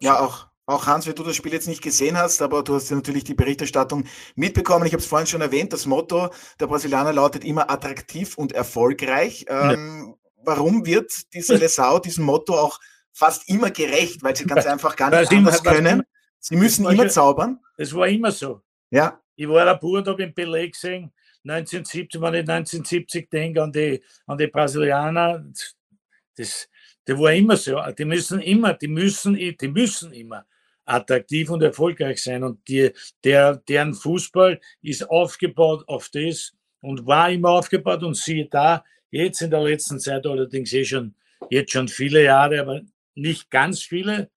Ja, 0.00 0.18
auch 0.20 0.48
auch 0.68 0.86
Hans, 0.86 1.06
wenn 1.06 1.14
du 1.14 1.22
das 1.22 1.36
Spiel 1.36 1.52
jetzt 1.52 1.68
nicht 1.68 1.80
gesehen 1.80 2.18
hast, 2.18 2.42
aber 2.42 2.64
du 2.64 2.74
hast 2.74 2.90
ja 2.90 2.96
natürlich 2.96 3.22
die 3.22 3.34
Berichterstattung 3.34 4.04
mitbekommen. 4.34 4.84
Ich 4.84 4.92
habe 4.92 5.00
es 5.00 5.06
vorhin 5.06 5.28
schon 5.28 5.40
erwähnt, 5.40 5.72
das 5.72 5.86
Motto 5.86 6.30
der 6.58 6.66
Brasilianer 6.66 7.12
lautet 7.12 7.44
immer 7.44 7.70
attraktiv 7.70 8.36
und 8.36 8.50
erfolgreich. 8.50 9.46
Ähm, 9.48 10.06
ja. 10.08 10.14
Warum 10.44 10.84
wird 10.84 11.32
die 11.34 11.42
Seleção 11.42 12.00
diesem 12.00 12.24
Motto 12.24 12.58
auch 12.58 12.80
fast 13.12 13.48
immer 13.48 13.70
gerecht? 13.70 14.24
Weil 14.24 14.34
sie 14.34 14.44
ganz 14.46 14.66
einfach 14.66 14.96
gar 14.96 15.10
nicht 15.10 15.30
anders 15.30 15.62
können. 15.62 16.02
Sie 16.40 16.56
müssen 16.56 16.84
immer 16.86 17.08
zaubern. 17.08 17.60
Es 17.76 17.94
war 17.94 18.08
immer 18.08 18.32
so. 18.32 18.60
Ja. 18.90 19.20
Ich 19.36 19.48
war 19.48 19.66
ein 19.68 19.78
Bub, 19.78 20.04
habe 20.04 20.22
im 20.24 20.34
Beleg 20.34 20.72
gesehen, 20.72 21.12
1970, 21.48 22.20
wenn 22.20 22.34
ich 22.34 22.40
1970 22.40 23.30
denke 23.30 23.62
an 23.62 23.72
die, 23.72 24.02
an 24.26 24.38
die 24.38 24.46
Brasilianer, 24.46 25.44
das, 26.36 26.68
das 27.04 27.18
war 27.18 27.32
immer 27.32 27.56
so. 27.56 27.80
Die 27.96 28.04
müssen 28.04 28.40
immer, 28.40 28.74
die 28.74 28.88
müssen, 28.88 29.34
die 29.34 29.68
müssen 29.68 30.12
immer 30.12 30.44
attraktiv 30.84 31.50
und 31.50 31.62
erfolgreich 31.62 32.22
sein. 32.22 32.42
Und 32.42 32.66
die, 32.68 32.90
der, 33.24 33.56
deren 33.56 33.94
Fußball 33.94 34.60
ist 34.82 35.08
aufgebaut 35.08 35.84
auf 35.88 36.08
das 36.10 36.52
und 36.80 37.06
war 37.06 37.30
immer 37.30 37.50
aufgebaut. 37.50 38.02
Und 38.02 38.16
siehe 38.16 38.46
da, 38.46 38.84
jetzt 39.10 39.42
in 39.42 39.50
der 39.50 39.62
letzten 39.62 40.00
Zeit 40.00 40.26
allerdings 40.26 40.72
eh 40.72 40.84
schon, 40.84 41.14
jetzt 41.50 41.72
schon 41.72 41.88
viele 41.88 42.24
Jahre, 42.24 42.60
aber 42.60 42.80
nicht 43.14 43.50
ganz 43.50 43.82
viele, 43.82 44.30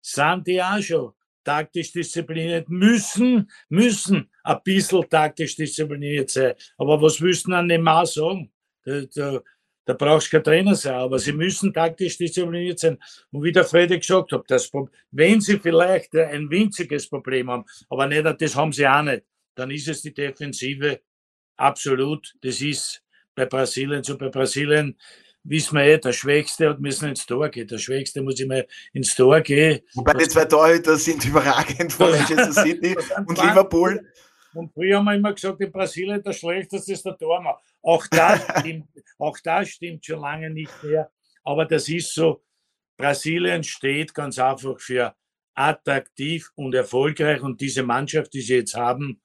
sind 0.00 0.46
die 0.46 0.62
auch 0.62 0.80
schon 0.80 1.12
taktisch 1.44 1.92
diszipliniert, 1.92 2.68
müssen, 2.68 3.50
müssen 3.68 4.29
ein 4.44 4.58
bisschen 4.64 5.08
taktisch 5.08 5.56
diszipliniert 5.56 6.30
sein. 6.30 6.54
Aber 6.78 7.00
was 7.00 7.20
wüssten 7.20 7.52
an 7.52 7.68
dem 7.68 7.82
Maß 7.82 8.14
sagen? 8.14 8.50
Da, 8.84 9.02
da, 9.14 9.40
da 9.84 9.94
brauchst 9.94 10.28
du 10.28 10.36
kein 10.36 10.44
Trainer 10.44 10.74
sein, 10.74 10.94
aber 10.94 11.18
sie 11.18 11.32
müssen 11.32 11.72
taktisch 11.72 12.16
diszipliniert 12.16 12.78
sein. 12.78 12.98
Und 13.30 13.42
wie 13.42 13.52
der 13.52 13.64
Freddy 13.64 13.98
gesagt 13.98 14.32
hat, 14.32 14.44
das, 14.48 14.70
wenn 15.10 15.40
sie 15.40 15.58
vielleicht 15.58 16.14
ein 16.16 16.50
winziges 16.50 17.08
Problem 17.08 17.50
haben, 17.50 17.64
aber 17.88 18.06
nicht, 18.06 18.24
das 18.40 18.56
haben 18.56 18.72
sie 18.72 18.86
auch 18.86 19.02
nicht, 19.02 19.24
dann 19.54 19.70
ist 19.70 19.88
es 19.88 20.02
die 20.02 20.14
Defensive 20.14 21.00
absolut. 21.56 22.34
Das 22.40 22.60
ist 22.60 23.02
bei 23.34 23.46
Brasilien 23.46 24.02
so. 24.02 24.16
Bei 24.16 24.28
Brasilien 24.28 24.96
wissen 25.44 25.76
wir 25.76 25.84
eh, 25.84 25.98
der 25.98 26.12
Schwächste 26.12 26.68
hat 26.68 26.80
müssen 26.80 27.08
ins 27.08 27.26
Tor 27.26 27.48
gehen. 27.48 27.66
Der 27.66 27.78
Schwächste 27.78 28.22
muss 28.22 28.40
immer 28.40 28.62
ins 28.92 29.14
Tor 29.14 29.40
gehen. 29.40 29.80
Wobei 29.94 30.14
die 30.14 30.28
zwei 30.28 30.44
Torhüter 30.44 30.96
sind 30.96 31.24
überragend 31.26 31.92
von 31.92 32.10
Manchester 32.10 32.52
City 32.52 32.96
und 33.26 33.38
Liverpool. 33.42 34.06
Und 34.54 34.72
früher 34.72 34.98
haben 34.98 35.04
wir 35.04 35.14
immer 35.14 35.32
gesagt, 35.32 35.60
in 35.60 35.70
Brasilien 35.70 36.22
der 36.22 36.32
Schlechteste 36.32 36.92
ist 36.92 37.04
der 37.04 37.16
Tormann. 37.16 37.54
Auch 37.82 38.06
das, 38.06 38.42
stimmt, 38.60 38.88
auch 39.18 39.38
das 39.42 39.68
stimmt 39.68 40.04
schon 40.04 40.20
lange 40.20 40.50
nicht 40.50 40.72
mehr. 40.82 41.10
Aber 41.44 41.64
das 41.64 41.88
ist 41.88 42.14
so, 42.14 42.42
Brasilien 42.96 43.64
steht 43.64 44.14
ganz 44.14 44.38
einfach 44.38 44.78
für 44.78 45.14
attraktiv 45.54 46.50
und 46.54 46.74
erfolgreich. 46.74 47.42
Und 47.42 47.60
diese 47.60 47.82
Mannschaft, 47.82 48.32
die 48.34 48.40
sie 48.40 48.56
jetzt 48.56 48.74
haben, 48.74 49.20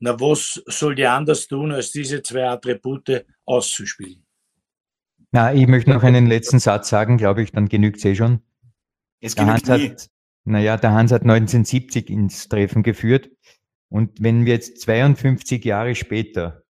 na, 0.00 0.18
was 0.20 0.62
soll 0.66 0.94
die 0.94 1.06
anders 1.06 1.48
tun, 1.48 1.72
als 1.72 1.90
diese 1.90 2.22
zwei 2.22 2.48
Attribute 2.48 3.26
auszuspielen? 3.44 4.24
Na, 5.32 5.52
ich 5.52 5.66
möchte 5.66 5.90
noch 5.90 6.02
einen 6.02 6.26
letzten 6.26 6.60
Satz 6.60 6.88
sagen, 6.88 7.18
glaube 7.18 7.42
ich, 7.42 7.52
dann 7.52 7.68
genügt 7.68 7.98
es 7.98 8.04
eh 8.04 8.14
schon. 8.14 8.40
Es 9.20 9.34
genügt 9.34 9.66
der 9.66 9.74
Hans 9.74 9.90
hat, 9.92 10.10
naja, 10.44 10.76
der 10.76 10.92
Hans 10.92 11.12
hat 11.12 11.22
1970 11.22 12.08
ins 12.08 12.48
Treffen 12.48 12.82
geführt. 12.82 13.30
Und 13.90 14.22
wenn 14.22 14.44
wir 14.44 14.54
jetzt 14.54 14.80
52 14.82 15.64
Jahre 15.64 15.94
später 15.94 16.64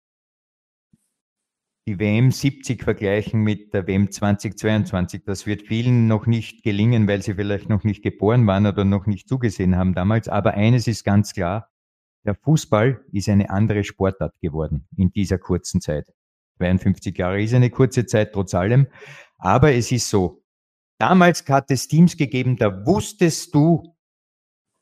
die 1.88 2.00
WM 2.00 2.32
70 2.32 2.84
vergleichen 2.84 3.42
mit 3.42 3.74
der 3.74 3.88
WM 3.88 4.12
2022, 4.12 5.24
das 5.24 5.46
wird 5.46 5.64
vielen 5.64 6.08
noch 6.08 6.26
nicht 6.26 6.64
gelingen, 6.64 7.08
weil 7.08 7.22
sie 7.22 7.36
vielleicht 7.36 7.70
noch 7.70 7.84
nicht 7.84 8.04
geboren 8.04 8.48
waren 8.48 8.66
oder 8.66 8.84
noch 8.84 9.06
nicht 9.06 9.30
zugesehen 9.30 9.76
haben 9.76 9.94
damals. 9.94 10.28
Aber 10.28 10.56
eines 10.56 10.88
ist 10.88 11.04
ganz 11.04 11.34
klar, 11.34 11.70
der 12.26 12.36
Fußball 12.36 13.06
ist 13.12 13.30
eine 13.30 13.52
andere 13.52 13.84
Sportart 13.84 14.34
geworden 14.42 14.88
in 14.98 15.12
dieser 15.12 15.38
kurzen 15.38 15.80
Zeit. 15.80 16.12
52 16.58 17.16
Jahre 17.18 17.42
ist 17.42 17.54
eine 17.54 17.70
kurze 17.70 18.06
Zeit 18.08 18.34
trotz 18.34 18.56
allem. 18.56 18.88
Aber 19.38 19.74
es 19.74 19.92
ist 19.92 20.10
so, 20.10 20.42
damals 20.98 21.48
hat 21.48 21.70
es 21.70 21.88
Teams 21.88 22.18
gegeben, 22.18 22.58
da 22.58 22.86
wusstest 22.86 23.54
du, 23.54 23.95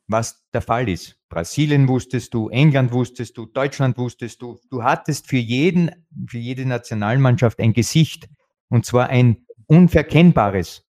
was 0.06 0.44
der 0.52 0.62
Fall 0.62 0.88
ist. 0.88 1.18
Brasilien 1.28 1.88
wusstest 1.88 2.34
du, 2.34 2.48
England 2.48 2.92
wusstest 2.92 3.36
du, 3.36 3.46
Deutschland 3.46 3.96
wusstest 3.98 4.42
du. 4.42 4.58
Du 4.70 4.82
hattest 4.82 5.26
für 5.26 5.38
jeden, 5.38 5.90
für 6.28 6.38
jede 6.38 6.66
Nationalmannschaft 6.66 7.58
ein 7.60 7.72
Gesicht 7.72 8.28
und 8.68 8.84
zwar 8.84 9.08
ein 9.08 9.46
unverkennbares. 9.66 10.84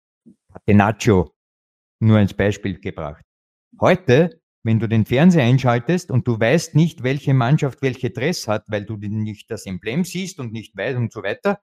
Catenaccio 0.54 1.34
nur 2.00 2.18
als 2.18 2.34
Beispiel 2.34 2.80
gebracht. 2.80 3.24
Heute, 3.80 4.42
wenn 4.64 4.80
du 4.80 4.88
den 4.88 5.06
Fernseher 5.06 5.44
einschaltest 5.44 6.12
und 6.12 6.28
du 6.28 6.40
weißt 6.40 6.76
nicht, 6.76 7.04
welche 7.04 7.34
Mannschaft 7.34 7.82
welche 7.82 8.10
Dress 8.10 8.48
hat, 8.48 8.66
weil 8.68 8.86
du 8.86 8.98
nicht 8.98 9.50
das 9.50 9.66
Emblem 9.66 10.04
siehst 10.04 10.40
und 10.40 10.52
nicht 10.52 10.76
weißt 10.76 10.98
und 10.98 11.12
so 11.12 11.24
weiter, 11.24 11.60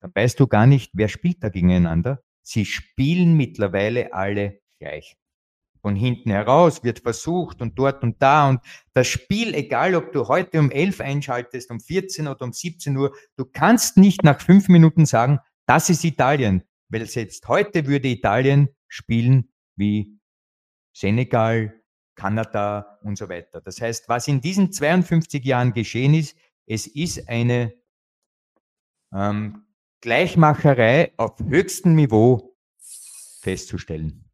dann 0.00 0.12
weißt 0.14 0.38
du 0.38 0.46
gar 0.46 0.66
nicht, 0.66 0.90
wer 0.94 1.08
spielt 1.08 1.42
da 1.42 1.48
gegeneinander. 1.48 2.22
Sie 2.42 2.64
spielen 2.64 3.36
mittlerweile 3.36 4.12
alle 4.12 4.60
gleich 4.78 5.16
von 5.84 5.96
hinten 5.96 6.30
heraus 6.30 6.82
wird 6.82 7.00
versucht 7.00 7.60
und 7.60 7.78
dort 7.78 8.02
und 8.02 8.22
da 8.22 8.48
und 8.48 8.60
das 8.94 9.06
Spiel, 9.06 9.52
egal 9.52 9.94
ob 9.94 10.12
du 10.12 10.28
heute 10.28 10.58
um 10.58 10.70
11 10.70 11.02
einschaltest, 11.02 11.70
um 11.70 11.78
14 11.78 12.26
oder 12.26 12.42
um 12.42 12.54
17 12.54 12.96
Uhr, 12.96 13.14
du 13.36 13.44
kannst 13.44 13.98
nicht 13.98 14.24
nach 14.24 14.40
fünf 14.40 14.70
Minuten 14.70 15.04
sagen, 15.04 15.40
das 15.66 15.90
ist 15.90 16.02
Italien, 16.02 16.62
weil 16.88 17.04
selbst 17.04 17.46
heute 17.48 17.86
würde 17.86 18.08
Italien 18.08 18.70
spielen 18.88 19.52
wie 19.76 20.18
Senegal, 20.94 21.74
Kanada 22.14 22.98
und 23.02 23.18
so 23.18 23.28
weiter. 23.28 23.60
Das 23.60 23.78
heißt, 23.78 24.08
was 24.08 24.26
in 24.26 24.40
diesen 24.40 24.72
52 24.72 25.44
Jahren 25.44 25.74
geschehen 25.74 26.14
ist, 26.14 26.34
es 26.64 26.86
ist 26.86 27.28
eine 27.28 27.74
ähm, 29.12 29.66
Gleichmacherei 30.00 31.12
auf 31.18 31.38
höchstem 31.40 31.94
Niveau 31.94 32.56
festzustellen. 33.42 34.24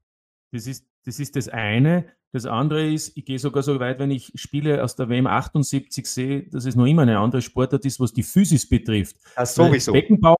Das 0.52 0.68
ist 0.68 0.89
das 1.04 1.18
ist 1.18 1.36
das 1.36 1.48
eine. 1.48 2.06
Das 2.32 2.46
andere 2.46 2.88
ist, 2.88 3.16
ich 3.16 3.24
gehe 3.24 3.38
sogar 3.38 3.62
so 3.62 3.80
weit, 3.80 3.98
wenn 3.98 4.10
ich 4.10 4.30
Spiele 4.36 4.84
aus 4.84 4.94
der 4.94 5.08
WM 5.08 5.26
78 5.26 6.06
sehe, 6.06 6.48
dass 6.48 6.64
es 6.64 6.76
noch 6.76 6.86
immer 6.86 7.02
eine 7.02 7.18
andere 7.18 7.42
Sportart 7.42 7.84
ist, 7.84 7.98
was 7.98 8.12
die 8.12 8.22
Physis 8.22 8.68
betrifft. 8.68 9.16
Ja, 9.36 9.44
sowieso. 9.44 9.92
Beckenbauer, 9.92 10.36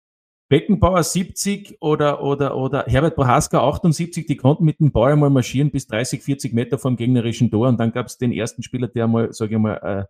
Beckenbauer 0.49 1.03
70 1.03 1.79
oder, 1.81 2.23
oder, 2.23 2.57
oder 2.57 2.85
Herbert 2.87 3.17
Prohaska 3.17 3.61
78, 3.61 4.27
die 4.27 4.37
konnten 4.37 4.65
mit 4.65 4.79
dem 4.81 4.93
Ball 4.93 5.13
einmal 5.13 5.31
marschieren 5.31 5.71
bis 5.71 5.87
30, 5.89 6.23
40 6.23 6.53
Meter 6.53 6.79
vom 6.79 6.97
gegnerischen 6.97 7.51
Tor 7.51 7.69
und 7.69 7.79
dann 7.79 7.93
gab 7.93 8.07
es 8.07 8.19
den 8.19 8.33
ersten 8.33 8.63
Spieler, 8.63 8.89
der 8.89 9.09
mal, 9.09 9.33
sage 9.33 9.55
ich 9.55 9.61
mal, 9.61 10.09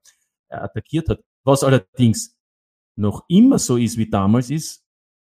äh, 0.48 0.54
attackiert 0.54 1.08
hat. 1.08 1.20
Was 1.44 1.62
allerdings 1.62 2.36
noch 2.96 3.24
immer 3.28 3.58
so 3.58 3.76
ist 3.76 3.96
wie 3.96 4.08
damals 4.08 4.50
ist, 4.50 4.84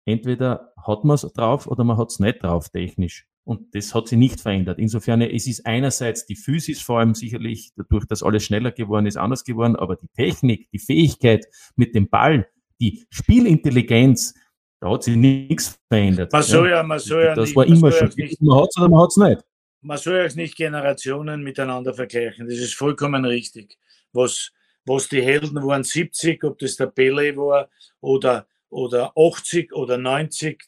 entweder 0.06 0.72
hat 0.76 1.04
man 1.04 1.14
es 1.14 1.22
drauf 1.22 1.66
oder 1.66 1.84
man 1.84 1.96
hat 1.96 2.08
es 2.08 2.18
nicht 2.18 2.42
drauf 2.42 2.68
technisch. 2.70 3.26
Und 3.44 3.74
das 3.74 3.94
hat 3.94 4.06
sich 4.06 4.18
nicht 4.18 4.40
verändert. 4.40 4.78
Insofern, 4.78 5.20
es 5.20 5.46
ist 5.48 5.66
einerseits 5.66 6.26
die 6.26 6.36
Physis 6.36 6.80
vor 6.80 7.00
allem 7.00 7.14
sicherlich, 7.14 7.72
dadurch, 7.76 8.06
dass 8.06 8.22
alles 8.22 8.44
schneller 8.44 8.70
geworden 8.70 9.06
ist, 9.06 9.16
anders 9.16 9.42
geworden, 9.42 9.74
aber 9.74 9.96
die 9.96 10.08
Technik, 10.14 10.70
die 10.70 10.78
Fähigkeit 10.78 11.46
mit 11.74 11.94
dem 11.94 12.08
Ball, 12.08 12.48
die 12.80 13.04
Spielintelligenz, 13.10 14.34
da 14.80 14.90
hat 14.90 15.02
sich 15.04 15.16
nichts 15.16 15.78
verändert. 15.88 16.32
Man 16.32 16.42
soll 16.42 16.70
ja, 16.70 16.82
man 16.82 16.98
soll 16.98 17.24
ja 17.24 17.34
das 17.34 17.48
nicht, 17.48 17.56
war 17.56 17.66
immer 17.66 17.90
schon. 17.90 18.10
Nicht, 18.16 18.40
man 18.42 18.60
hat 18.60 18.68
es 18.70 18.76
oder 18.76 18.88
man 18.88 19.02
hat 19.02 19.08
es 19.10 19.16
nicht. 19.16 19.44
Man 19.80 19.98
soll 19.98 20.16
ja 20.16 20.34
nicht 20.34 20.56
Generationen 20.56 21.42
miteinander 21.42 21.94
vergleichen. 21.94 22.48
Das 22.48 22.58
ist 22.58 22.74
vollkommen 22.74 23.24
richtig. 23.24 23.76
Was, 24.12 24.52
was 24.84 25.08
die 25.08 25.22
Helden 25.22 25.56
waren 25.64 25.82
70, 25.82 26.42
ob 26.44 26.58
das 26.58 26.76
der 26.76 26.86
Pele 26.86 27.36
war 27.36 27.68
oder, 28.00 28.46
oder 28.70 29.12
80 29.16 29.72
oder 29.72 29.98
90, 29.98 30.62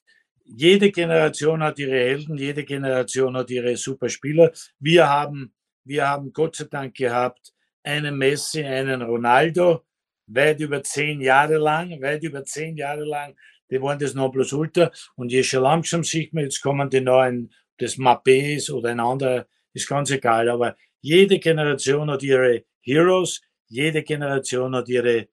jede 0.45 0.91
Generation 0.91 1.63
hat 1.63 1.79
ihre 1.79 1.97
Helden, 1.97 2.37
jede 2.37 2.65
Generation 2.65 3.37
hat 3.37 3.51
ihre 3.51 3.77
Superspieler. 3.77 4.53
Wir 4.79 5.09
haben, 5.09 5.55
wir 5.85 6.07
haben 6.09 6.33
Gott 6.33 6.57
sei 6.57 6.65
Dank 6.65 6.95
gehabt 6.95 7.53
einen 7.83 8.17
Messi, 8.17 8.65
einen 8.65 9.03
Ronaldo, 9.03 9.85
weit 10.27 10.61
über 10.61 10.83
zehn 10.83 11.21
Jahre 11.21 11.59
lang, 11.59 12.01
weit 12.01 12.23
über 12.23 12.45
zehn 12.45 12.77
Jahre 12.77 13.05
lang, 13.05 13.37
die 13.71 13.81
waren 13.81 13.99
das 13.99 14.15
Nonplusultra. 14.15 14.91
Und 15.17 15.33
je 15.33 15.43
schon 15.43 15.63
langsam 15.63 16.03
sieht 16.03 16.33
man, 16.33 16.45
jetzt 16.45 16.63
kommen 16.63 16.89
die 16.89 17.03
neuen, 17.03 17.53
das 17.79 17.97
Mappé 17.97 18.57
ist 18.57 18.71
oder 18.71 18.91
ein 18.91 19.01
anderer, 19.01 19.47
ist 19.75 19.89
ganz 19.89 20.11
egal. 20.11 20.49
Aber 20.49 20.77
Jede 21.07 21.39
Generation 21.39 22.11
hat 22.11 22.23
ihre 22.23 22.65
Heroes, 22.81 23.43
jede 23.67 24.03
Generation 24.03 24.75
hat 24.75 24.89
ihre 24.89 25.29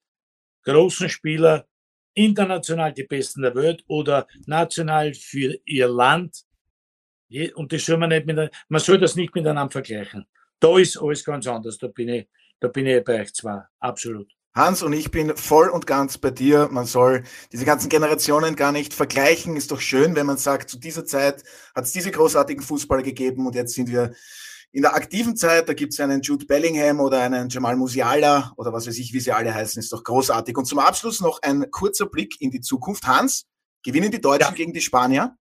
großen 0.63 1.07
Spieler, 1.07 1.65
international 2.13 2.93
die 2.93 3.03
Besten 3.03 3.41
der 3.41 3.55
Welt 3.55 3.83
oder 3.87 4.27
national 4.45 5.13
für 5.13 5.57
ihr 5.65 5.87
Land. 5.87 6.43
Und 7.55 7.71
das 7.71 7.85
soll 7.85 7.97
man 7.97 8.09
nicht 8.09 8.25
mit, 8.25 8.51
man 8.67 8.81
soll 8.81 8.99
das 8.99 9.15
nicht 9.15 9.33
miteinander 9.33 9.71
vergleichen. 9.71 10.25
Da 10.59 10.77
ist 10.77 10.97
alles 11.01 11.23
ganz 11.23 11.47
anders. 11.47 11.77
Da 11.77 11.87
bin 11.87 12.09
ich, 12.09 12.27
da 12.59 12.67
bin 12.67 12.85
ich 12.85 13.03
bei 13.03 13.21
euch 13.21 13.33
zwei. 13.33 13.61
Absolut. 13.79 14.31
Hans 14.53 14.83
und 14.83 14.91
ich 14.91 15.11
bin 15.11 15.37
voll 15.37 15.69
und 15.69 15.87
ganz 15.87 16.17
bei 16.17 16.29
dir. 16.29 16.67
Man 16.69 16.85
soll 16.85 17.23
diese 17.53 17.63
ganzen 17.63 17.87
Generationen 17.87 18.57
gar 18.57 18.73
nicht 18.73 18.93
vergleichen. 18.93 19.55
Ist 19.55 19.71
doch 19.71 19.79
schön, 19.79 20.15
wenn 20.15 20.25
man 20.25 20.37
sagt, 20.37 20.69
zu 20.69 20.77
dieser 20.77 21.05
Zeit 21.05 21.43
hat 21.73 21.85
es 21.85 21.93
diese 21.93 22.11
großartigen 22.11 22.61
Fußballer 22.61 23.01
gegeben 23.01 23.47
und 23.47 23.55
jetzt 23.55 23.73
sind 23.73 23.89
wir 23.89 24.13
in 24.73 24.83
der 24.83 24.95
aktiven 24.95 25.35
Zeit, 25.35 25.67
da 25.67 25.73
gibt 25.73 25.93
es 25.93 25.99
einen 25.99 26.21
Jude 26.21 26.45
Bellingham 26.45 26.99
oder 26.99 27.21
einen 27.21 27.49
Jamal 27.49 27.75
Musiala 27.75 28.53
oder 28.55 28.71
was 28.71 28.87
weiß 28.87 28.97
ich, 28.99 29.13
wie 29.13 29.19
sie 29.19 29.31
alle 29.31 29.53
heißen, 29.53 29.79
ist 29.79 29.91
doch 29.91 30.03
großartig. 30.03 30.57
Und 30.57 30.65
zum 30.65 30.79
Abschluss 30.79 31.19
noch 31.19 31.41
ein 31.41 31.69
kurzer 31.71 32.05
Blick 32.05 32.39
in 32.39 32.51
die 32.51 32.61
Zukunft. 32.61 33.05
Hans, 33.05 33.45
gewinnen 33.83 34.11
die 34.11 34.21
Deutschen 34.21 34.49
ja. 34.49 34.51
gegen 34.51 34.73
die 34.73 34.81
Spanier? 34.81 35.35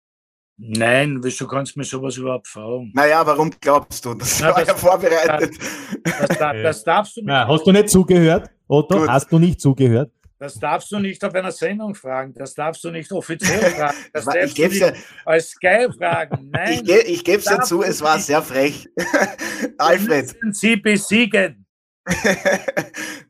Nein, 0.56 1.20
wieso 1.22 1.46
kannst 1.46 1.76
du 1.76 1.78
mir 1.78 1.84
sowas 1.84 2.16
überhaupt 2.16 2.48
fragen? 2.48 2.90
Naja, 2.94 3.24
warum 3.24 3.50
glaubst 3.60 4.04
du? 4.04 4.14
Das 4.14 4.40
Na, 4.40 4.48
war 4.48 4.58
das, 4.58 4.68
ja 4.68 4.74
vorbereitet. 4.74 5.56
Das, 6.02 6.28
das, 6.28 6.38
das 6.38 6.84
darfst 6.84 7.16
du 7.16 7.20
nicht. 7.20 7.30
Ja, 7.30 7.46
hast 7.46 7.64
du 7.64 7.70
nicht 7.70 7.90
zugehört, 7.90 8.50
Otto? 8.66 8.98
Gut. 8.98 9.08
Hast 9.08 9.30
du 9.30 9.38
nicht 9.38 9.60
zugehört? 9.60 10.10
Das 10.40 10.54
darfst 10.54 10.92
du 10.92 11.00
nicht 11.00 11.24
auf 11.24 11.34
einer 11.34 11.50
Sendung 11.50 11.94
fragen. 11.96 12.32
Das 12.34 12.54
darfst 12.54 12.84
du 12.84 12.90
nicht 12.90 13.10
offiziell 13.10 13.58
fragen. 13.76 13.96
Das 14.12 14.24
darfst 14.24 14.56
du 14.56 14.68
nicht 14.68 14.80
ja, 14.80 14.92
als 15.24 15.50
Sky 15.50 15.88
fragen. 15.96 16.50
Nein. 16.52 16.82
Ich, 17.06 17.24
gebe 17.24 17.38
es 17.38 17.44
dir 17.44 17.60
zu, 17.62 17.82
es 17.82 18.00
war 18.00 18.20
sehr 18.20 18.42
frech. 18.42 18.88
Alfred. 19.78 20.36
Sie 20.52 20.76
besiegen. 20.76 21.66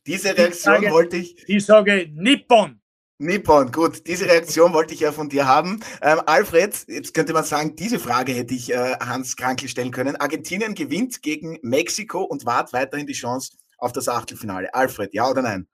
Diese 0.07 0.37
Reaktion 0.37 0.51
ich 0.53 0.61
sage, 0.83 0.91
wollte 0.91 1.17
ich. 1.17 1.49
Ich 1.49 1.65
sage 1.65 2.11
Nippon. 2.13 2.81
Nippon, 3.21 3.73
gut. 3.73 4.07
Diese 4.07 4.27
Reaktion 4.27 4.73
wollte 4.73 4.95
ich 4.95 5.01
ja 5.01 5.11
von 5.11 5.29
dir 5.29 5.47
haben. 5.47 5.81
Ähm, 6.03 6.21
Alfred, 6.27 6.85
jetzt 6.87 7.15
könnte 7.15 7.33
man 7.33 7.43
sagen, 7.43 7.75
diese 7.75 7.99
Frage 7.99 8.33
hätte 8.33 8.55
ich 8.55 8.73
äh, 8.73 8.95
Hans 9.01 9.35
Krankel 9.35 9.69
stellen 9.69 9.91
können. 9.91 10.15
Argentinien 10.17 10.75
gewinnt 10.75 11.23
gegen 11.23 11.59
Mexiko 11.63 12.23
und 12.23 12.47
wart 12.47 12.73
weiterhin 12.73 13.09
die 13.09 13.15
Chance 13.15 13.57
auf 13.79 13.93
das 13.93 14.09
Achtelfinale. 14.09 14.73
Alfred, 14.73 15.13
ja 15.15 15.29
oder 15.29 15.43
nein? 15.43 15.67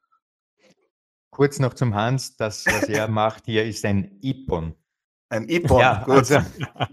Kurz 1.34 1.58
noch 1.58 1.74
zum 1.74 1.96
Hans, 1.96 2.36
das, 2.36 2.64
was 2.64 2.84
er 2.84 3.08
macht 3.22 3.46
hier, 3.46 3.64
ist 3.64 3.84
ein 3.84 4.20
Ippon. 4.22 4.72
Ein 5.30 5.48
Ippon, 5.48 5.80
ja, 5.80 6.04
gut. 6.04 6.14
Also, 6.14 6.38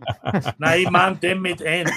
Nein, 0.58 0.82
ich 0.82 0.90
meine 0.90 1.16
den 1.18 1.42
mit 1.42 1.62
N. 1.62 1.88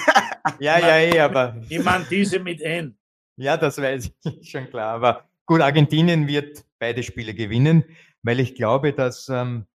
Ja, 0.59 0.77
ja, 0.77 0.99
eh, 0.99 1.19
aber. 1.19 1.55
Ich 1.67 1.83
meine 1.83 2.05
diese 2.07 2.37
mit 2.37 2.61
N. 2.61 2.95
Ja, 3.35 3.57
das 3.57 3.81
weiß 3.81 4.11
ich 4.25 4.49
schon 4.51 4.69
klar. 4.69 4.93
Aber 4.93 5.23
gut, 5.47 5.59
Argentinien 5.59 6.27
wird 6.27 6.63
beide 6.77 7.01
Spiele 7.01 7.33
gewinnen, 7.33 7.83
weil 8.21 8.39
ich 8.39 8.53
glaube, 8.53 8.93
dass 8.93 9.27
ähm, 9.27 9.65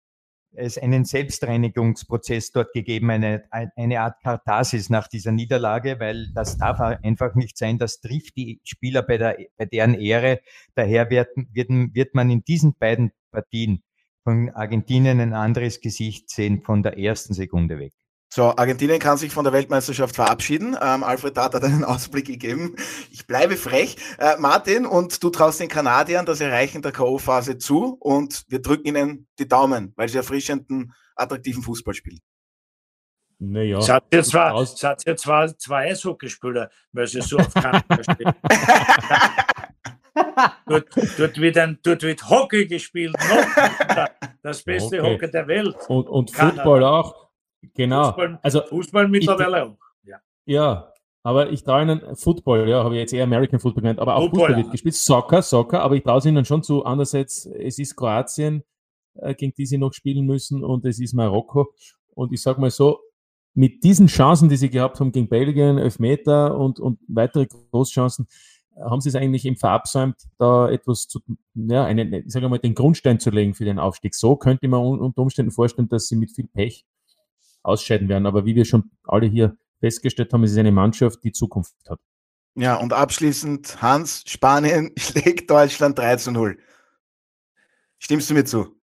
es 0.53 0.79
einen 0.79 1.05
Selbstreinigungsprozess 1.05 2.53
dort 2.53 2.73
gegeben, 2.73 3.11
eine, 3.11 3.45
eine 3.51 4.01
Art 4.01 4.23
Katharsis 4.23 4.91
nach 4.91 5.09
dieser 5.09 5.33
Niederlage, 5.33 6.01
weil 6.01 6.33
das 6.35 6.59
darf 6.59 6.81
einfach 6.81 7.35
nicht 7.35 7.57
sein. 7.57 7.79
Das 7.79 8.01
trifft 8.01 8.37
die 8.37 8.61
Spieler 8.65 9.03
bei, 9.03 9.19
der, 9.19 9.37
bei 9.57 9.67
deren 9.67 9.95
Ehre. 9.95 10.41
Daher 10.75 11.11
wird, 11.11 11.29
wird, 11.53 11.69
wird 11.71 12.15
man 12.15 12.31
in 12.31 12.45
diesen 12.45 12.75
beiden 12.75 13.13
Partien 13.31 13.83
von 14.25 14.51
Argentinien 14.51 15.21
ein 15.21 15.33
anderes 15.33 15.81
Gesicht 15.81 16.31
sehen 16.31 16.63
von 16.63 16.83
der 16.83 16.99
ersten 16.99 17.35
Sekunde 17.35 17.79
weg. 17.79 17.93
So, 18.33 18.57
Argentinien 18.57 19.01
kann 19.01 19.19
sich 19.19 19.33
von 19.33 19.43
der 19.43 19.53
Weltmeisterschaft 19.53 20.15
verabschieden. 20.15 20.77
Ähm, 20.81 21.03
Alfred 21.03 21.35
Tat 21.35 21.53
hat 21.53 21.65
einen 21.65 21.83
Ausblick 21.85 22.27
gegeben. 22.27 22.77
Ich 23.11 23.27
bleibe 23.27 23.57
frech. 23.57 23.97
Äh, 24.19 24.37
Martin, 24.39 24.87
und 24.87 25.21
du 25.25 25.31
traust 25.31 25.59
den 25.59 25.69
Kanadiern 25.69 26.27
das 26.27 26.41
Erreichen 26.41 26.81
der 26.81 26.93
K.O.-Phase 26.93 27.59
zu 27.59 27.97
und 27.99 28.45
wir 28.47 28.63
drücken 28.63 28.87
ihnen 28.87 29.27
die 29.41 29.49
Daumen, 29.49 29.93
weil 29.97 30.09
sie 30.09 30.19
erfrischenden, 30.19 30.93
attraktiven 31.17 31.65
Fußball 31.65 31.93
spielen. 31.93 32.21
Naja. 33.41 33.79
Es 33.79 33.89
hat 33.89 34.05
ja 34.15 34.23
zwar, 34.23 34.61
es 34.61 34.81
hat 34.85 35.05
ja 35.05 35.17
zwar 35.17 35.59
zwei 35.59 35.91
Eishockeyspieler, 35.91 36.71
weil 36.93 37.09
sie 37.09 37.23
so 37.23 37.39
auf 37.39 37.53
Kanada 37.53 37.99
stehen. 38.13 38.33
dort, 40.67 40.87
dort, 41.19 41.41
wird 41.41 41.59
ein, 41.59 41.81
dort 41.83 42.03
wird 42.03 42.31
Hockey 42.31 42.67
gespielt, 42.67 43.17
noch 43.19 44.07
das 44.43 44.63
beste 44.63 45.01
okay. 45.01 45.15
Hockey 45.15 45.31
der 45.33 45.49
Welt. 45.49 45.75
Und, 45.89 46.07
und 46.07 46.31
Football 46.31 46.85
auch. 46.85 47.30
Genau. 47.75 48.05
Fußball, 48.05 48.39
also, 48.43 48.63
Fußball 48.63 49.09
mittlerweile 49.09 49.59
ich, 49.59 49.63
auch. 49.63 49.79
Ja. 50.05 50.19
ja, 50.47 50.93
aber 51.23 51.51
ich 51.51 51.65
traue 51.65 51.83
ihnen 51.83 52.17
Football, 52.17 52.69
ja, 52.69 52.83
habe 52.83 52.95
ich 52.95 53.01
jetzt 53.01 53.13
eher 53.13 53.25
American 53.25 53.61
Football 53.61 53.83
genannt, 53.83 53.99
aber 53.99 54.17
auch 54.17 54.23
Football, 54.23 54.41
Fußball 54.41 54.57
wird 54.57 54.71
gespielt. 54.73 54.95
Soccer, 54.95 55.43
Soccer, 55.43 55.83
aber 55.83 55.97
ich 55.97 56.03
traue 56.03 56.19
es 56.19 56.27
ihnen 56.27 56.45
schon 56.45 56.63
zu. 56.63 56.85
Andererseits, 56.85 57.47
es 57.47 57.79
ist 57.79 57.97
Kroatien, 57.97 58.65
äh, 59.15 59.35
gegen 59.35 59.53
die 59.55 59.67
sie 59.67 59.79
noch 59.79 59.93
spielen 59.93 60.27
müssen 60.27 60.65
und 60.65 60.85
es 60.87 60.99
ist 60.99 61.13
Marokko. 61.13 61.73
Und 62.15 62.33
ich 62.33 62.41
sage 62.41 62.61
mal 62.61 62.71
so, 62.71 63.01
mit 63.55 63.83
diesen 63.85 64.07
Chancen, 64.07 64.49
die 64.49 64.57
sie 64.57 64.71
gehabt 64.71 65.01
haben 65.01 65.13
gegen 65.13 65.29
Belgien, 65.29 65.79
Elfmeter 65.79 66.57
und, 66.57 66.81
und 66.81 67.01
weitere 67.09 67.47
Großchancen, 67.47 68.27
haben 68.77 69.01
sie 69.01 69.09
es 69.11 69.15
eigentlich 69.15 69.45
eben 69.45 69.57
verabsäumt, 69.57 70.17
da 70.39 70.71
etwas 70.71 71.09
zu, 71.09 71.21
ja, 71.55 71.85
einen, 71.85 72.13
ich 72.13 72.33
sage 72.33 72.49
mal, 72.49 72.59
den 72.59 72.75
Grundstein 72.75 73.19
zu 73.21 73.31
legen 73.31 73.55
für 73.55 73.65
den 73.65 73.79
Aufstieg. 73.79 74.15
So 74.15 74.37
könnte 74.37 74.69
man 74.69 74.81
unter 74.81 75.21
Umständen 75.21 75.51
vorstellen, 75.51 75.89
dass 75.89 76.07
sie 76.07 76.17
mit 76.17 76.31
viel 76.31 76.47
Pech 76.47 76.87
ausscheiden 77.63 78.09
werden. 78.09 78.27
Aber 78.27 78.45
wie 78.45 78.55
wir 78.55 78.65
schon 78.65 78.91
alle 79.05 79.27
hier 79.27 79.57
festgestellt 79.81 80.33
haben, 80.33 80.45
ist 80.45 80.53
es 80.53 80.59
eine 80.59 80.73
Mannschaft, 80.73 81.23
die 81.25 81.33
Zukunft 81.33 81.75
hat. 81.89 82.01
Ja, 82.55 82.77
und 82.77 82.93
abschließend, 82.93 83.81
Hans, 83.81 84.25
Spanien 84.27 84.93
schlägt 84.99 85.51
Deutschland 85.51 85.99
3 85.99 86.17
zu 86.17 86.33
0. 86.33 86.59
Stimmst 87.99 88.31
du 88.31 88.35
mir 88.35 88.45
zu? 88.45 88.77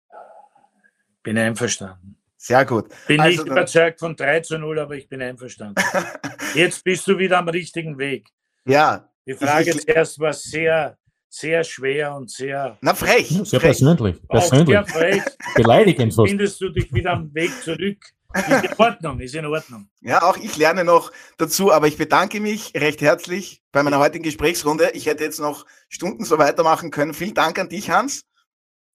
Bin 1.23 1.39
einverstanden. 1.39 2.17
Sehr 2.37 2.65
gut. 2.65 2.89
Bin 3.09 3.21
also, 3.21 3.43
nicht 3.43 3.51
überzeugt 3.51 3.99
von 3.99 4.15
3 4.15 4.41
zu 4.41 4.59
0, 4.59 4.79
aber 4.79 4.95
ich 4.95 5.09
bin 5.09 5.21
einverstanden. 5.21 5.83
Jetzt 6.55 6.85
bist 6.85 7.07
du 7.09 7.19
wieder 7.19 7.39
am 7.39 7.49
richtigen 7.49 7.99
Weg. 7.99 8.29
Ja. 8.65 9.11
Die 9.27 9.35
Frage 9.35 9.71
ich, 9.71 9.81
zuerst 9.81 10.21
war 10.21 10.33
sehr, 10.33 10.97
sehr 11.29 11.65
schwer 11.65 12.15
und 12.15 12.31
sehr. 12.31 12.79
Na, 12.81 12.95
frech. 12.95 13.29
Sehr 13.29 13.45
frech. 13.45 13.61
persönlich. 13.61 14.29
persönlich. 14.29 14.69
Sehr 14.69 14.87
frech. 14.87 15.23
Beleidigend 15.57 16.15
fast. 16.15 16.29
Findest 16.29 16.61
du 16.61 16.69
dich 16.69 16.93
wieder 16.95 17.13
am 17.13 17.35
Weg 17.35 17.51
zurück 17.63 17.99
ist 18.39 18.65
in 18.65 18.73
Ordnung, 18.79 19.21
ist 19.21 19.35
in 19.35 19.47
Ordnung. 19.47 19.89
Ja, 20.01 20.23
auch 20.23 20.37
ich 20.37 20.57
lerne 20.57 20.85
noch 20.85 21.13
dazu, 21.37 21.73
aber 21.73 21.87
ich 21.87 21.97
bedanke 21.97 22.41
mich 22.41 22.73
recht 22.75 23.01
herzlich 23.01 23.63
bei 23.73 23.83
meiner 23.83 23.99
heutigen 23.99 24.25
Gesprächsrunde. 24.25 24.91
Ich 24.95 25.07
hätte 25.07 25.25
jetzt 25.25 25.41
noch 25.41 25.67
Stunden 25.89 26.25
so 26.25 26.39
weitermachen 26.39 26.91
können. 26.91 27.15
Vielen 27.15 27.35
Dank 27.35 27.59
an 27.59 27.69
dich, 27.69 27.91
Hans. 27.91 28.25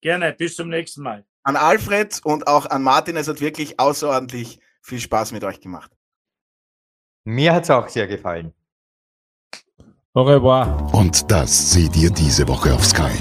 Gerne, 0.02 0.34
bis 0.34 0.56
zum 0.56 0.70
nächsten 0.70 1.04
Mal. 1.04 1.26
An 1.44 1.56
Alfred 1.56 2.22
und 2.24 2.48
auch 2.48 2.66
an 2.68 2.84
Martin. 2.84 3.18
Es 3.18 3.28
hat 3.28 3.42
wirklich 3.42 3.80
außerordentlich 3.80 4.60
viel 4.82 5.00
Spaß 5.00 5.32
mit 5.32 5.44
euch 5.44 5.60
gemacht. 5.60 5.92
Mir 7.24 7.54
hat 7.54 7.64
es 7.64 7.70
auch 7.70 7.88
sehr 7.88 8.08
gefallen. 8.08 8.54
Au 10.14 10.24
revoir. 10.24 10.94
Und 10.94 11.32
das 11.32 11.72
seht 11.72 11.96
ihr 11.96 12.10
diese 12.10 12.48
Woche 12.48 12.74
auf 12.74 12.84
Sky. 12.86 13.12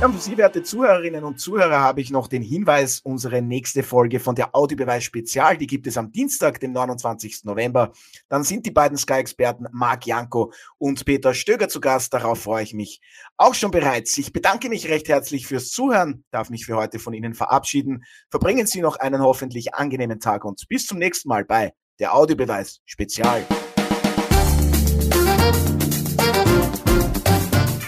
Ja, 0.00 0.06
und 0.06 0.12
für 0.12 0.20
Sie, 0.20 0.36
werte 0.36 0.62
Zuhörerinnen 0.62 1.24
und 1.24 1.40
Zuhörer, 1.40 1.80
habe 1.80 2.00
ich 2.00 2.12
noch 2.12 2.28
den 2.28 2.40
Hinweis, 2.40 3.00
unsere 3.00 3.42
nächste 3.42 3.82
Folge 3.82 4.20
von 4.20 4.36
der 4.36 4.54
Audiobeweis 4.54 5.02
Spezial, 5.02 5.56
die 5.56 5.66
gibt 5.66 5.88
es 5.88 5.96
am 5.96 6.12
Dienstag, 6.12 6.60
dem 6.60 6.70
29. 6.70 7.42
November. 7.42 7.90
Dann 8.28 8.44
sind 8.44 8.64
die 8.64 8.70
beiden 8.70 8.96
Sky-Experten 8.96 9.66
Marc 9.72 10.06
Janko 10.06 10.52
und 10.78 11.04
Peter 11.04 11.34
Stöger 11.34 11.68
zu 11.68 11.80
Gast. 11.80 12.14
Darauf 12.14 12.42
freue 12.42 12.62
ich 12.62 12.74
mich 12.74 13.00
auch 13.36 13.54
schon 13.54 13.72
bereits. 13.72 14.16
Ich 14.18 14.32
bedanke 14.32 14.68
mich 14.68 14.88
recht 14.88 15.08
herzlich 15.08 15.48
fürs 15.48 15.70
Zuhören, 15.70 16.22
darf 16.30 16.48
mich 16.48 16.64
für 16.64 16.76
heute 16.76 17.00
von 17.00 17.12
Ihnen 17.12 17.34
verabschieden. 17.34 18.04
Verbringen 18.30 18.68
Sie 18.68 18.80
noch 18.80 19.00
einen 19.00 19.20
hoffentlich 19.20 19.74
angenehmen 19.74 20.20
Tag 20.20 20.44
und 20.44 20.62
bis 20.68 20.86
zum 20.86 20.98
nächsten 20.98 21.28
Mal 21.28 21.44
bei 21.44 21.72
der 21.98 22.14
Audiobeweis 22.14 22.82
Spezial. 22.86 23.44